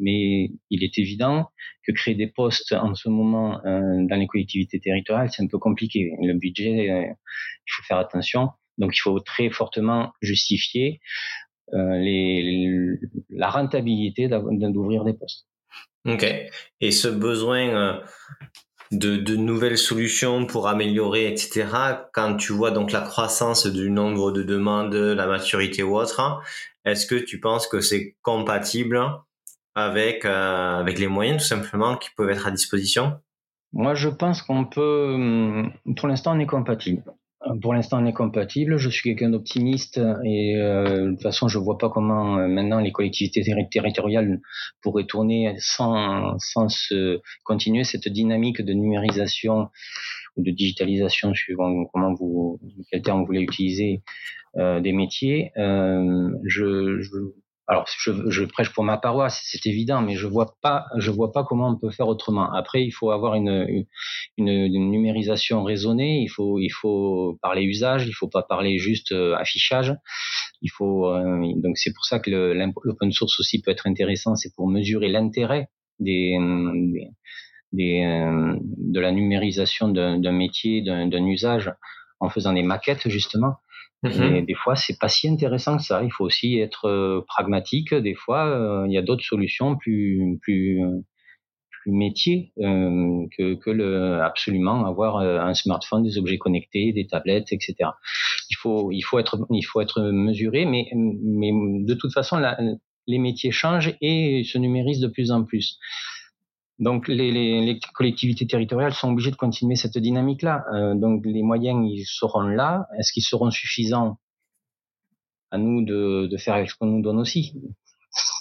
mais 0.00 0.50
il 0.70 0.84
est 0.84 0.98
évident 0.98 1.50
que 1.84 1.92
créer 1.92 2.14
des 2.14 2.28
postes 2.28 2.72
en 2.72 2.94
ce 2.94 3.08
moment 3.08 3.60
dans 3.64 4.16
les 4.16 4.26
collectivités 4.26 4.80
territoriales, 4.80 5.30
c'est 5.32 5.42
un 5.42 5.48
peu 5.48 5.58
compliqué. 5.58 6.12
Le 6.22 6.34
budget, 6.34 6.86
il 6.88 7.70
faut 7.72 7.82
faire 7.84 7.98
attention. 7.98 8.50
Donc 8.78 8.96
il 8.96 9.00
faut 9.00 9.20
très 9.20 9.50
fortement 9.50 10.12
justifier 10.20 11.00
euh, 11.00 11.45
les, 11.72 12.98
la 13.30 13.50
rentabilité 13.50 14.28
d'ouvrir 14.28 15.04
des 15.04 15.14
postes. 15.14 15.46
Ok. 16.06 16.24
Et 16.80 16.90
ce 16.92 17.08
besoin 17.08 17.68
euh, 17.68 18.00
de, 18.92 19.16
de, 19.16 19.34
nouvelles 19.34 19.78
solutions 19.78 20.46
pour 20.46 20.68
améliorer, 20.68 21.26
etc. 21.30 21.66
Quand 22.12 22.36
tu 22.36 22.52
vois 22.52 22.70
donc 22.70 22.92
la 22.92 23.00
croissance 23.00 23.66
du 23.66 23.90
nombre 23.90 24.30
de 24.30 24.42
demandes, 24.42 24.94
la 24.94 25.26
maturité 25.26 25.82
ou 25.82 25.96
autre, 25.96 26.40
est-ce 26.84 27.06
que 27.06 27.16
tu 27.16 27.40
penses 27.40 27.66
que 27.66 27.80
c'est 27.80 28.16
compatible 28.22 29.00
avec 29.74 30.24
euh, 30.24 30.78
avec 30.78 30.98
les 30.98 31.08
moyens 31.08 31.42
tout 31.42 31.48
simplement 31.48 31.96
qui 31.96 32.10
peuvent 32.16 32.30
être 32.30 32.46
à 32.46 32.52
disposition? 32.52 33.20
Moi, 33.72 33.94
je 33.94 34.08
pense 34.08 34.42
qu'on 34.42 34.64
peut, 34.64 35.12
hum, 35.12 35.72
pour 35.96 36.06
l'instant, 36.06 36.36
on 36.36 36.38
est 36.38 36.46
compatible 36.46 37.02
pour 37.62 37.74
l'instant, 37.74 38.02
on 38.02 38.06
est 38.06 38.12
compatible. 38.12 38.76
Je 38.76 38.88
suis 38.88 39.02
quelqu'un 39.02 39.30
d'optimiste 39.30 40.00
et 40.24 40.56
euh, 40.56 41.06
de 41.06 41.10
toute 41.10 41.22
façon, 41.22 41.48
je 41.48 41.58
vois 41.58 41.78
pas 41.78 41.88
comment 41.88 42.38
euh, 42.38 42.48
maintenant 42.48 42.80
les 42.80 42.92
collectivités 42.92 43.44
territoriales 43.70 44.40
pourraient 44.82 45.06
tourner 45.06 45.54
sans, 45.58 46.38
sans 46.38 46.68
se 46.68 47.20
continuer 47.44 47.84
cette 47.84 48.08
dynamique 48.08 48.62
de 48.62 48.72
numérisation 48.72 49.68
ou 50.36 50.42
de 50.42 50.50
digitalisation, 50.50 51.34
suivant 51.34 51.84
comment 51.92 52.14
vous 52.14 52.60
quel 52.90 53.02
terme 53.02 53.20
vous 53.20 53.26
voulez 53.26 53.42
utiliser, 53.42 54.02
euh, 54.56 54.80
des 54.80 54.92
métiers. 54.92 55.52
Euh, 55.58 56.30
je, 56.44 57.00
je 57.00 57.10
alors 57.68 57.86
je, 57.98 58.12
je, 58.30 58.44
prêche 58.44 58.72
pour 58.72 58.84
ma 58.84 58.96
paroisse, 58.96 59.42
c'est 59.44 59.66
évident, 59.66 60.00
mais 60.00 60.14
je 60.14 60.28
vois 60.28 60.54
pas, 60.62 60.86
je 60.96 61.10
vois 61.10 61.32
pas 61.32 61.42
comment 61.42 61.68
on 61.68 61.76
peut 61.76 61.90
faire 61.90 62.06
autrement. 62.06 62.52
Après, 62.52 62.84
il 62.84 62.92
faut 62.92 63.10
avoir 63.10 63.34
une, 63.34 63.66
une, 64.36 64.48
une 64.48 64.90
numérisation 64.90 65.64
raisonnée. 65.64 66.22
Il 66.22 66.28
faut, 66.28 66.60
il 66.60 66.70
faut 66.70 67.38
parler 67.42 67.62
usage. 67.64 68.06
Il 68.06 68.12
faut 68.12 68.28
pas 68.28 68.42
parler 68.42 68.78
juste 68.78 69.10
euh, 69.10 69.34
affichage. 69.34 69.94
Il 70.62 70.70
faut 70.70 71.08
euh, 71.08 71.52
donc 71.56 71.76
c'est 71.76 71.92
pour 71.92 72.04
ça 72.04 72.20
que 72.20 72.30
l'open 72.30 73.10
source 73.10 73.40
aussi 73.40 73.60
peut 73.60 73.72
être 73.72 73.88
intéressant. 73.88 74.36
C'est 74.36 74.54
pour 74.54 74.68
mesurer 74.68 75.08
l'intérêt 75.08 75.68
des, 75.98 76.36
des, 77.72 78.04
euh, 78.04 78.56
de 78.62 79.00
la 79.00 79.10
numérisation 79.10 79.88
d'un 79.88 80.32
métier, 80.32 80.82
d'un 80.82 81.26
usage 81.26 81.72
en 82.20 82.28
faisant 82.28 82.52
des 82.52 82.62
maquettes 82.62 83.08
justement 83.08 83.56
et 84.04 84.08
mhm. 84.08 84.44
des 84.44 84.54
fois, 84.54 84.76
c'est 84.76 84.98
pas 84.98 85.08
si 85.08 85.28
intéressant 85.28 85.76
que 85.76 85.82
ça. 85.82 86.02
Il 86.02 86.10
faut 86.10 86.24
aussi 86.24 86.58
être 86.58 86.86
euh, 86.86 87.24
pragmatique. 87.26 87.94
Des 87.94 88.14
fois, 88.14 88.46
euh, 88.46 88.86
il 88.86 88.92
y 88.92 88.98
a 88.98 89.02
d'autres 89.02 89.24
solutions 89.24 89.76
plus 89.76 90.38
plus 90.42 90.80
plus 91.70 91.92
métiers 91.92 92.52
euh, 92.58 93.26
que, 93.36 93.54
que 93.54 93.70
le 93.70 94.20
absolument 94.20 94.86
avoir 94.86 95.18
un 95.18 95.54
smartphone, 95.54 96.02
des 96.02 96.18
objets 96.18 96.38
connectés, 96.38 96.92
des 96.92 97.06
tablettes, 97.06 97.52
etc. 97.52 97.74
Il 98.50 98.56
faut 98.56 98.92
il 98.92 99.02
faut 99.02 99.18
être 99.18 99.46
il 99.50 99.62
faut 99.62 99.80
être 99.80 100.02
mesuré, 100.02 100.66
mais 100.66 100.88
mais 100.94 101.52
de 101.52 101.94
toute 101.94 102.12
façon, 102.12 102.40
les 103.06 103.18
métiers 103.18 103.50
changent 103.50 103.94
et 104.00 104.44
se 104.44 104.58
numérisent 104.58 105.00
de 105.00 105.08
plus 105.08 105.30
en 105.30 105.44
plus. 105.44 105.78
Donc 106.78 107.08
les, 107.08 107.32
les, 107.32 107.64
les, 107.64 107.80
collectivités 107.94 108.46
territoriales 108.46 108.92
sont 108.92 109.10
obligées 109.10 109.30
de 109.30 109.36
continuer 109.36 109.76
cette 109.76 109.96
dynamique-là. 109.96 110.64
Euh, 110.74 110.94
donc 110.94 111.24
les 111.24 111.42
moyens, 111.42 111.86
ils 111.90 112.04
seront 112.04 112.42
là. 112.42 112.86
Est-ce 112.98 113.12
qu'ils 113.12 113.22
seront 113.22 113.50
suffisants 113.50 114.18
À 115.50 115.58
nous 115.58 115.84
de, 115.84 116.26
de 116.26 116.36
faire 116.36 116.54
avec 116.54 116.70
ce 116.70 116.76
qu'on 116.76 116.86
nous 116.86 117.02
donne 117.02 117.18
aussi? 117.18 117.54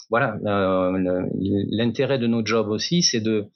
Voilà. 0.10 0.38
Euh, 0.45 1.26
l'intérêt 1.71 2.19
de 2.19 2.28
notre 2.28 2.48
job 2.48 2.67
aussi, 2.67 3.02
c'est 3.02 3.21
de 3.21 3.50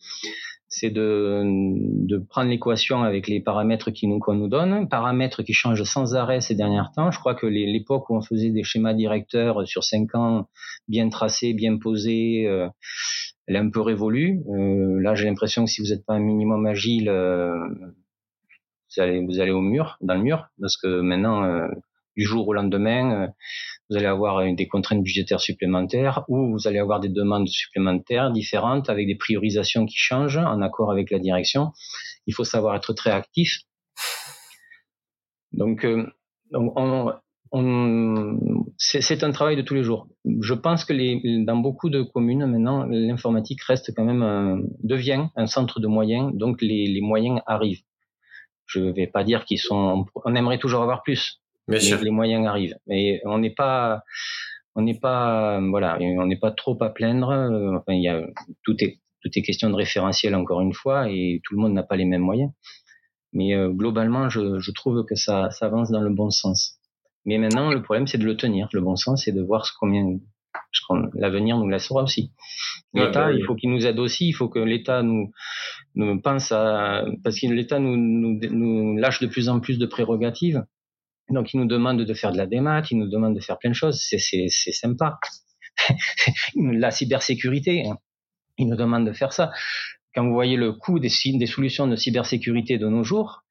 c'est 0.71 0.91
de, 0.91 1.41
de 1.43 2.17
prendre 2.19 2.49
l'équation 2.49 3.01
avec 3.01 3.27
les 3.27 3.41
paramètres 3.41 3.89
nous 4.03 4.19
qu'on 4.19 4.35
nous 4.35 4.47
donne, 4.47 4.87
paramètres 4.87 5.41
qui 5.41 5.51
changent 5.51 5.83
sans 5.83 6.15
arrêt 6.15 6.41
ces 6.41 6.53
derniers 6.53 6.83
temps. 6.95 7.09
Je 7.09 7.19
crois 7.19 7.33
que 7.33 7.47
l'époque 7.47 8.09
où 8.09 8.15
on 8.15 8.21
faisait 8.21 8.51
des 8.51 8.63
schémas 8.63 8.93
directeurs 8.93 9.67
sur 9.67 9.83
cinq 9.83 10.13
ans, 10.13 10.47
bien 10.87 11.09
tracés, 11.09 11.53
bien 11.53 11.77
posés, 11.77 12.45
euh, 12.47 12.69
elle 13.49 13.55
est 13.55 13.59
un 13.59 13.69
peu 13.71 13.81
révolue. 13.81 14.43
Euh, 14.47 15.01
là, 15.01 15.15
j'ai 15.15 15.25
l'impression 15.25 15.65
que 15.65 15.71
si 15.71 15.81
vous 15.81 15.87
n'êtes 15.87 16.05
pas 16.05 16.13
un 16.13 16.19
minimum 16.19 16.67
agile, 16.67 17.09
euh, 17.09 17.57
vous 17.67 19.01
allez 19.01 19.25
vous 19.25 19.39
allez 19.39 19.51
au 19.51 19.61
mur, 19.61 19.97
dans 20.01 20.13
le 20.13 20.21
mur, 20.21 20.47
parce 20.61 20.77
que 20.77 21.01
maintenant, 21.01 21.43
euh, 21.43 21.67
du 22.15 22.23
jour 22.23 22.47
au 22.47 22.53
lendemain, 22.53 23.33
vous 23.89 23.97
allez 23.97 24.05
avoir 24.05 24.43
des 24.53 24.67
contraintes 24.67 25.01
budgétaires 25.01 25.39
supplémentaires 25.39 26.25
ou 26.27 26.51
vous 26.51 26.67
allez 26.67 26.77
avoir 26.77 26.99
des 26.99 27.09
demandes 27.09 27.47
supplémentaires 27.47 28.29
différentes 28.29 28.89
avec 28.89 29.07
des 29.07 29.15
priorisations 29.15 29.85
qui 29.85 29.97
changent 29.97 30.37
en 30.37 30.61
accord 30.61 30.91
avec 30.91 31.09
la 31.09 31.17
direction. 31.17 31.71
Il 32.27 32.35
faut 32.35 32.43
savoir 32.43 32.75
être 32.75 32.93
très 32.93 33.11
actif. 33.11 33.61
Donc, 35.53 35.87
donc 36.51 36.73
on, 36.75 37.13
c'est 38.77 39.23
un 39.23 39.31
travail 39.31 39.55
de 39.55 39.61
tous 39.61 39.73
les 39.73 39.83
jours. 39.83 40.07
Je 40.41 40.53
pense 40.53 40.85
que 40.85 40.93
les, 40.93 41.43
dans 41.45 41.57
beaucoup 41.57 41.89
de 41.89 42.03
communes 42.03 42.45
maintenant, 42.45 42.85
l'informatique 42.85 43.61
reste 43.63 43.93
quand 43.95 44.05
même 44.05 44.21
un, 44.21 44.61
devient 44.83 45.27
un 45.35 45.47
centre 45.47 45.79
de 45.79 45.87
moyens, 45.87 46.31
donc 46.33 46.61
les, 46.61 46.85
les 46.87 47.01
moyens 47.01 47.41
arrivent. 47.45 47.81
Je 48.67 48.79
ne 48.79 48.91
vais 48.91 49.07
pas 49.07 49.23
dire 49.23 49.45
qu'ils 49.45 49.59
sont. 49.59 50.05
On 50.25 50.35
aimerait 50.35 50.59
toujours 50.59 50.83
avoir 50.83 51.01
plus. 51.01 51.41
mais 51.67 51.79
Les 51.79 52.11
moyens 52.11 52.45
arrivent, 52.45 52.77
mais 52.85 53.19
on 53.25 53.39
n'est 53.39 53.49
pas, 53.49 54.03
on 54.75 54.83
n'est 54.83 54.99
pas, 54.99 55.59
voilà, 55.59 55.97
on 55.99 56.27
n'est 56.27 56.37
pas 56.37 56.51
trop 56.51 56.77
à 56.83 56.89
plaindre. 56.89 57.29
Enfin, 57.77 57.93
il 57.93 58.03
y 58.03 58.07
a 58.09 58.21
tout 58.63 58.75
est 58.83 58.99
tout 59.21 59.29
est 59.35 59.41
question 59.41 59.69
de 59.69 59.75
référentiel 59.75 60.35
encore 60.35 60.61
une 60.61 60.73
fois, 60.73 61.09
et 61.09 61.41
tout 61.43 61.55
le 61.55 61.61
monde 61.61 61.73
n'a 61.73 61.83
pas 61.83 61.97
les 61.97 62.05
mêmes 62.05 62.21
moyens. 62.21 62.51
Mais 63.33 63.53
euh, 63.53 63.69
globalement, 63.69 64.29
je, 64.29 64.59
je 64.59 64.71
trouve 64.71 65.05
que 65.05 65.15
ça, 65.15 65.51
ça 65.51 65.65
avance 65.67 65.91
dans 65.91 66.01
le 66.01 66.09
bon 66.09 66.29
sens. 66.29 66.78
Mais 67.29 67.37
maintenant, 67.37 67.71
le 67.71 67.83
problème, 67.83 68.07
c'est 68.07 68.17
de 68.17 68.25
le 68.25 68.35
tenir. 68.35 68.69
Le 68.73 68.81
bon 68.81 68.95
sens, 68.95 69.25
c'est 69.25 69.31
de 69.31 69.43
voir 69.43 69.75
combien, 69.79 70.17
L'avenir 71.13 71.59
nous 71.59 71.69
laissera 71.69 72.01
aussi. 72.01 72.31
L'État, 72.95 73.27
bah 73.27 73.33
il 73.33 73.45
faut 73.45 73.53
qu'il 73.53 73.69
nous 73.69 73.85
aide 73.85 73.99
aussi. 73.99 74.29
Il 74.29 74.33
faut 74.33 74.49
que 74.49 74.57
l'État 74.57 75.03
nous, 75.03 75.31
nous 75.93 76.19
pense 76.19 76.51
à 76.51 77.05
parce 77.23 77.39
que 77.39 77.45
l'État 77.45 77.77
nous, 77.77 77.97
nous, 77.97 78.39
nous 78.49 78.97
lâche 78.97 79.19
de 79.19 79.27
plus 79.27 79.47
en 79.47 79.59
plus 79.59 79.77
de 79.77 79.85
prérogatives. 79.85 80.65
Donc, 81.29 81.53
il 81.53 81.59
nous 81.59 81.67
demande 81.67 82.01
de 82.01 82.13
faire 82.15 82.31
de 82.31 82.37
la 82.37 82.47
démat, 82.47 82.81
il 82.89 82.97
nous 82.97 83.07
demande 83.07 83.35
de 83.35 83.41
faire 83.41 83.59
plein 83.59 83.69
de 83.69 83.75
choses. 83.75 83.99
C'est 84.01 84.49
sympa. 84.49 85.19
la 86.55 86.89
cybersécurité, 86.89 87.85
hein. 87.85 87.97
il 88.57 88.69
nous 88.69 88.75
demande 88.75 89.05
de 89.05 89.13
faire 89.13 89.33
ça. 89.33 89.51
Quand 90.15 90.25
vous 90.25 90.33
voyez 90.33 90.57
le 90.57 90.73
coût 90.73 90.97
des, 90.97 91.11
des 91.25 91.45
solutions 91.45 91.85
de 91.85 91.95
cybersécurité 91.95 92.79
de 92.79 92.87
nos 92.87 93.03
jours, 93.03 93.43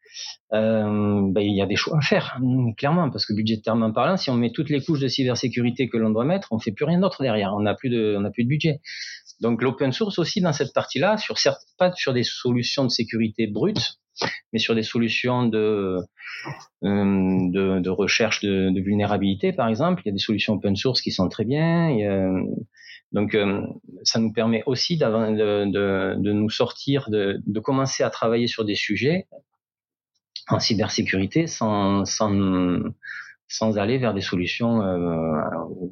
euh, 0.55 1.21
ben, 1.31 1.43
il 1.43 1.55
y 1.55 1.61
a 1.61 1.67
des 1.67 1.77
choix 1.77 1.99
à 1.99 2.01
faire, 2.01 2.39
hein, 2.43 2.73
clairement, 2.77 3.11
parce 3.11 3.27
que 3.27 3.35
budgétairement 3.35 3.93
parlant, 3.93 4.17
si 4.17 4.31
on 4.31 4.35
met 4.35 4.51
toutes 4.51 4.71
les 4.71 4.81
couches 4.81 5.01
de 5.01 5.09
cybersécurité 5.09 5.89
que 5.89 5.99
l'on 5.99 6.11
doit 6.11 6.25
mettre, 6.25 6.49
on 6.53 6.59
fait 6.59 6.73
plus 6.73 6.87
rien 6.87 7.01
d'autre 7.01 7.23
derrière. 7.23 7.55
On 7.55 7.61
n'a 7.61 7.75
plus 7.75 7.91
de, 7.91 8.19
budget. 8.45 8.81
Donc 9.41 9.63
l'open 9.63 9.93
source 9.93 10.19
aussi 10.19 10.41
dans 10.41 10.53
cette 10.53 10.73
partie-là, 10.73 11.19
sur 11.19 11.39
certes, 11.39 11.61
pas 11.77 11.93
sur 11.93 12.15
des 12.15 12.25
solutions 12.25 12.85
de 12.85 12.89
sécurité 12.89 13.47
brutes, 13.47 13.99
mais 14.53 14.59
sur 14.59 14.75
des 14.75 14.83
solutions 14.83 15.45
de, 15.47 15.99
euh, 16.85 17.83
recherche 17.87 18.41
de, 18.41 18.81
vulnérabilité, 18.81 19.53
par 19.53 19.69
exemple. 19.69 20.03
Il 20.05 20.09
y 20.09 20.11
a 20.11 20.13
des 20.13 20.19
solutions 20.19 20.55
open 20.55 20.77
source 20.77 21.03
qui 21.03 21.11
sont 21.11 21.29
très 21.29 21.45
bien. 21.45 21.91
donc, 23.13 23.35
euh, 23.35 23.61
ça 24.03 24.19
nous 24.19 24.33
permet 24.33 24.63
aussi 24.65 24.97
de, 24.97 26.33
nous 26.33 26.51
sortir, 26.51 27.11
de 27.11 27.61
commencer 27.61 28.03
à 28.03 28.09
travailler 28.09 28.47
sur 28.47 28.65
des 28.65 28.77
sujets 28.77 29.27
en 30.49 30.59
cybersécurité 30.59 31.47
sans, 31.47 32.05
sans, 32.05 32.81
sans 33.49 33.79
aller 33.79 33.99
vers 33.99 34.15
des 34.15 34.21
solutions 34.21 34.83
euh, 34.83 35.41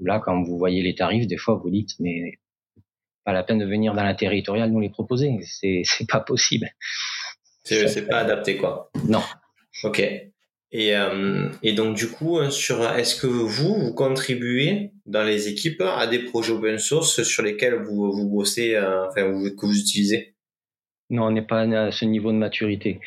là, 0.02 0.20
quand 0.20 0.42
vous 0.42 0.58
voyez 0.58 0.82
les 0.82 0.94
tarifs, 0.94 1.26
des 1.26 1.36
fois 1.36 1.60
vous 1.62 1.70
dites 1.70 1.90
mais 2.00 2.38
pas 3.24 3.32
la 3.32 3.42
peine 3.42 3.58
de 3.58 3.66
venir 3.66 3.94
dans 3.94 4.04
la 4.04 4.14
territoriale 4.14 4.70
nous 4.70 4.80
les 4.80 4.90
proposer, 4.90 5.38
c'est 5.42 5.82
c'est 5.84 6.08
pas 6.08 6.20
possible. 6.20 6.68
C'est 7.64 8.06
pas 8.06 8.18
adapté 8.18 8.56
quoi. 8.56 8.90
Non. 9.08 9.22
Ok. 9.82 10.00
Et, 10.72 10.96
euh, 10.96 11.48
et 11.62 11.72
donc 11.72 11.96
du 11.96 12.08
coup, 12.08 12.38
sur 12.50 12.84
est-ce 12.86 13.20
que 13.20 13.26
vous 13.26 13.48
vous 13.48 13.94
contribuez 13.94 14.92
dans 15.06 15.22
les 15.22 15.48
équipes 15.48 15.80
à 15.80 16.06
des 16.06 16.20
projets 16.20 16.52
open 16.52 16.78
source 16.78 17.22
sur 17.22 17.42
lesquels 17.42 17.82
vous 17.82 18.12
vous 18.12 18.28
bossez, 18.28 18.74
euh, 18.74 19.06
enfin 19.08 19.22
que 19.22 19.66
vous 19.66 19.78
utilisez? 19.78 20.35
Non, 21.10 21.26
on 21.26 21.30
n'est 21.30 21.42
pas 21.42 21.60
à 21.60 21.92
ce 21.92 22.04
niveau 22.04 22.32
de 22.32 22.36
maturité 22.36 23.00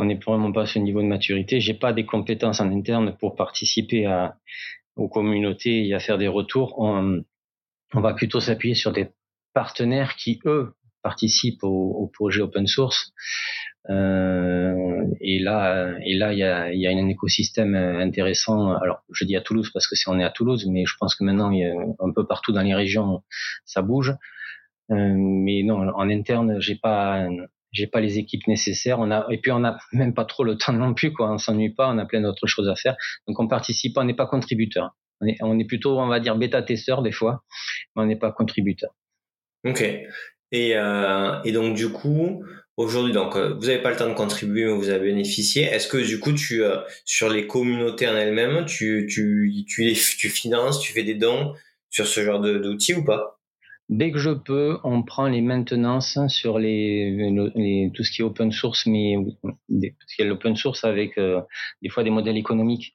on 0.00 0.06
n'est 0.06 0.14
vraiment 0.14 0.50
pas 0.50 0.62
à 0.62 0.66
ce 0.66 0.78
niveau 0.78 1.02
de 1.02 1.06
maturité. 1.06 1.60
J'ai 1.60 1.74
pas 1.74 1.92
des 1.92 2.06
compétences 2.06 2.60
en 2.60 2.72
interne 2.72 3.14
pour 3.20 3.36
participer 3.36 4.06
à, 4.06 4.38
aux 4.96 5.08
communautés 5.08 5.86
et 5.86 5.94
à 5.94 6.00
faire 6.00 6.16
des 6.16 6.26
retours. 6.26 6.78
On, 6.78 7.22
va 7.92 8.14
plutôt 8.14 8.40
s'appuyer 8.40 8.74
sur 8.74 8.92
des 8.92 9.08
partenaires 9.52 10.16
qui, 10.16 10.40
eux, 10.46 10.72
participent 11.02 11.62
au, 11.62 12.10
projet 12.14 12.40
open 12.40 12.66
source. 12.66 13.12
Euh, 13.90 15.04
et 15.20 15.38
là, 15.38 15.92
et 16.02 16.14
là, 16.14 16.32
il 16.32 16.38
y 16.38 16.44
a, 16.44 16.72
y 16.72 16.86
a 16.86 16.90
un 16.90 17.08
écosystème 17.08 17.74
intéressant. 17.74 18.72
Alors, 18.72 19.02
je 19.12 19.26
dis 19.26 19.36
à 19.36 19.42
Toulouse 19.42 19.70
parce 19.70 19.86
que 19.86 19.96
c'est 19.96 20.08
on 20.08 20.18
est 20.18 20.24
à 20.24 20.30
Toulouse, 20.30 20.66
mais 20.66 20.84
je 20.86 20.94
pense 20.98 21.14
que 21.14 21.24
maintenant, 21.24 21.50
y 21.50 21.64
a 21.64 21.74
un 21.74 22.12
peu 22.14 22.26
partout 22.26 22.52
dans 22.52 22.62
les 22.62 22.74
régions, 22.74 23.22
ça 23.66 23.82
bouge. 23.82 24.14
Euh, 24.90 25.14
mais 25.16 25.62
non, 25.62 25.88
en 25.88 26.10
interne, 26.10 26.60
j'ai 26.60 26.76
pas, 26.76 27.28
j'ai 27.72 27.86
pas 27.86 28.00
les 28.00 28.18
équipes 28.18 28.46
nécessaires. 28.46 28.98
On 28.98 29.10
a 29.10 29.26
et 29.30 29.38
puis 29.38 29.52
on 29.52 29.64
a 29.64 29.78
même 29.92 30.14
pas 30.14 30.24
trop 30.24 30.44
le 30.44 30.56
temps 30.56 30.72
non 30.72 30.94
plus 30.94 31.12
quoi. 31.12 31.32
On 31.32 31.38
s'ennuie 31.38 31.70
pas, 31.74 31.90
on 31.90 31.98
a 31.98 32.06
plein 32.06 32.20
d'autres 32.20 32.46
choses 32.46 32.68
à 32.68 32.74
faire. 32.74 32.96
Donc 33.26 33.38
on 33.40 33.48
participe, 33.48 33.96
on 33.96 34.04
n'est 34.04 34.14
pas 34.14 34.26
contributeur. 34.26 34.96
On 35.20 35.26
est, 35.26 35.36
on 35.42 35.58
est 35.58 35.66
plutôt, 35.66 35.98
on 35.98 36.08
va 36.08 36.18
dire 36.18 36.36
bêta 36.36 36.62
testeur 36.62 37.02
des 37.02 37.12
fois, 37.12 37.44
mais 37.94 38.02
on 38.02 38.06
n'est 38.06 38.16
pas 38.16 38.32
contributeur. 38.32 38.90
Ok. 39.64 39.82
Et 40.52 40.76
euh, 40.76 41.42
et 41.44 41.52
donc 41.52 41.76
du 41.76 41.90
coup 41.90 42.42
aujourd'hui 42.76 43.12
donc 43.12 43.36
euh, 43.36 43.54
vous 43.54 43.66
n'avez 43.66 43.80
pas 43.80 43.90
le 43.90 43.96
temps 43.96 44.08
de 44.08 44.14
contribuer 44.14 44.64
mais 44.64 44.72
vous 44.72 44.88
avez 44.88 45.10
bénéficié. 45.10 45.64
Est-ce 45.64 45.86
que 45.86 45.98
du 45.98 46.18
coup 46.18 46.32
tu 46.32 46.64
euh, 46.64 46.78
sur 47.04 47.28
les 47.28 47.46
communautés 47.46 48.08
en 48.08 48.16
elles-mêmes 48.16 48.64
tu 48.64 49.06
tu 49.08 49.64
tu 49.68 49.84
les 49.84 49.94
tu 49.94 50.28
finances, 50.28 50.80
tu 50.80 50.92
fais 50.92 51.04
des 51.04 51.14
dons 51.14 51.54
sur 51.88 52.06
ce 52.06 52.24
genre 52.24 52.40
d'outils 52.40 52.94
ou 52.94 53.04
pas? 53.04 53.39
Dès 53.90 54.12
que 54.12 54.18
je 54.18 54.30
peux, 54.30 54.78
on 54.84 55.02
prend 55.02 55.26
les 55.26 55.40
maintenances 55.40 56.16
sur 56.28 56.60
les, 56.60 57.10
les 57.56 57.90
tout 57.92 58.04
ce 58.04 58.12
qui 58.12 58.22
est 58.22 58.24
open 58.24 58.52
source, 58.52 58.86
mais 58.86 59.16
parce 59.42 60.14
qu'il 60.14 60.24
y 60.24 60.28
a 60.28 60.30
l'open 60.30 60.54
source 60.54 60.84
avec 60.84 61.18
euh, 61.18 61.40
des 61.82 61.88
fois 61.88 62.04
des 62.04 62.10
modèles 62.10 62.36
économiques. 62.36 62.94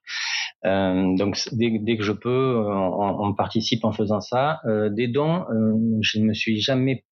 Euh, 0.65 1.15
donc 1.17 1.37
dès, 1.51 1.97
que 1.97 2.03
je 2.03 2.13
peux, 2.13 2.55
on, 2.65 3.27
on, 3.27 3.33
participe 3.33 3.83
en 3.83 3.91
faisant 3.91 4.21
ça. 4.21 4.61
Euh, 4.65 4.89
des 4.89 5.09
dons, 5.09 5.43
euh, 5.51 5.99
je 6.01 6.19
ne 6.19 6.27
me 6.27 6.33
suis 6.33 6.61
jamais 6.61 7.03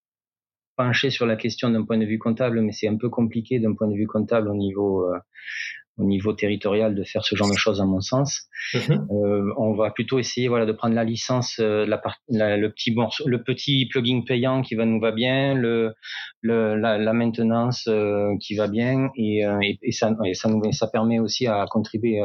penché 0.78 1.10
sur 1.10 1.26
la 1.26 1.36
question 1.36 1.70
d'un 1.70 1.84
point 1.84 1.98
de 1.98 2.06
vue 2.06 2.20
comptable, 2.20 2.62
mais 2.62 2.72
c'est 2.72 2.88
un 2.88 2.98
peu 2.98 3.10
compliqué 3.10 3.60
d'un 3.60 3.74
point 3.74 3.90
de 3.90 3.96
vue 3.96 4.08
comptable 4.08 4.50
au 4.50 4.56
niveau 4.56 5.04
euh, 5.10 5.20
au 5.98 6.06
niveau 6.06 6.34
territorial 6.34 6.96
de 6.96 7.04
faire 7.04 7.24
ce 7.24 7.36
genre 7.36 7.50
de 7.50 7.56
choses 7.56 7.80
à 7.80 7.86
mon 7.86 8.02
sens. 8.02 8.48
Mhm. 8.74 9.08
Euh, 9.12 9.54
on 9.58 9.74
va 9.76 9.92
plutôt 9.92 10.20
essayer 10.20 10.48
voilà 10.48 10.66
de 10.66 10.72
prendre 10.72 10.96
la 10.96 11.04
licence, 11.04 11.58
euh, 11.60 11.86
la, 11.86 12.58
le 12.58 12.70
petit 12.70 12.96
le 13.26 13.44
petit 13.44 13.88
plugin 13.88 14.22
payant 14.26 14.62
qui 14.64 14.76
va 14.76 14.86
nous 14.86 15.00
va 15.00 15.12
bien, 15.12 15.54
le, 15.54 15.94
le 16.42 16.76
la, 16.76 16.98
la, 16.98 17.14
maintenance 17.14 17.86
euh, 17.88 18.36
qui 18.40 18.56
va 18.56 18.68
bien 18.68 19.10
et, 19.16 19.46
euh, 19.46 19.60
et, 19.62 19.78
et, 19.84 19.92
ça 19.92 20.16
et 20.26 20.34
ça 20.34 20.50
nous 20.50 20.62
ça 20.72 20.88
permet 20.88 21.20
aussi 21.20 21.46
à 21.48 21.66
contribuer 21.70 22.22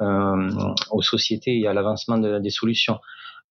aux 0.00 1.02
sociétés 1.02 1.60
et 1.60 1.66
à 1.66 1.74
l'avancement 1.74 2.18
de, 2.18 2.38
des 2.38 2.50
solutions. 2.50 2.98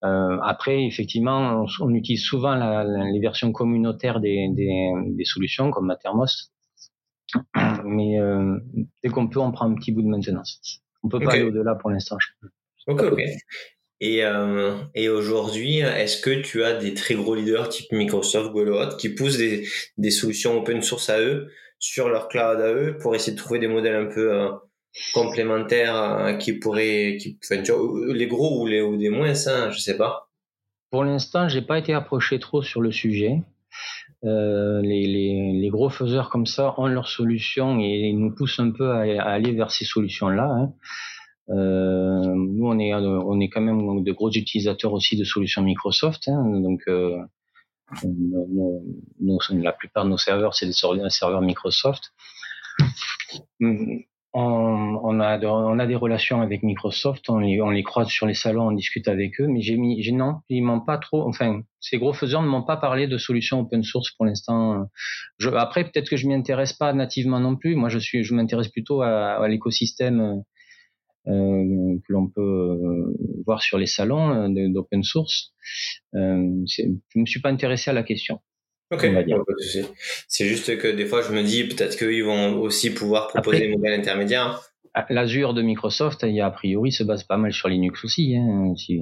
après, 0.02 0.84
effectivement, 0.86 1.64
on, 1.64 1.86
on 1.86 1.94
utilise 1.94 2.24
souvent 2.24 2.56
la, 2.56 2.84
les 2.84 3.20
versions 3.20 3.52
communautaires 3.52 4.20
des, 4.20 4.50
des, 4.54 4.92
des 5.18 5.26
solutions 5.26 5.70
comme 5.72 5.88
Mattermost 5.88 6.52
mais 7.84 8.20
euh, 8.20 8.60
dès 9.04 9.10
qu'on 9.10 9.28
peut, 9.28 9.40
on 9.40 9.52
prend 9.52 9.70
un 9.70 9.76
petit 9.76 9.92
bout 9.92 10.02
de 10.02 10.08
maintenance. 10.08 10.82
On 11.04 11.10
peut 11.10 11.20
pas 11.20 11.34
aller 11.34 11.44
au-delà 11.44 11.76
pour 11.76 11.90
l'instant. 11.90 12.18
Ok, 12.88 13.02
ok. 13.04 13.22
Et, 14.02 14.24
euh, 14.24 14.78
et 14.96 15.10
aujourd'hui, 15.10 15.80
est-ce 15.80 16.22
que 16.22 16.42
tu 16.42 16.64
as 16.64 16.74
des 16.74 16.94
très 16.94 17.16
gros 17.16 17.36
leaders 17.36 17.68
type 17.68 17.92
Microsoft, 17.92 18.52
Google 18.54 18.96
qui 18.98 19.10
poussent 19.10 19.38
des, 19.38 19.68
des 19.98 20.12
solutions 20.12 20.58
open 20.58 20.82
source 20.82 21.10
à 21.10 21.20
eux 21.20 21.50
sur 21.80 22.10
leur 22.10 22.30
cloud 22.30 22.62
à 22.62 22.74
eux 22.74 22.98
pour 23.02 23.16
essayer 23.16 23.34
de 23.34 23.38
trouver 23.38 23.60
des 23.60 23.68
modèles 23.68 23.96
un 23.96 24.06
peu 24.06 24.34
euh, 24.34 24.50
complémentaires 25.14 25.96
euh, 25.96 26.34
qui 26.34 26.54
pourraient, 26.54 27.18
qui, 27.20 27.38
enfin, 27.44 27.62
tu 27.62 27.72
vois, 27.72 28.14
les 28.14 28.28
gros 28.28 28.62
ou 28.62 28.68
les 28.68 28.82
ou 28.82 28.96
des 28.98 29.10
moins, 29.10 29.34
ça, 29.34 29.70
je 29.70 29.80
sais 29.80 29.98
pas. 29.98 30.30
Pour 30.92 31.04
l'instant, 31.04 31.48
j'ai 31.50 31.62
pas 31.62 31.78
été 31.78 31.94
approché 31.94 32.40
trop 32.40 32.62
sur 32.62 32.82
le 32.82 32.92
sujet. 32.92 33.42
Euh, 34.26 34.82
les, 34.82 35.08
les, 35.08 35.54
les, 35.54 35.70
gros 35.70 35.90
faiseurs 35.90 36.30
comme 36.30 36.46
ça 36.46 36.76
ont 36.78 36.88
leurs 36.88 37.08
solutions 37.08 37.80
et 37.80 38.12
nous 38.12 38.36
poussent 38.36 38.60
un 38.60 38.72
peu 38.72 38.92
à, 38.92 39.24
aller 39.24 39.54
vers 39.54 39.72
ces 39.72 39.86
solutions-là. 39.86 40.44
Hein. 40.44 40.74
Euh, 41.50 42.36
nous, 42.36 42.68
on 42.68 42.78
est, 42.80 42.94
on 42.94 43.40
est 43.40 43.50
quand 43.50 43.62
même 43.62 44.04
de 44.04 44.12
gros 44.12 44.30
utilisateurs 44.32 44.92
aussi 44.94 45.18
de 45.18 45.24
solutions 45.24 45.62
Microsoft. 45.62 46.28
Hein, 46.28 46.60
donc, 46.60 46.82
euh, 46.88 47.18
la 49.52 49.72
plupart 49.72 50.04
de 50.04 50.10
nos 50.10 50.18
serveurs, 50.18 50.54
c'est 50.54 50.68
des 50.68 50.74
serveurs 50.74 51.42
Microsoft 51.42 52.12
on, 54.34 55.00
on, 55.04 55.20
a, 55.20 55.40
on 55.44 55.80
a 55.80 55.88
des 55.88 55.96
relations 55.96 56.42
avec 56.42 56.62
Microsoft, 56.64 57.30
on 57.30 57.40
les, 57.40 57.62
on 57.62 57.72
les 57.72 57.84
croise 57.84 58.10
sur 58.10 58.28
les 58.28 58.36
salons, 58.36 58.68
on 58.68 58.72
discute 58.72 59.08
avec 59.08 59.42
eux, 59.42 59.48
mais 59.48 59.62
j'ai 59.62 59.76
mis, 59.76 60.02
j'ai, 60.04 60.12
non, 60.12 60.42
ils 60.50 60.62
m'ont 60.62 60.82
pas 60.82 60.98
trop, 60.98 61.28
enfin, 61.28 61.62
ces 61.80 61.98
gros 61.98 62.14
faiseurs 62.14 62.42
ne 62.44 62.48
m'ont 62.48 62.64
pas 62.64 62.78
parlé 62.78 63.08
de 63.08 63.18
solutions 63.18 63.60
open 63.62 63.84
source 63.84 64.12
pour 64.12 64.26
l'instant. 64.26 64.86
Je, 65.40 65.50
après, 65.50 65.84
peut-être 65.84 66.10
que 66.10 66.18
je 66.18 66.28
m'y 66.28 66.36
intéresse 66.36 66.74
pas 66.74 66.94
nativement 66.94 67.40
non 67.40 67.56
plus. 67.56 67.76
Moi, 67.76 67.90
je 67.90 68.00
suis, 68.00 68.24
je 68.24 68.34
m'intéresse 68.36 68.68
plutôt 68.68 69.02
à, 69.02 69.44
à 69.44 69.48
l'écosystème 69.48 70.44
euh, 71.28 71.98
que 72.08 72.14
l'on 72.14 72.28
peut 72.28 72.42
euh, 72.42 73.18
voir 73.46 73.62
sur 73.62 73.78
les 73.78 73.88
salons 73.88 74.30
euh, 74.32 74.70
d'open 74.70 75.04
source. 75.04 75.54
Euh, 76.16 76.50
je 76.68 77.20
me 77.20 77.26
suis 77.26 77.42
pas 77.42 77.50
intéressé 77.50 77.90
à 77.90 77.94
la 77.94 78.04
question. 78.04 78.40
Ok, 78.92 79.08
c'est 80.28 80.48
juste 80.48 80.78
que 80.80 80.88
des 80.88 81.06
fois 81.06 81.22
je 81.22 81.32
me 81.32 81.44
dis 81.44 81.64
peut-être 81.66 81.96
qu'ils 81.98 82.24
vont 82.24 82.60
aussi 82.60 82.92
pouvoir 82.92 83.28
proposer 83.28 83.60
des 83.60 83.76
modèles 83.76 84.00
intermédiaires. 84.00 84.62
L'Azure 85.10 85.54
de 85.54 85.62
Microsoft, 85.62 86.24
il 86.24 86.34
y 86.34 86.42
a, 86.42 86.48
a 86.48 86.52
priori, 86.52 86.92
se 86.92 87.04
base 87.04 87.24
pas 87.24 87.38
mal 87.38 87.54
sur 87.54 87.70
Linux 87.70 88.04
aussi. 88.04 88.36
Hein, 88.36 88.74
si, 88.76 89.00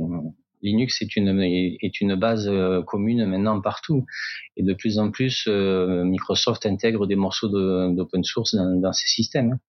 Linux 0.62 1.02
est 1.02 1.16
une, 1.16 1.42
est 1.42 2.02
une 2.02 2.16
base 2.16 2.48
euh, 2.48 2.82
commune 2.82 3.26
maintenant 3.26 3.62
partout. 3.62 4.06
Et 4.56 4.64
de 4.64 4.74
plus 4.74 5.00
en 5.00 5.12
plus, 5.12 5.46
euh, 5.48 6.04
Microsoft 6.04 6.66
intègre 6.66 7.08
des 7.08 7.16
morceaux 7.16 7.48
d'open 7.48 8.24
source 8.24 8.56
dans, 8.56 8.80
dans 8.80 8.94
ses 8.94 9.08
systèmes. 9.08 9.54
Hein. 9.54 9.60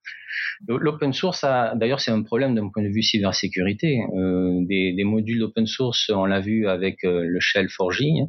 L'open 0.66 1.12
source, 1.12 1.44
d'ailleurs, 1.76 2.00
c'est 2.00 2.10
un 2.10 2.22
problème 2.22 2.54
d'un 2.54 2.68
point 2.68 2.82
de 2.82 2.88
vue 2.88 3.02
cybersécurité. 3.02 4.00
Euh, 4.16 4.60
des, 4.66 4.92
des, 4.92 5.04
modules 5.04 5.38
d'open 5.38 5.66
source, 5.66 6.10
on 6.10 6.24
l'a 6.24 6.40
vu 6.40 6.66
avec 6.66 7.04
euh, 7.04 7.22
le 7.24 7.40
Shell 7.40 7.66
4J, 7.66 8.22
hein, 8.22 8.28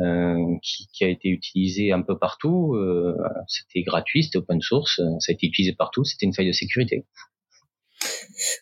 euh, 0.00 0.36
qui, 0.62 0.88
qui, 0.92 1.04
a 1.04 1.08
été 1.08 1.28
utilisé 1.28 1.92
un 1.92 2.02
peu 2.02 2.18
partout. 2.18 2.76
c'était 3.46 3.82
gratuit, 3.82 4.24
c'était 4.24 4.38
open 4.38 4.60
source, 4.60 4.96
ça 5.18 5.30
a 5.30 5.32
été 5.32 5.46
utilisé 5.46 5.74
partout, 5.74 6.04
c'était 6.04 6.26
une 6.26 6.34
faille 6.34 6.48
de 6.48 6.52
sécurité. 6.52 7.04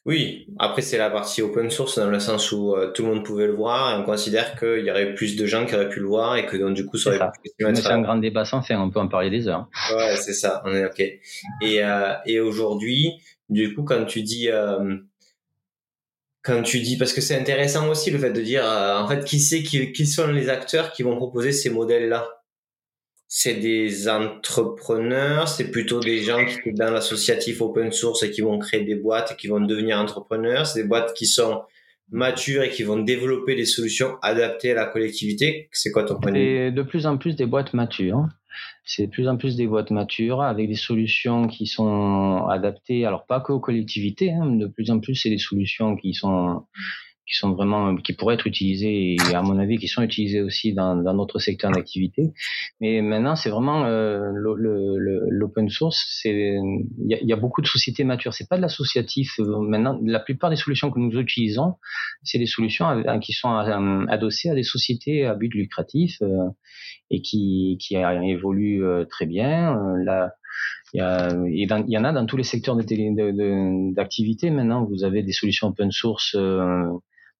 Oui, 0.06 0.46
après 0.58 0.82
c'est 0.82 0.98
la 0.98 1.10
partie 1.10 1.42
open 1.42 1.70
source 1.70 1.98
dans 1.98 2.10
le 2.10 2.20
sens 2.20 2.52
où 2.52 2.74
euh, 2.74 2.90
tout 2.92 3.02
le 3.02 3.14
monde 3.14 3.24
pouvait 3.24 3.46
le 3.46 3.54
voir 3.54 3.92
et 3.94 4.00
on 4.00 4.04
considère 4.04 4.58
qu'il 4.58 4.84
y 4.84 4.90
aurait 4.90 5.14
plus 5.14 5.36
de 5.36 5.46
gens 5.46 5.66
qui 5.66 5.74
auraient 5.74 5.88
pu 5.88 6.00
le 6.00 6.06
voir 6.06 6.36
et 6.36 6.46
que 6.46 6.56
donc 6.56 6.74
du 6.74 6.86
coup 6.86 6.96
ça 6.96 7.10
aurait 7.10 7.30
pu 7.42 7.50
C'est 7.74 7.86
un 7.86 8.00
grand 8.00 8.16
débat 8.16 8.44
sans 8.44 8.62
fin, 8.62 8.80
on 8.80 8.90
peut 8.90 9.00
en 9.00 9.08
parler 9.08 9.30
des 9.30 9.48
heures. 9.48 9.68
Ouais, 9.94 10.16
c'est 10.16 10.34
ça, 10.34 10.62
on 10.64 10.74
est 10.74 10.84
ok. 10.84 11.00
Et, 11.00 11.84
euh, 11.84 12.14
et 12.26 12.40
aujourd'hui, 12.40 13.12
du 13.48 13.74
coup, 13.74 13.82
quand 13.84 14.04
tu 14.04 14.22
dis 14.22 14.48
euh, 14.48 14.96
quand 16.42 16.62
tu 16.62 16.80
dis 16.80 16.96
parce 16.96 17.12
que 17.12 17.20
c'est 17.20 17.36
intéressant 17.38 17.88
aussi 17.88 18.10
le 18.10 18.18
fait 18.18 18.32
de 18.32 18.40
dire 18.40 18.64
en 18.64 19.06
fait 19.06 19.24
qui 19.24 19.40
c'est 19.40 19.62
qui, 19.62 19.92
qui 19.92 20.06
sont 20.06 20.28
les 20.28 20.48
acteurs 20.48 20.92
qui 20.92 21.02
vont 21.02 21.16
proposer 21.16 21.52
ces 21.52 21.70
modèles 21.70 22.08
là 22.08 22.40
c'est 23.32 23.54
des 23.54 24.08
entrepreneurs, 24.08 25.46
c'est 25.46 25.70
plutôt 25.70 26.00
des 26.00 26.18
gens 26.18 26.44
qui 26.44 26.54
sont 26.54 26.72
dans 26.72 26.90
l'associatif 26.90 27.62
open 27.62 27.92
source 27.92 28.24
et 28.24 28.32
qui 28.32 28.40
vont 28.40 28.58
créer 28.58 28.82
des 28.82 28.96
boîtes 28.96 29.30
et 29.30 29.36
qui 29.36 29.46
vont 29.46 29.60
devenir 29.60 29.98
entrepreneurs. 29.98 30.66
C'est 30.66 30.82
des 30.82 30.88
boîtes 30.88 31.14
qui 31.14 31.26
sont 31.26 31.62
matures 32.10 32.64
et 32.64 32.70
qui 32.70 32.82
vont 32.82 32.98
développer 32.98 33.54
des 33.54 33.66
solutions 33.66 34.16
adaptées 34.20 34.72
à 34.72 34.74
la 34.74 34.86
collectivité. 34.86 35.68
C'est 35.70 35.92
quoi 35.92 36.02
ton 36.02 36.18
point 36.18 36.32
de 36.32 36.38
vue? 36.38 36.72
De 36.72 36.82
plus 36.82 37.06
en 37.06 37.18
plus 37.18 37.36
des 37.36 37.46
boîtes 37.46 37.72
matures. 37.72 38.26
C'est 38.84 39.06
de 39.06 39.10
plus 39.10 39.28
en 39.28 39.36
plus 39.36 39.56
des 39.56 39.66
boîtes 39.66 39.90
matures 39.90 40.42
avec 40.42 40.68
des 40.68 40.74
solutions 40.74 41.46
qui 41.46 41.66
sont 41.66 42.46
adaptées, 42.48 43.04
alors 43.04 43.26
pas 43.26 43.40
que 43.40 43.52
aux 43.52 43.60
collectivités, 43.60 44.32
hein, 44.32 44.46
de 44.46 44.66
plus 44.66 44.90
en 44.90 45.00
plus 45.00 45.14
c'est 45.14 45.30
des 45.30 45.38
solutions 45.38 45.96
qui 45.96 46.14
sont 46.14 46.64
qui 47.30 47.36
sont 47.36 47.52
vraiment 47.52 47.96
qui 47.96 48.12
pourraient 48.12 48.34
être 48.34 48.46
utilisés 48.46 49.14
et 49.14 49.34
à 49.34 49.42
mon 49.42 49.58
avis 49.58 49.78
qui 49.78 49.86
sont 49.86 50.02
utilisés 50.02 50.42
aussi 50.42 50.72
dans 50.72 50.96
dans 50.96 51.14
notre 51.14 51.38
secteur 51.38 51.70
d'activité. 51.70 52.32
Mais 52.80 53.00
maintenant 53.02 53.36
c'est 53.36 53.50
vraiment 53.50 53.84
euh, 53.84 54.32
l'open 54.34 55.68
source 55.68 56.22
il 56.24 56.90
y 57.06 57.32
a, 57.32 57.36
beaucoup 57.36 57.62
de 57.62 57.68
sociétés 57.68 58.02
matures. 58.02 58.34
C'est 58.34 58.48
pas 58.48 58.56
de 58.56 58.62
l'associatif. 58.62 59.38
Maintenant 59.38 60.00
la 60.04 60.18
plupart 60.18 60.50
des 60.50 60.56
solutions 60.56 60.90
que 60.90 60.98
nous 60.98 61.12
utilisons 61.12 61.74
c'est 62.24 62.38
des 62.38 62.46
solutions 62.46 62.86
qui 63.22 63.32
sont 63.32 63.52
euh, 63.52 64.04
adossées 64.08 64.50
à 64.50 64.54
des 64.54 64.64
sociétés 64.64 65.24
à 65.24 65.34
but 65.34 65.54
lucratif 65.54 66.16
euh, 66.22 66.48
et 67.10 67.22
qui 67.22 67.78
qui 67.80 67.96
évoluent 67.96 68.84
très 69.08 69.26
bien 69.26 69.76
là 70.04 70.32
il 70.92 70.98
y, 70.98 71.02
a, 71.02 71.28
il 71.78 71.92
y 71.92 71.98
en 71.98 72.04
a 72.04 72.12
dans 72.12 72.26
tous 72.26 72.36
les 72.36 72.42
secteurs 72.42 72.76
d'activité. 72.76 74.50
Maintenant, 74.50 74.84
vous 74.84 75.04
avez 75.04 75.22
des 75.22 75.32
solutions 75.32 75.68
open 75.68 75.92
source 75.92 76.34
euh, 76.34 76.82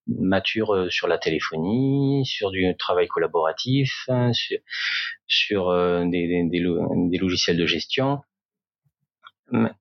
mature 0.07 0.75
euh, 0.75 0.89
sur 0.89 1.09
la 1.09 1.19
téléphonie, 1.19 2.25
sur 2.27 2.51
du 2.51 2.65
travail 2.79 3.09
collaboratif, 3.09 4.05
hein, 4.09 4.31
sur, 5.27 5.69
euh, 5.71 6.05
des, 6.05 6.49
des, 6.49 7.19
logiciels 7.19 7.57
de 7.57 7.67
gestion. 7.67 8.21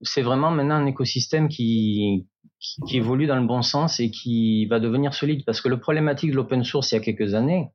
C'est 0.02 0.24
vraiment 0.24 0.50
maintenant 0.50 0.76
un 0.76 0.88
écosystème 0.88 1.48
qui, 1.48 2.28
qui, 2.88 2.98
évolue 2.98 3.28
dans 3.28 3.40
le 3.40 3.46
bon 3.46 3.62
sens 3.62 4.00
et 4.00 4.10
qui 4.10 4.66
va 4.66 4.80
devenir 4.80 5.14
solide. 5.14 5.46
Parce 5.46 5.62
que 5.62 5.70
le 5.70 5.80
problématique 5.80 6.32
de 6.32 6.36
l'open 6.36 6.64
source 6.64 6.92
il 6.92 6.96
y 6.96 6.98
a 6.98 7.02
quelques 7.02 7.36
années, 7.36 7.68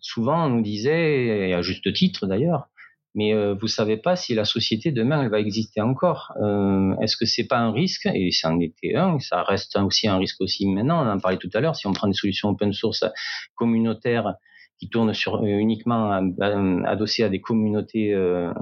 souvent 0.00 0.46
on 0.46 0.50
nous 0.50 0.62
disait, 0.62 1.48
et 1.48 1.54
à 1.54 1.62
juste 1.62 1.92
titre 1.92 2.26
d'ailleurs, 2.26 2.68
mais 3.14 3.34
euh, 3.34 3.54
vous 3.54 3.68
savez 3.68 3.96
pas 3.96 4.16
si 4.16 4.34
la 4.34 4.44
société 4.44 4.92
demain 4.92 5.22
elle 5.22 5.30
va 5.30 5.40
exister 5.40 5.80
encore. 5.80 6.32
Euh, 6.40 6.94
Est-ce 7.00 7.16
que 7.16 7.26
c'est 7.26 7.46
pas 7.46 7.58
un 7.58 7.72
risque? 7.72 8.06
Et 8.14 8.30
ça 8.30 8.50
en 8.50 8.60
était 8.60 8.94
un, 8.94 9.18
ça 9.18 9.42
reste 9.42 9.76
aussi 9.76 10.08
un 10.08 10.18
risque 10.18 10.40
aussi 10.40 10.66
maintenant. 10.66 11.04
On 11.04 11.10
en 11.10 11.18
parlait 11.18 11.38
tout 11.38 11.50
à 11.54 11.60
l'heure. 11.60 11.74
Si 11.74 11.86
on 11.86 11.92
prend 11.92 12.06
des 12.06 12.14
solutions 12.14 12.50
open 12.50 12.72
source 12.72 13.04
communautaires 13.54 14.34
qui 14.78 14.88
tournent 14.88 15.14
sur 15.14 15.36
euh, 15.36 15.46
uniquement 15.46 16.12
adossées 16.86 17.24
à 17.24 17.28
des 17.28 17.40
communautés 17.40 18.14
euh, 18.14 18.52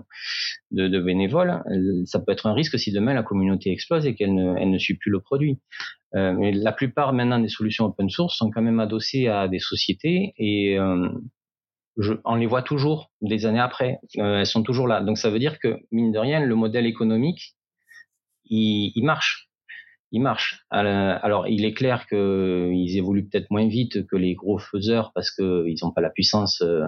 de, 0.70 0.88
de, 0.88 1.00
bénévoles, 1.00 1.62
euh, 1.70 2.02
ça 2.04 2.20
peut 2.20 2.32
être 2.32 2.46
un 2.46 2.54
risque 2.54 2.78
si 2.78 2.92
demain 2.92 3.14
la 3.14 3.22
communauté 3.22 3.70
explose 3.70 4.06
et 4.06 4.14
qu'elle 4.14 4.34
ne, 4.34 4.56
elle 4.56 4.70
ne 4.70 4.78
suit 4.78 4.96
plus 4.96 5.10
le 5.10 5.20
produit. 5.20 5.58
mais 6.14 6.52
la 6.52 6.72
plupart 6.72 7.12
maintenant 7.12 7.38
des 7.38 7.48
solutions 7.48 7.84
open 7.86 8.08
source 8.08 8.36
sont 8.36 8.50
quand 8.50 8.62
même 8.62 8.80
adossées 8.80 9.28
à 9.28 9.48
des 9.48 9.58
sociétés 9.58 10.32
et 10.38 10.78
je, 11.98 12.14
on 12.24 12.34
les 12.34 12.46
voit 12.46 12.62
toujours 12.62 13.10
des 13.20 13.46
années 13.46 13.60
après. 13.60 13.98
Euh, 14.18 14.40
elles 14.40 14.46
sont 14.46 14.62
toujours 14.62 14.86
là. 14.86 15.00
Donc 15.00 15.18
ça 15.18 15.30
veut 15.30 15.38
dire 15.38 15.58
que 15.58 15.78
mine 15.90 16.12
de 16.12 16.18
rien, 16.18 16.40
le 16.40 16.54
modèle 16.54 16.86
économique, 16.86 17.56
il, 18.44 18.92
il 18.94 19.04
marche. 19.04 19.48
Il 20.12 20.22
marche. 20.22 20.64
Alors 20.70 21.48
il 21.48 21.64
est 21.64 21.74
clair 21.74 22.06
qu'ils 22.06 22.96
évoluent 22.96 23.28
peut-être 23.28 23.50
moins 23.50 23.66
vite 23.66 24.06
que 24.06 24.16
les 24.16 24.34
gros 24.34 24.58
faiseurs 24.58 25.10
parce 25.14 25.30
qu'ils 25.30 25.76
n'ont 25.82 25.90
pas 25.90 26.00
la 26.00 26.10
puissance 26.10 26.62
euh, 26.62 26.84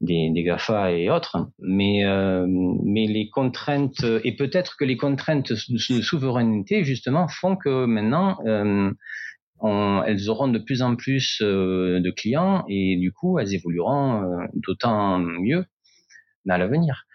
des, 0.00 0.30
Gafa 0.44 0.92
et 0.92 1.08
autres. 1.10 1.48
Mais 1.60 2.04
euh, 2.04 2.46
mais 2.48 3.06
les 3.06 3.30
contraintes 3.30 4.04
et 4.24 4.36
peut-être 4.36 4.76
que 4.78 4.84
les 4.84 4.96
contraintes 4.96 5.52
de 5.52 5.78
souveraineté 5.78 6.84
justement 6.84 7.26
font 7.28 7.56
que 7.56 7.86
maintenant 7.86 8.38
elles 9.62 10.28
auront 10.28 10.48
de 10.48 10.58
plus 10.58 10.82
en 10.82 10.96
plus 10.96 11.40
euh, 11.42 12.00
de 12.00 12.10
clients 12.10 12.64
et 12.68 12.96
du 12.96 13.12
coup, 13.12 13.38
elles 13.38 13.54
évolueront 13.54 14.22
euh, 14.22 14.46
d'autant 14.54 15.18
mieux 15.18 15.64
dans 16.44 16.56
l'avenir. 16.56 17.06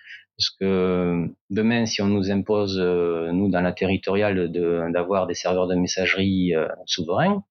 Parce 0.42 0.58
que 0.60 1.28
demain, 1.52 1.86
si 1.86 2.02
on 2.02 2.08
nous 2.08 2.32
impose, 2.32 2.80
euh, 2.80 3.32
nous, 3.32 3.52
dans 3.52 3.62
la 3.62 3.74
territoriale, 3.74 4.52
d'avoir 4.92 5.28
des 5.28 5.36
serveurs 5.36 5.68
de 5.68 5.76
messagerie 5.76 6.54
souverains, 6.88 7.44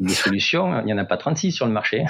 des 0.00 0.14
solutions, 0.14 0.80
il 0.80 0.86
n'y 0.86 0.92
en 0.92 0.98
a 0.98 1.04
pas 1.04 1.16
36 1.16 1.52
sur 1.52 1.66
le 1.66 1.72
marché. 1.72 2.04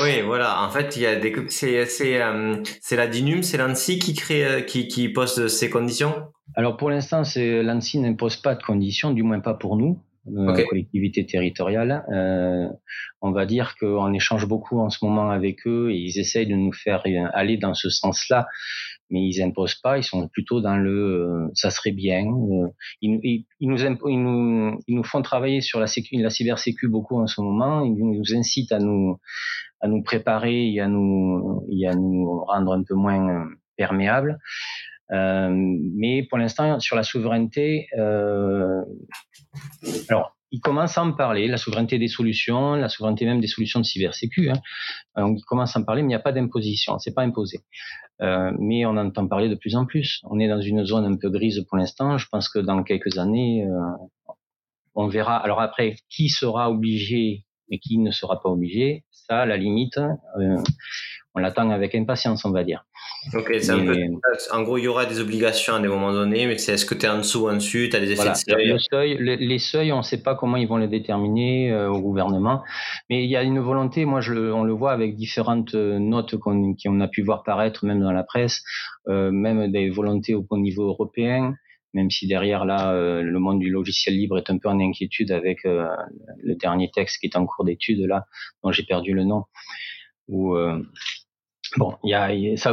Oui, 0.00 0.22
voilà. 0.22 0.62
En 0.62 0.70
fait, 0.70 0.96
il 0.96 1.02
y 1.02 1.06
a 1.06 1.16
des, 1.16 1.34
c'est, 1.50 2.16
la 2.18 3.06
DINUM, 3.06 3.42
c'est 3.42 3.58
l'ANSI 3.58 3.98
qui 3.98 4.14
crée, 4.14 4.64
qui, 4.66 4.88
qui 4.88 5.10
pose 5.10 5.48
ces 5.48 5.68
conditions? 5.68 6.32
Alors 6.54 6.78
pour 6.78 6.88
l'instant, 6.88 7.24
c'est 7.24 7.62
l'ANSI 7.62 7.98
n'impose 7.98 8.36
pas 8.36 8.54
de 8.54 8.62
conditions, 8.62 9.10
du 9.10 9.22
moins 9.22 9.40
pas 9.40 9.52
pour 9.52 9.76
nous, 9.76 10.00
euh, 10.28 10.64
collectivité 10.68 11.24
territoriale. 11.24 12.04
Euh, 12.12 12.68
on 13.20 13.30
va 13.32 13.46
dire 13.46 13.76
qu'on 13.78 14.12
échange 14.12 14.46
beaucoup 14.46 14.80
en 14.80 14.90
ce 14.90 15.04
moment 15.04 15.30
avec 15.30 15.66
eux 15.66 15.90
et 15.90 15.96
ils 15.96 16.18
essayent 16.18 16.46
de 16.46 16.54
nous 16.54 16.72
faire 16.72 17.04
aller 17.32 17.56
dans 17.56 17.74
ce 17.74 17.90
sens-là, 17.90 18.46
mais 19.10 19.20
ils 19.20 19.42
imposent 19.42 19.76
pas. 19.76 19.98
Ils 19.98 20.04
sont 20.04 20.28
plutôt 20.28 20.60
dans 20.60 20.76
le 20.76 20.90
euh, 20.90 21.50
ça 21.54 21.70
serait 21.70 21.92
bien. 21.92 22.26
Euh, 22.26 22.68
ils, 23.02 23.20
ils, 23.22 23.44
ils, 23.60 23.68
nous 23.68 23.84
ils, 23.84 24.22
nous 24.22 24.80
ils 24.86 24.96
nous 24.96 25.04
font 25.04 25.22
travailler 25.22 25.60
sur 25.60 25.80
la, 25.80 25.86
sécu, 25.86 26.16
la 26.16 26.30
cybersécu 26.30 26.88
beaucoup 26.88 27.20
en 27.20 27.26
ce 27.26 27.40
moment. 27.40 27.84
Ils 27.84 27.94
nous 27.94 28.34
incitent 28.34 28.72
à 28.72 28.78
nous 28.78 29.18
à 29.80 29.88
nous 29.88 30.02
préparer 30.02 30.72
et 30.72 30.80
à 30.80 30.88
nous 30.88 31.66
et 31.70 31.86
à 31.86 31.94
nous 31.94 32.40
rendre 32.44 32.72
un 32.72 32.82
peu 32.82 32.94
moins 32.94 33.46
perméables. 33.76 34.38
Euh, 35.12 35.50
mais 35.52 36.24
pour 36.24 36.38
l'instant, 36.38 36.80
sur 36.80 36.96
la 36.96 37.02
souveraineté, 37.02 37.88
euh, 37.98 38.82
alors 40.08 40.36
il 40.52 40.60
commence 40.60 40.96
à 40.96 41.02
en 41.02 41.12
parler, 41.12 41.48
la 41.48 41.56
souveraineté 41.56 41.98
des 41.98 42.08
solutions, 42.08 42.74
la 42.74 42.88
souveraineté 42.88 43.24
même 43.24 43.40
des 43.40 43.46
solutions 43.46 43.80
de 43.80 43.84
cybersécu. 43.84 44.50
Hein. 44.50 44.60
il 45.16 45.42
commence 45.46 45.76
à 45.76 45.80
en 45.80 45.82
parler, 45.82 46.02
mais 46.02 46.06
il 46.06 46.08
n'y 46.08 46.14
a 46.14 46.20
pas 46.20 46.32
d'imposition, 46.32 46.98
c'est 46.98 47.14
pas 47.14 47.22
imposé. 47.22 47.58
Euh, 48.22 48.52
mais 48.58 48.86
on 48.86 48.96
entend 48.96 49.26
parler 49.28 49.48
de 49.48 49.54
plus 49.54 49.76
en 49.76 49.84
plus. 49.84 50.20
On 50.24 50.38
est 50.38 50.48
dans 50.48 50.60
une 50.60 50.84
zone 50.84 51.04
un 51.04 51.16
peu 51.16 51.30
grise 51.30 51.64
pour 51.68 51.76
l'instant. 51.76 52.16
Je 52.16 52.26
pense 52.30 52.48
que 52.48 52.58
dans 52.58 52.82
quelques 52.82 53.18
années, 53.18 53.66
euh, 53.66 54.32
on 54.94 55.08
verra. 55.08 55.36
Alors 55.36 55.60
après, 55.60 55.96
qui 56.08 56.28
sera 56.28 56.70
obligé 56.70 57.44
et 57.70 57.78
qui 57.78 57.98
ne 57.98 58.10
sera 58.10 58.40
pas 58.40 58.48
obligé, 58.48 59.04
ça, 59.10 59.40
à 59.40 59.46
la 59.46 59.56
limite, 59.56 59.98
euh, 59.98 60.56
on 61.36 61.40
l'attend 61.40 61.68
avec 61.70 61.94
impatience, 61.94 62.44
on 62.44 62.50
va 62.50 62.64
dire. 62.64 62.84
Ok, 63.34 63.52
c'est 63.60 63.70
un 63.70 63.84
peu. 63.84 63.94
En 64.52 64.62
gros, 64.62 64.78
il 64.78 64.84
y 64.84 64.88
aura 64.88 65.04
des 65.04 65.20
obligations 65.20 65.74
à 65.74 65.80
des 65.80 65.88
moments 65.88 66.12
donnés, 66.12 66.46
mais 66.46 66.56
c'est 66.56 66.72
est-ce 66.72 66.86
que 66.86 66.94
tu 66.94 67.04
es 67.04 67.08
en 67.08 67.18
dessous 67.18 67.44
ou 67.44 67.50
en 67.50 67.54
dessus, 67.54 67.88
tu 67.90 67.96
as 67.96 68.00
des 68.00 68.12
effets 68.12 68.30
de 68.30 68.78
seuil? 68.78 69.18
les, 69.20 69.58
seuils, 69.58 69.92
on 69.92 69.98
ne 69.98 70.02
sait 70.02 70.22
pas 70.22 70.34
comment 70.34 70.56
ils 70.56 70.66
vont 70.66 70.78
les 70.78 70.88
déterminer 70.88 71.72
euh, 71.72 71.90
au 71.90 72.00
gouvernement, 72.00 72.62
mais 73.10 73.22
il 73.24 73.28
y 73.28 73.36
a 73.36 73.42
une 73.42 73.58
volonté. 73.58 74.06
Moi, 74.06 74.20
je, 74.22 74.32
on 74.32 74.64
le 74.64 74.72
voit 74.72 74.92
avec 74.92 75.14
différentes 75.14 75.74
euh, 75.74 75.98
notes 75.98 76.36
qu'on 76.36 76.74
qu'on 76.74 77.00
a 77.00 77.08
pu 77.08 77.22
voir 77.22 77.42
paraître, 77.42 77.84
même 77.84 78.00
dans 78.00 78.12
la 78.12 78.22
presse, 78.22 78.62
euh, 79.08 79.30
même 79.30 79.70
des 79.70 79.90
volontés 79.90 80.34
au, 80.34 80.46
niveau 80.56 80.84
européen 80.88 81.54
même 81.96 82.10
si 82.10 82.26
derrière 82.28 82.64
là 82.64 82.92
le 83.22 83.38
monde 83.38 83.58
du 83.58 83.70
logiciel 83.70 84.16
libre 84.16 84.38
est 84.38 84.50
un 84.50 84.58
peu 84.58 84.68
en 84.68 84.78
inquiétude 84.78 85.32
avec 85.32 85.64
le 85.64 86.54
dernier 86.54 86.90
texte 86.94 87.18
qui 87.20 87.26
est 87.26 87.36
en 87.36 87.46
cours 87.46 87.64
d'étude 87.64 88.00
là 88.00 88.26
dont 88.62 88.70
j'ai 88.70 88.84
perdu 88.84 89.12
le 89.12 89.24
nom 89.24 89.44
où 90.28 90.54
Bon, 91.76 91.94
y 92.04 92.14
a, 92.14 92.30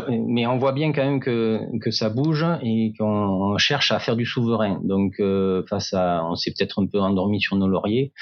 mais 0.09 0.47
on 0.47 0.57
voit 0.57 0.71
bien 0.71 0.93
quand 0.93 1.03
même 1.03 1.19
que, 1.19 1.59
que 1.81 1.91
ça 1.91 2.09
bouge 2.09 2.45
et 2.61 2.93
qu'on 2.97 3.57
cherche 3.57 3.91
à 3.91 3.99
faire 3.99 4.15
du 4.15 4.25
souverain. 4.25 4.79
Donc, 4.83 5.15
euh, 5.19 5.63
face 5.67 5.93
à, 5.93 6.23
on 6.25 6.35
s'est 6.35 6.53
peut-être 6.57 6.81
un 6.81 6.87
peu 6.87 6.99
endormi 6.99 7.41
sur 7.41 7.57
nos 7.57 7.67
lauriers. 7.67 8.13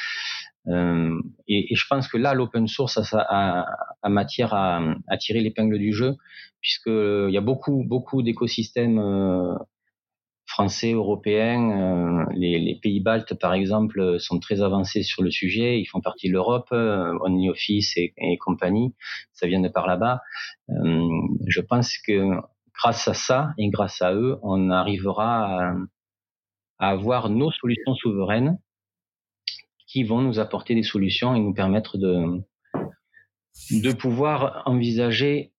Euh, 0.67 1.19
et, 1.47 1.75
je 1.75 1.85
pense 1.87 2.07
que 2.07 2.17
là, 2.17 2.33
l'open 2.33 2.67
source 2.67 2.97
a, 3.13 3.65
matière 4.09 4.53
à, 4.53 4.81
tirer 5.19 5.41
l'épingle 5.41 5.77
du 5.77 5.93
jeu, 5.93 6.15
puisque 6.61 6.87
il 6.87 7.31
y 7.31 7.37
a 7.37 7.41
beaucoup, 7.41 7.83
beaucoup 7.85 8.23
d'écosystèmes 8.23 8.97
euh, 8.97 9.53
français, 10.51 10.91
européens, 10.91 11.71
euh, 11.71 12.25
les, 12.35 12.59
les, 12.59 12.75
pays 12.75 12.99
baltes 12.99 13.33
par 13.33 13.53
exemple 13.53 14.19
sont 14.19 14.39
très 14.39 14.61
avancés 14.61 15.01
sur 15.01 15.23
le 15.23 15.31
sujet. 15.31 15.79
Ils 15.79 15.85
font 15.85 16.01
partie 16.01 16.27
de 16.27 16.33
l'Europe, 16.33 16.67
euh, 16.73 17.17
OnlyOffice 17.21 17.95
et, 17.95 18.13
et 18.17 18.37
compagnie, 18.37 18.93
ça 19.31 19.47
vient 19.47 19.61
de 19.61 19.69
par 19.69 19.87
là-bas. 19.87 20.19
Euh, 20.69 21.07
je 21.47 21.61
pense 21.61 21.97
que 21.97 22.29
grâce 22.75 23.07
à 23.07 23.13
ça 23.13 23.53
et 23.57 23.69
grâce 23.69 24.01
à 24.01 24.13
eux, 24.13 24.37
on 24.43 24.69
arrivera 24.69 25.69
à, 25.69 25.75
à 26.79 26.89
avoir 26.89 27.29
nos 27.29 27.51
solutions 27.51 27.95
souveraines 27.95 28.59
qui 29.87 30.03
vont 30.03 30.21
nous 30.21 30.39
apporter 30.39 30.75
des 30.75 30.83
solutions 30.83 31.33
et 31.33 31.39
nous 31.39 31.53
permettre 31.53 31.97
de, 31.97 32.41
de 33.71 33.93
pouvoir 33.93 34.63
envisager 34.65 35.53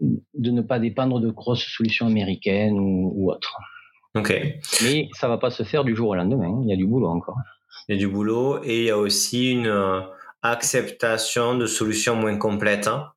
de 0.00 0.50
ne 0.50 0.62
pas 0.62 0.78
dépendre 0.78 1.20
de 1.20 1.30
grosses 1.30 1.66
solutions 1.66 2.06
américaines 2.06 2.78
ou, 2.78 3.12
ou 3.14 3.32
autres. 3.32 3.56
Ok. 4.16 4.34
Mais 4.82 5.08
ça 5.12 5.28
va 5.28 5.38
pas 5.38 5.50
se 5.50 5.62
faire 5.62 5.84
du 5.84 5.94
jour 5.94 6.08
au 6.08 6.14
lendemain. 6.14 6.60
Il 6.62 6.70
y 6.70 6.72
a 6.72 6.76
du 6.76 6.86
boulot 6.86 7.08
encore. 7.08 7.36
Il 7.88 7.94
y 7.94 7.98
a 7.98 7.98
du 7.98 8.08
boulot 8.08 8.60
et 8.64 8.78
il 8.78 8.84
y 8.84 8.90
a 8.90 8.98
aussi 8.98 9.52
une 9.52 9.68
euh, 9.68 10.00
acceptation 10.42 11.56
de 11.56 11.66
solutions 11.66 12.16
moins 12.16 12.36
complètes 12.36 12.88
hein, 12.88 13.12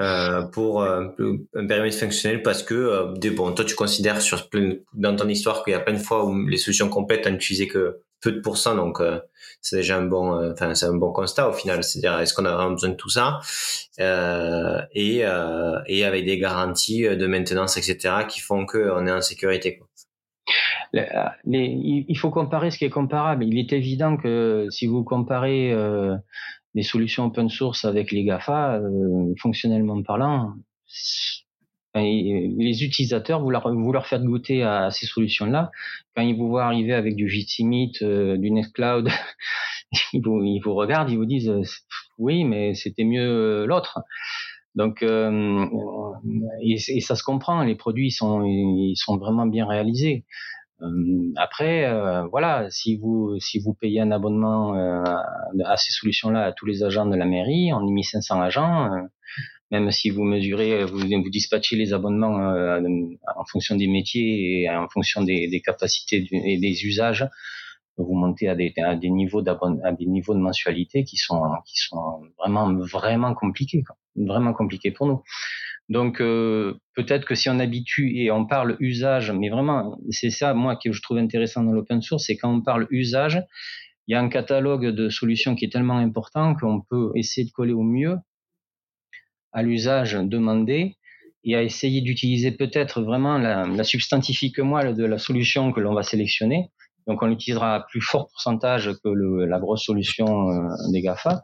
euh, 0.00 0.42
pour 0.42 0.82
euh, 0.82 1.06
un 1.54 1.66
périmètre 1.66 1.96
fonctionnel 1.96 2.42
parce 2.42 2.62
que 2.64 3.14
bon, 3.30 3.52
toi 3.52 3.64
tu 3.64 3.76
considères 3.76 4.20
sur 4.20 4.48
plein, 4.48 4.74
dans 4.94 5.14
ton 5.14 5.28
histoire 5.28 5.62
qu'il 5.62 5.72
y 5.72 5.76
a 5.76 5.80
plein 5.80 5.94
de 5.94 5.98
fois 5.98 6.24
où 6.24 6.46
les 6.46 6.56
solutions 6.56 6.88
complètes 6.88 7.26
n'ont 7.26 7.34
utilisé 7.34 7.68
que 7.68 8.00
peu 8.20 8.32
de 8.32 8.40
pourcents, 8.40 8.74
donc 8.74 9.02
c'est 9.60 9.76
déjà 9.76 9.98
un 9.98 10.06
bon, 10.06 10.50
enfin 10.50 10.74
c'est 10.74 10.86
un 10.86 10.96
bon 10.96 11.12
constat 11.12 11.46
au 11.46 11.52
final. 11.52 11.84
C'est-à-dire 11.84 12.18
est-ce 12.20 12.32
qu'on 12.32 12.46
a 12.46 12.54
vraiment 12.54 12.70
besoin 12.70 12.88
de 12.88 12.94
tout 12.94 13.10
ça? 13.10 13.40
Euh, 14.00 14.80
et 14.92 15.24
et 15.86 16.04
avec 16.04 16.24
des 16.24 16.38
garanties 16.38 17.02
de 17.02 17.26
maintenance 17.26 17.76
etc 17.76 18.24
qui 18.26 18.40
font 18.40 18.64
qu'on 18.64 19.06
est 19.06 19.12
en 19.12 19.20
sécurité. 19.20 19.76
Quoi. 19.76 19.86
Les, 21.44 22.04
il 22.08 22.18
faut 22.18 22.30
comparer 22.30 22.70
ce 22.70 22.78
qui 22.78 22.84
est 22.84 22.90
comparable. 22.90 23.44
Il 23.44 23.58
est 23.58 23.72
évident 23.72 24.16
que 24.16 24.66
si 24.70 24.86
vous 24.86 25.02
comparez 25.02 25.72
euh, 25.72 26.16
les 26.74 26.82
solutions 26.82 27.26
open 27.26 27.48
source 27.48 27.84
avec 27.84 28.12
les 28.12 28.24
GAFA, 28.24 28.76
euh, 28.76 29.34
fonctionnellement 29.40 30.02
parlant, 30.02 30.54
les 31.94 32.84
utilisateurs, 32.84 33.40
vous 33.40 33.50
leur, 33.50 33.72
vous 33.72 33.92
leur 33.92 34.06
faites 34.06 34.22
goûter 34.22 34.62
à 34.62 34.90
ces 34.90 35.06
solutions-là. 35.06 35.70
Quand 36.14 36.22
ils 36.22 36.36
vous 36.36 36.48
voient 36.48 36.64
arriver 36.64 36.92
avec 36.92 37.14
du 37.14 37.28
JTMeet, 37.28 38.02
euh, 38.02 38.36
du 38.36 38.50
Nextcloud, 38.50 39.08
ils 40.12 40.22
vous, 40.22 40.42
ils 40.42 40.60
vous 40.60 40.74
regardent, 40.74 41.10
ils 41.10 41.18
vous 41.18 41.24
disent 41.24 41.48
euh, 41.48 41.62
oui, 42.18 42.44
mais 42.44 42.74
c'était 42.74 43.04
mieux 43.04 43.62
euh, 43.62 43.66
l'autre. 43.66 44.00
Donc, 44.74 45.04
euh, 45.04 45.66
et, 46.60 46.76
et, 46.88 47.00
ça 47.00 47.14
se 47.14 47.22
comprend. 47.22 47.62
Les 47.62 47.76
produits 47.76 48.10
sont, 48.10 48.42
ils 48.44 48.96
sont 48.96 49.18
vraiment 49.18 49.46
bien 49.46 49.66
réalisés. 49.66 50.24
Euh, 50.84 51.32
après, 51.36 51.86
euh, 51.86 52.26
voilà, 52.26 52.68
si 52.70 52.96
vous 52.96 53.38
si 53.40 53.58
vous 53.58 53.74
payez 53.74 54.00
un 54.00 54.10
abonnement 54.10 54.74
à 54.74 55.76
ces 55.76 55.92
solutions-là 55.92 56.44
à 56.44 56.52
tous 56.52 56.66
les 56.66 56.82
agents 56.82 57.06
de 57.06 57.16
la 57.16 57.24
mairie, 57.24 57.72
on 57.72 57.86
y 57.86 57.92
met 57.92 58.02
500 58.02 58.40
agents 58.40 58.90
même 59.70 59.90
si 59.90 60.10
vous 60.10 60.22
mesurez, 60.22 60.84
vous, 60.84 60.98
vous 60.98 61.30
dispatchez 61.30 61.76
les 61.76 61.92
abonnements 61.92 62.38
euh, 62.38 62.80
en 63.36 63.44
fonction 63.44 63.76
des 63.76 63.88
métiers 63.88 64.62
et 64.62 64.70
en 64.70 64.88
fonction 64.88 65.22
des, 65.22 65.48
des 65.48 65.60
capacités 65.60 66.28
et 66.30 66.58
des 66.58 66.84
usages, 66.84 67.28
vous 67.96 68.14
montez 68.14 68.48
à 68.48 68.54
des, 68.54 68.72
à 68.76 68.94
des 68.94 69.10
niveaux 69.10 69.42
à 69.48 69.92
des 69.92 70.06
niveaux 70.06 70.34
de 70.34 70.40
mensualité 70.40 71.04
qui 71.04 71.16
sont 71.16 71.42
qui 71.66 71.76
sont 71.76 72.22
vraiment 72.38 72.72
vraiment 72.74 73.34
compliqués, 73.34 73.82
quoi. 73.82 73.96
vraiment 74.16 74.52
compliqués 74.52 74.90
pour 74.90 75.06
nous. 75.06 75.22
Donc 75.88 76.20
euh, 76.20 76.74
peut-être 76.94 77.26
que 77.26 77.34
si 77.34 77.50
on 77.50 77.58
habitue 77.58 78.16
et 78.16 78.30
on 78.30 78.46
parle 78.46 78.76
usage, 78.80 79.30
mais 79.32 79.50
vraiment 79.50 79.98
c'est 80.10 80.30
ça 80.30 80.54
moi 80.54 80.76
que 80.82 80.92
je 80.92 81.02
trouve 81.02 81.18
intéressant 81.18 81.62
dans 81.62 81.72
l'open 81.72 82.00
source, 82.00 82.24
c'est 82.26 82.36
quand 82.36 82.52
on 82.52 82.62
parle 82.62 82.86
usage, 82.90 83.42
il 84.06 84.12
y 84.12 84.14
a 84.14 84.20
un 84.20 84.28
catalogue 84.28 84.86
de 84.86 85.08
solutions 85.08 85.54
qui 85.54 85.64
est 85.64 85.72
tellement 85.72 85.98
important 85.98 86.54
qu'on 86.54 86.80
peut 86.80 87.10
essayer 87.14 87.46
de 87.46 87.52
coller 87.52 87.72
au 87.72 87.82
mieux 87.82 88.16
à 89.52 89.62
l'usage 89.62 90.14
demandé 90.14 90.96
et 91.44 91.54
à 91.54 91.62
essayer 91.62 92.00
d'utiliser 92.00 92.50
peut-être 92.50 93.02
vraiment 93.02 93.38
la, 93.38 93.84
substantifique 93.84 94.58
moelle 94.58 94.94
de 94.94 95.04
la 95.04 95.18
solution 95.18 95.72
que 95.72 95.80
l'on 95.80 95.94
va 95.94 96.02
sélectionner. 96.02 96.70
Donc 97.06 97.22
on 97.22 97.26
l'utilisera 97.26 97.74
à 97.74 97.80
plus 97.80 98.00
fort 98.00 98.28
pourcentage 98.28 98.90
que 99.04 99.08
la 99.10 99.58
grosse 99.58 99.84
solution 99.84 100.50
euh, 100.50 100.68
des 100.90 101.02
GAFA. 101.02 101.42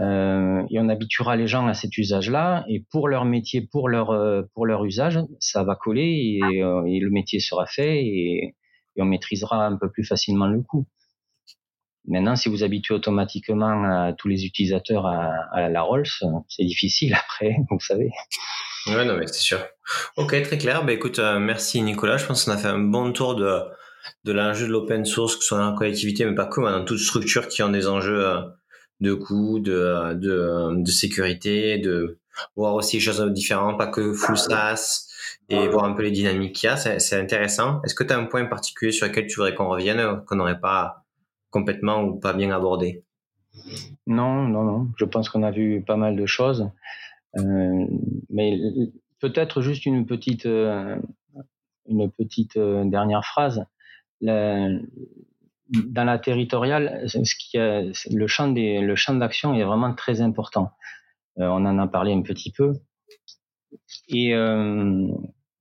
Euh, 0.00 0.62
et 0.70 0.78
on 0.78 0.88
habituera 0.88 1.36
les 1.36 1.46
gens 1.46 1.66
à 1.66 1.74
cet 1.74 1.96
usage-là. 1.96 2.64
Et 2.68 2.84
pour 2.90 3.08
leur 3.08 3.24
métier, 3.24 3.60
pour 3.60 3.88
leur, 3.88 4.10
euh, 4.10 4.42
pour 4.54 4.66
leur 4.66 4.84
usage, 4.84 5.18
ça 5.40 5.64
va 5.64 5.76
coller 5.76 6.38
et, 6.40 6.62
euh, 6.62 6.82
le 6.84 7.10
métier 7.10 7.40
sera 7.40 7.66
fait 7.66 8.04
et, 8.04 8.54
on 8.98 9.06
maîtrisera 9.06 9.64
un 9.66 9.76
peu 9.76 9.90
plus 9.90 10.04
facilement 10.04 10.46
le 10.46 10.60
coût. 10.60 10.86
Maintenant, 12.06 12.36
si 12.36 12.50
vous 12.50 12.62
habituez 12.62 12.94
automatiquement 12.94 14.12
tous 14.18 14.28
les 14.28 14.44
utilisateurs 14.44 15.06
à, 15.06 15.68
la 15.70 15.82
Rolls, 15.82 16.04
c'est 16.48 16.64
difficile 16.64 17.14
après, 17.14 17.56
vous 17.70 17.80
savez. 17.80 18.10
Ouais, 18.88 19.04
non, 19.04 19.16
mais 19.16 19.26
c'est 19.28 19.40
sûr. 19.40 19.64
Ok, 20.16 20.40
très 20.42 20.58
clair. 20.58 20.84
Bah, 20.84 20.92
écoute, 20.92 21.20
euh, 21.20 21.38
merci 21.38 21.80
Nicolas. 21.80 22.18
Je 22.18 22.26
pense 22.26 22.44
qu'on 22.44 22.50
a 22.50 22.58
fait 22.58 22.68
un 22.68 22.80
bon 22.80 23.12
tour 23.12 23.34
de, 23.36 23.60
de 24.24 24.32
l'enjeu 24.32 24.66
de 24.66 24.72
l'open 24.72 25.06
source, 25.06 25.36
que 25.36 25.42
ce 25.42 25.48
soit 25.48 25.58
dans 25.58 25.70
la 25.70 25.76
collectivité, 25.76 26.26
mais 26.26 26.34
pas 26.34 26.46
que, 26.46 26.60
dans 26.60 26.84
toute 26.84 26.98
structure 26.98 27.48
qui 27.48 27.62
ont 27.62 27.70
des 27.70 27.88
enjeux 27.88 28.26
de 29.02 29.14
coûts, 29.14 29.58
de, 29.58 30.14
de, 30.14 30.80
de 30.80 30.90
sécurité, 30.90 31.78
de 31.78 32.18
voir 32.56 32.74
aussi 32.74 32.96
des 32.96 33.00
choses 33.00 33.20
différentes, 33.32 33.76
pas 33.76 33.88
que 33.88 34.12
full 34.12 34.38
SaaS, 34.38 35.08
et 35.48 35.68
voir 35.68 35.84
un 35.84 35.92
peu 35.92 36.02
les 36.02 36.10
dynamiques 36.10 36.54
qu'il 36.54 36.68
y 36.68 36.70
a. 36.70 36.76
C'est 36.76 37.20
intéressant. 37.20 37.82
Est-ce 37.82 37.94
que 37.94 38.04
tu 38.04 38.12
as 38.12 38.18
un 38.18 38.24
point 38.24 38.44
particulier 38.46 38.92
sur 38.92 39.06
lequel 39.06 39.26
tu 39.26 39.36
voudrais 39.36 39.54
qu'on 39.54 39.68
revienne, 39.68 40.22
qu'on 40.26 40.36
n'aurait 40.36 40.60
pas 40.60 41.04
complètement 41.50 42.02
ou 42.02 42.18
pas 42.18 42.32
bien 42.32 42.50
abordé? 42.50 43.04
Non, 44.06 44.48
non, 44.48 44.62
non. 44.64 44.88
Je 44.96 45.04
pense 45.04 45.28
qu'on 45.28 45.42
a 45.42 45.50
vu 45.50 45.82
pas 45.82 45.96
mal 45.96 46.16
de 46.16 46.26
choses. 46.26 46.70
Euh, 47.38 47.86
mais 48.30 48.58
peut-être 49.20 49.60
juste 49.62 49.84
une 49.84 50.06
petite, 50.06 50.46
euh, 50.46 50.96
une 51.86 52.10
petite 52.10 52.56
euh, 52.56 52.84
dernière 52.84 53.24
phrase. 53.24 53.64
La, 54.20 54.68
dans 55.72 56.04
la 56.04 56.18
territoriale, 56.18 57.06
a, 57.54 57.82
le 58.10 58.26
champ 58.26 58.48
des, 58.48 58.80
le 58.80 59.18
d'action 59.18 59.54
est 59.54 59.64
vraiment 59.64 59.94
très 59.94 60.20
important. 60.20 60.70
Euh, 61.38 61.46
on 61.46 61.64
en 61.64 61.78
a 61.78 61.86
parlé 61.88 62.12
un 62.12 62.22
petit 62.22 62.52
peu. 62.52 62.74
Et 64.08 64.34
euh, 64.34 65.08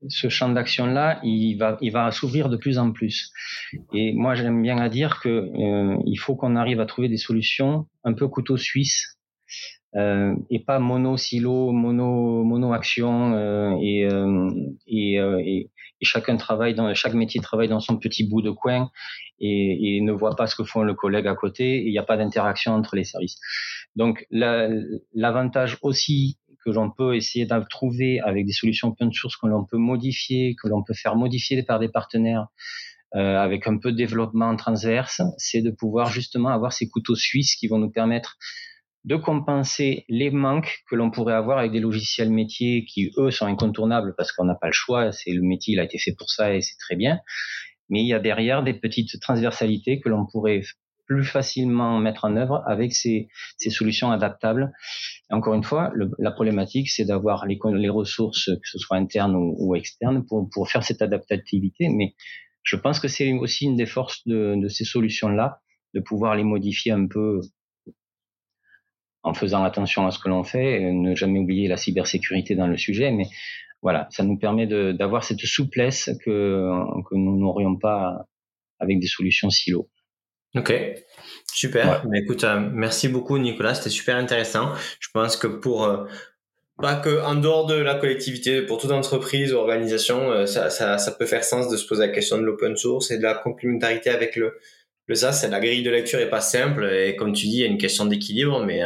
ce 0.09 0.29
champ 0.29 0.49
d'action-là, 0.49 1.19
il 1.23 1.57
va, 1.57 2.11
s'ouvrir 2.11 2.49
de 2.49 2.57
plus 2.57 2.77
en 2.77 2.91
plus. 2.91 3.31
Et 3.93 4.13
moi, 4.13 4.35
j'aime 4.35 4.61
bien 4.61 4.77
à 4.77 4.89
dire 4.89 5.19
que 5.21 5.29
euh, 5.29 5.97
il 6.05 6.17
faut 6.17 6.35
qu'on 6.35 6.55
arrive 6.55 6.79
à 6.79 6.85
trouver 6.85 7.07
des 7.07 7.17
solutions 7.17 7.87
un 8.03 8.13
peu 8.13 8.27
couteau 8.27 8.57
suisse 8.57 9.17
euh, 9.95 10.35
et 10.49 10.59
pas 10.59 10.79
mono 10.79 11.17
silo, 11.17 11.71
mono 11.71 12.73
action 12.73 13.33
euh, 13.33 13.75
et, 13.81 14.05
euh, 14.05 14.49
euh, 14.89 15.63
chacun 16.01 16.37
travaille 16.37 16.75
chaque 16.95 17.13
métier 17.13 17.41
travaille 17.41 17.67
dans 17.67 17.81
son 17.81 17.97
petit 17.97 18.23
bout 18.27 18.41
de 18.41 18.51
coin 18.51 18.89
et, 19.41 19.99
ne 20.01 20.11
voit 20.11 20.35
pas 20.35 20.47
ce 20.47 20.55
que 20.55 20.63
font 20.63 20.83
le 20.83 20.93
collègue 20.93 21.27
à 21.27 21.35
côté. 21.35 21.77
Et 21.77 21.87
il 21.87 21.91
n'y 21.91 21.97
a 21.97 22.03
pas 22.03 22.17
d'interaction 22.17 22.73
entre 22.73 22.95
les 22.95 23.03
services. 23.03 23.39
Donc 23.95 24.25
l'avantage 24.31 25.77
aussi 25.81 26.37
que 26.63 26.69
l'on 26.69 26.91
peut 26.91 27.15
essayer 27.15 27.45
de 27.45 27.67
trouver 27.69 28.19
avec 28.21 28.45
des 28.45 28.53
solutions 28.53 28.89
open 28.89 29.11
source 29.11 29.35
que 29.35 29.47
l'on 29.47 29.65
peut 29.65 29.77
modifier, 29.77 30.55
que 30.61 30.67
l'on 30.67 30.83
peut 30.83 30.93
faire 30.93 31.15
modifier 31.15 31.63
par 31.63 31.79
des 31.79 31.89
partenaires 31.89 32.47
euh, 33.15 33.37
avec 33.37 33.67
un 33.67 33.77
peu 33.77 33.91
de 33.91 33.97
développement 33.97 34.55
transverse, 34.55 35.21
c'est 35.37 35.61
de 35.61 35.71
pouvoir 35.71 36.11
justement 36.11 36.49
avoir 36.49 36.71
ces 36.71 36.87
couteaux 36.87 37.15
suisses 37.15 37.55
qui 37.55 37.67
vont 37.67 37.79
nous 37.79 37.91
permettre 37.91 38.37
de 39.03 39.15
compenser 39.15 40.05
les 40.07 40.29
manques 40.29 40.83
que 40.89 40.95
l'on 40.95 41.09
pourrait 41.09 41.33
avoir 41.33 41.57
avec 41.57 41.71
des 41.71 41.79
logiciels 41.79 42.29
métiers 42.29 42.85
qui, 42.85 43.11
eux, 43.17 43.31
sont 43.31 43.47
incontournables 43.47 44.13
parce 44.15 44.31
qu'on 44.31 44.45
n'a 44.45 44.55
pas 44.55 44.67
le 44.67 44.73
choix, 44.73 45.11
c'est 45.11 45.31
le 45.31 45.41
métier, 45.41 45.73
il 45.73 45.79
a 45.79 45.83
été 45.83 45.97
fait 45.97 46.13
pour 46.15 46.29
ça 46.29 46.53
et 46.53 46.61
c'est 46.61 46.77
très 46.77 46.95
bien. 46.95 47.19
Mais 47.91 48.01
il 48.01 48.07
y 48.07 48.13
a 48.13 48.19
derrière 48.19 48.63
des 48.63 48.73
petites 48.73 49.19
transversalités 49.19 49.99
que 49.99 50.09
l'on 50.09 50.25
pourrait 50.25 50.61
plus 51.05 51.25
facilement 51.25 51.99
mettre 51.99 52.23
en 52.23 52.37
œuvre 52.37 52.63
avec 52.65 52.93
ces, 52.93 53.27
ces 53.57 53.69
solutions 53.69 54.11
adaptables. 54.11 54.71
Encore 55.29 55.53
une 55.53 55.63
fois, 55.63 55.91
le, 55.93 56.09
la 56.19 56.31
problématique, 56.31 56.89
c'est 56.89 57.03
d'avoir 57.03 57.45
les, 57.45 57.59
les, 57.73 57.89
ressources, 57.89 58.45
que 58.45 58.69
ce 58.69 58.79
soit 58.79 58.95
internes 58.95 59.35
ou, 59.35 59.55
ou 59.59 59.75
externes, 59.75 60.25
pour, 60.25 60.49
pour, 60.49 60.69
faire 60.69 60.83
cette 60.83 61.01
adaptativité. 61.01 61.89
Mais 61.89 62.15
je 62.63 62.77
pense 62.77 63.01
que 63.01 63.09
c'est 63.09 63.33
aussi 63.33 63.65
une 63.65 63.75
des 63.75 63.85
forces 63.85 64.25
de, 64.25 64.55
de 64.57 64.67
ces 64.69 64.85
solutions-là, 64.85 65.59
de 65.93 65.99
pouvoir 65.99 66.35
les 66.35 66.45
modifier 66.45 66.93
un 66.93 67.07
peu 67.07 67.41
en 69.23 69.33
faisant 69.33 69.63
attention 69.63 70.07
à 70.07 70.11
ce 70.11 70.19
que 70.19 70.29
l'on 70.29 70.43
fait, 70.43 70.91
ne 70.93 71.13
jamais 71.13 71.39
oublier 71.39 71.67
la 71.67 71.77
cybersécurité 71.77 72.55
dans 72.55 72.67
le 72.67 72.77
sujet, 72.77 73.11
mais 73.11 73.25
voilà, 73.81 74.07
ça 74.11 74.23
nous 74.23 74.37
permet 74.37 74.67
d'avoir 74.93 75.23
cette 75.23 75.39
souplesse 75.39 76.09
que, 76.23 76.69
que 77.09 77.15
nous 77.15 77.37
n'aurions 77.37 77.77
pas 77.77 78.25
avec 78.79 78.99
des 78.99 79.07
solutions 79.07 79.49
silos. 79.49 79.89
Ok, 80.55 80.73
super. 81.53 81.87
Ouais. 81.87 82.09
Mais 82.09 82.19
écoute, 82.19 82.43
euh, 82.43 82.59
merci 82.73 83.07
beaucoup 83.07 83.37
Nicolas, 83.37 83.73
c'était 83.73 83.89
super 83.89 84.17
intéressant. 84.17 84.73
Je 84.99 85.07
pense 85.13 85.37
que 85.37 85.47
pour 85.47 85.85
euh, 85.85 86.05
pas 86.77 86.95
que 86.95 87.21
en 87.23 87.35
dehors 87.35 87.67
de 87.67 87.75
la 87.75 87.95
collectivité, 87.95 88.61
pour 88.61 88.77
toute 88.77 88.91
entreprise 88.91 89.53
ou 89.53 89.57
organisation, 89.57 90.31
euh, 90.31 90.45
ça, 90.45 90.69
ça, 90.69 90.97
ça, 90.97 91.11
peut 91.13 91.25
faire 91.25 91.43
sens 91.43 91.69
de 91.69 91.77
se 91.77 91.87
poser 91.87 92.07
la 92.07 92.11
question 92.11 92.37
de 92.37 92.43
l'open 92.43 92.75
source 92.75 93.11
et 93.11 93.17
de 93.17 93.23
la 93.23 93.35
complémentarité 93.35 94.09
avec 94.09 94.35
le, 94.35 94.57
le 95.07 95.15
SaaS. 95.15 95.47
La 95.49 95.61
grille 95.61 95.83
de 95.83 95.89
lecture 95.89 96.19
est 96.19 96.29
pas 96.29 96.41
simple 96.41 96.85
et 96.85 97.15
comme 97.15 97.31
tu 97.31 97.45
dis, 97.47 97.57
il 97.57 97.61
y 97.61 97.63
a 97.63 97.67
une 97.67 97.77
question 97.77 98.05
d'équilibre, 98.05 98.63
mais 98.65 98.81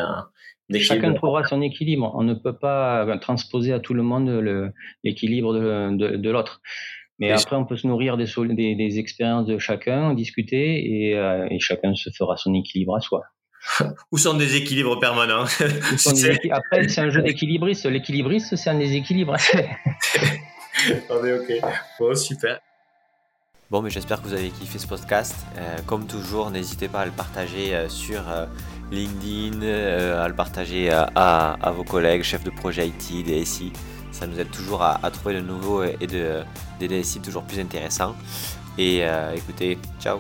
Chacun 0.80 1.14
trouvera 1.14 1.44
son 1.46 1.62
équilibre. 1.62 2.12
On 2.16 2.24
ne 2.24 2.34
peut 2.34 2.58
pas 2.58 3.06
transposer 3.20 3.74
à 3.74 3.80
tout 3.80 3.94
le 3.94 4.04
monde 4.04 4.72
l'équilibre 5.04 5.54
de, 5.54 6.30
l'autre. 6.30 6.62
Mais 7.20 7.32
après, 7.32 7.56
on 7.56 7.66
peut 7.66 7.78
se 7.78 7.88
nourrir 7.88 8.18
des, 8.18 8.76
des, 8.76 9.00
expériences 9.00 9.48
de 9.48 9.58
chacun, 9.58 10.14
discuter, 10.14 11.08
et, 11.08 11.18
euh, 11.18 11.48
et, 11.50 11.60
chacun 11.60 11.96
se 11.96 12.10
fera 12.10 12.36
son 12.36 12.54
équilibre 12.54 12.96
à 12.96 13.00
soi. 13.00 13.24
Ou 14.12 14.18
sont 14.18 14.36
des 14.36 14.58
équilibres 14.58 15.00
permanents? 15.00 15.46
Après, 16.52 16.88
c'est 16.90 17.02
un 17.02 17.10
jeu 17.10 17.22
d'équilibriste. 17.22 17.86
L'équilibriste, 17.86 18.56
c'est 18.58 18.70
un 18.70 18.78
déséquilibre. 18.78 19.38
on 21.10 21.26
est 21.26 21.34
ok. 21.34 21.70
Bon, 22.00 22.16
super. 22.16 22.60
Bon, 23.72 23.82
mais 23.82 23.90
j'espère 23.90 24.22
que 24.22 24.28
vous 24.28 24.34
avez 24.34 24.50
kiffé 24.50 24.78
ce 24.78 24.86
podcast. 24.86 25.36
Euh, 25.58 25.78
comme 25.88 26.06
toujours, 26.06 26.52
n'hésitez 26.52 26.88
pas 26.88 27.02
à 27.02 27.06
le 27.06 27.12
partager 27.12 27.74
euh, 27.74 27.90
sur 27.90 28.22
euh, 28.92 28.96
LinkedIn, 28.96 29.62
à 30.20 30.28
le 30.28 30.34
partager 30.34 30.92
à, 30.92 31.72
vos 31.76 31.84
collègues, 31.84 32.24
chefs 32.24 32.44
de 32.44 32.52
projet 32.52 32.88
IT, 32.88 33.26
DSI. 33.26 33.72
Ça 34.12 34.28
nous 34.28 34.40
aide 34.40 34.52
toujours 34.52 34.82
à, 34.84 35.00
trouver 35.12 35.36
de 35.36 35.42
nouveaux 35.42 35.84
et 35.84 36.08
de, 36.08 36.42
des 36.80 36.88
DSI 36.88 37.20
toujours 37.20 37.44
plus 37.44 37.60
intéressants. 37.60 38.16
Et 38.78 39.04
écoutez, 39.36 39.78
ciao 40.00 40.20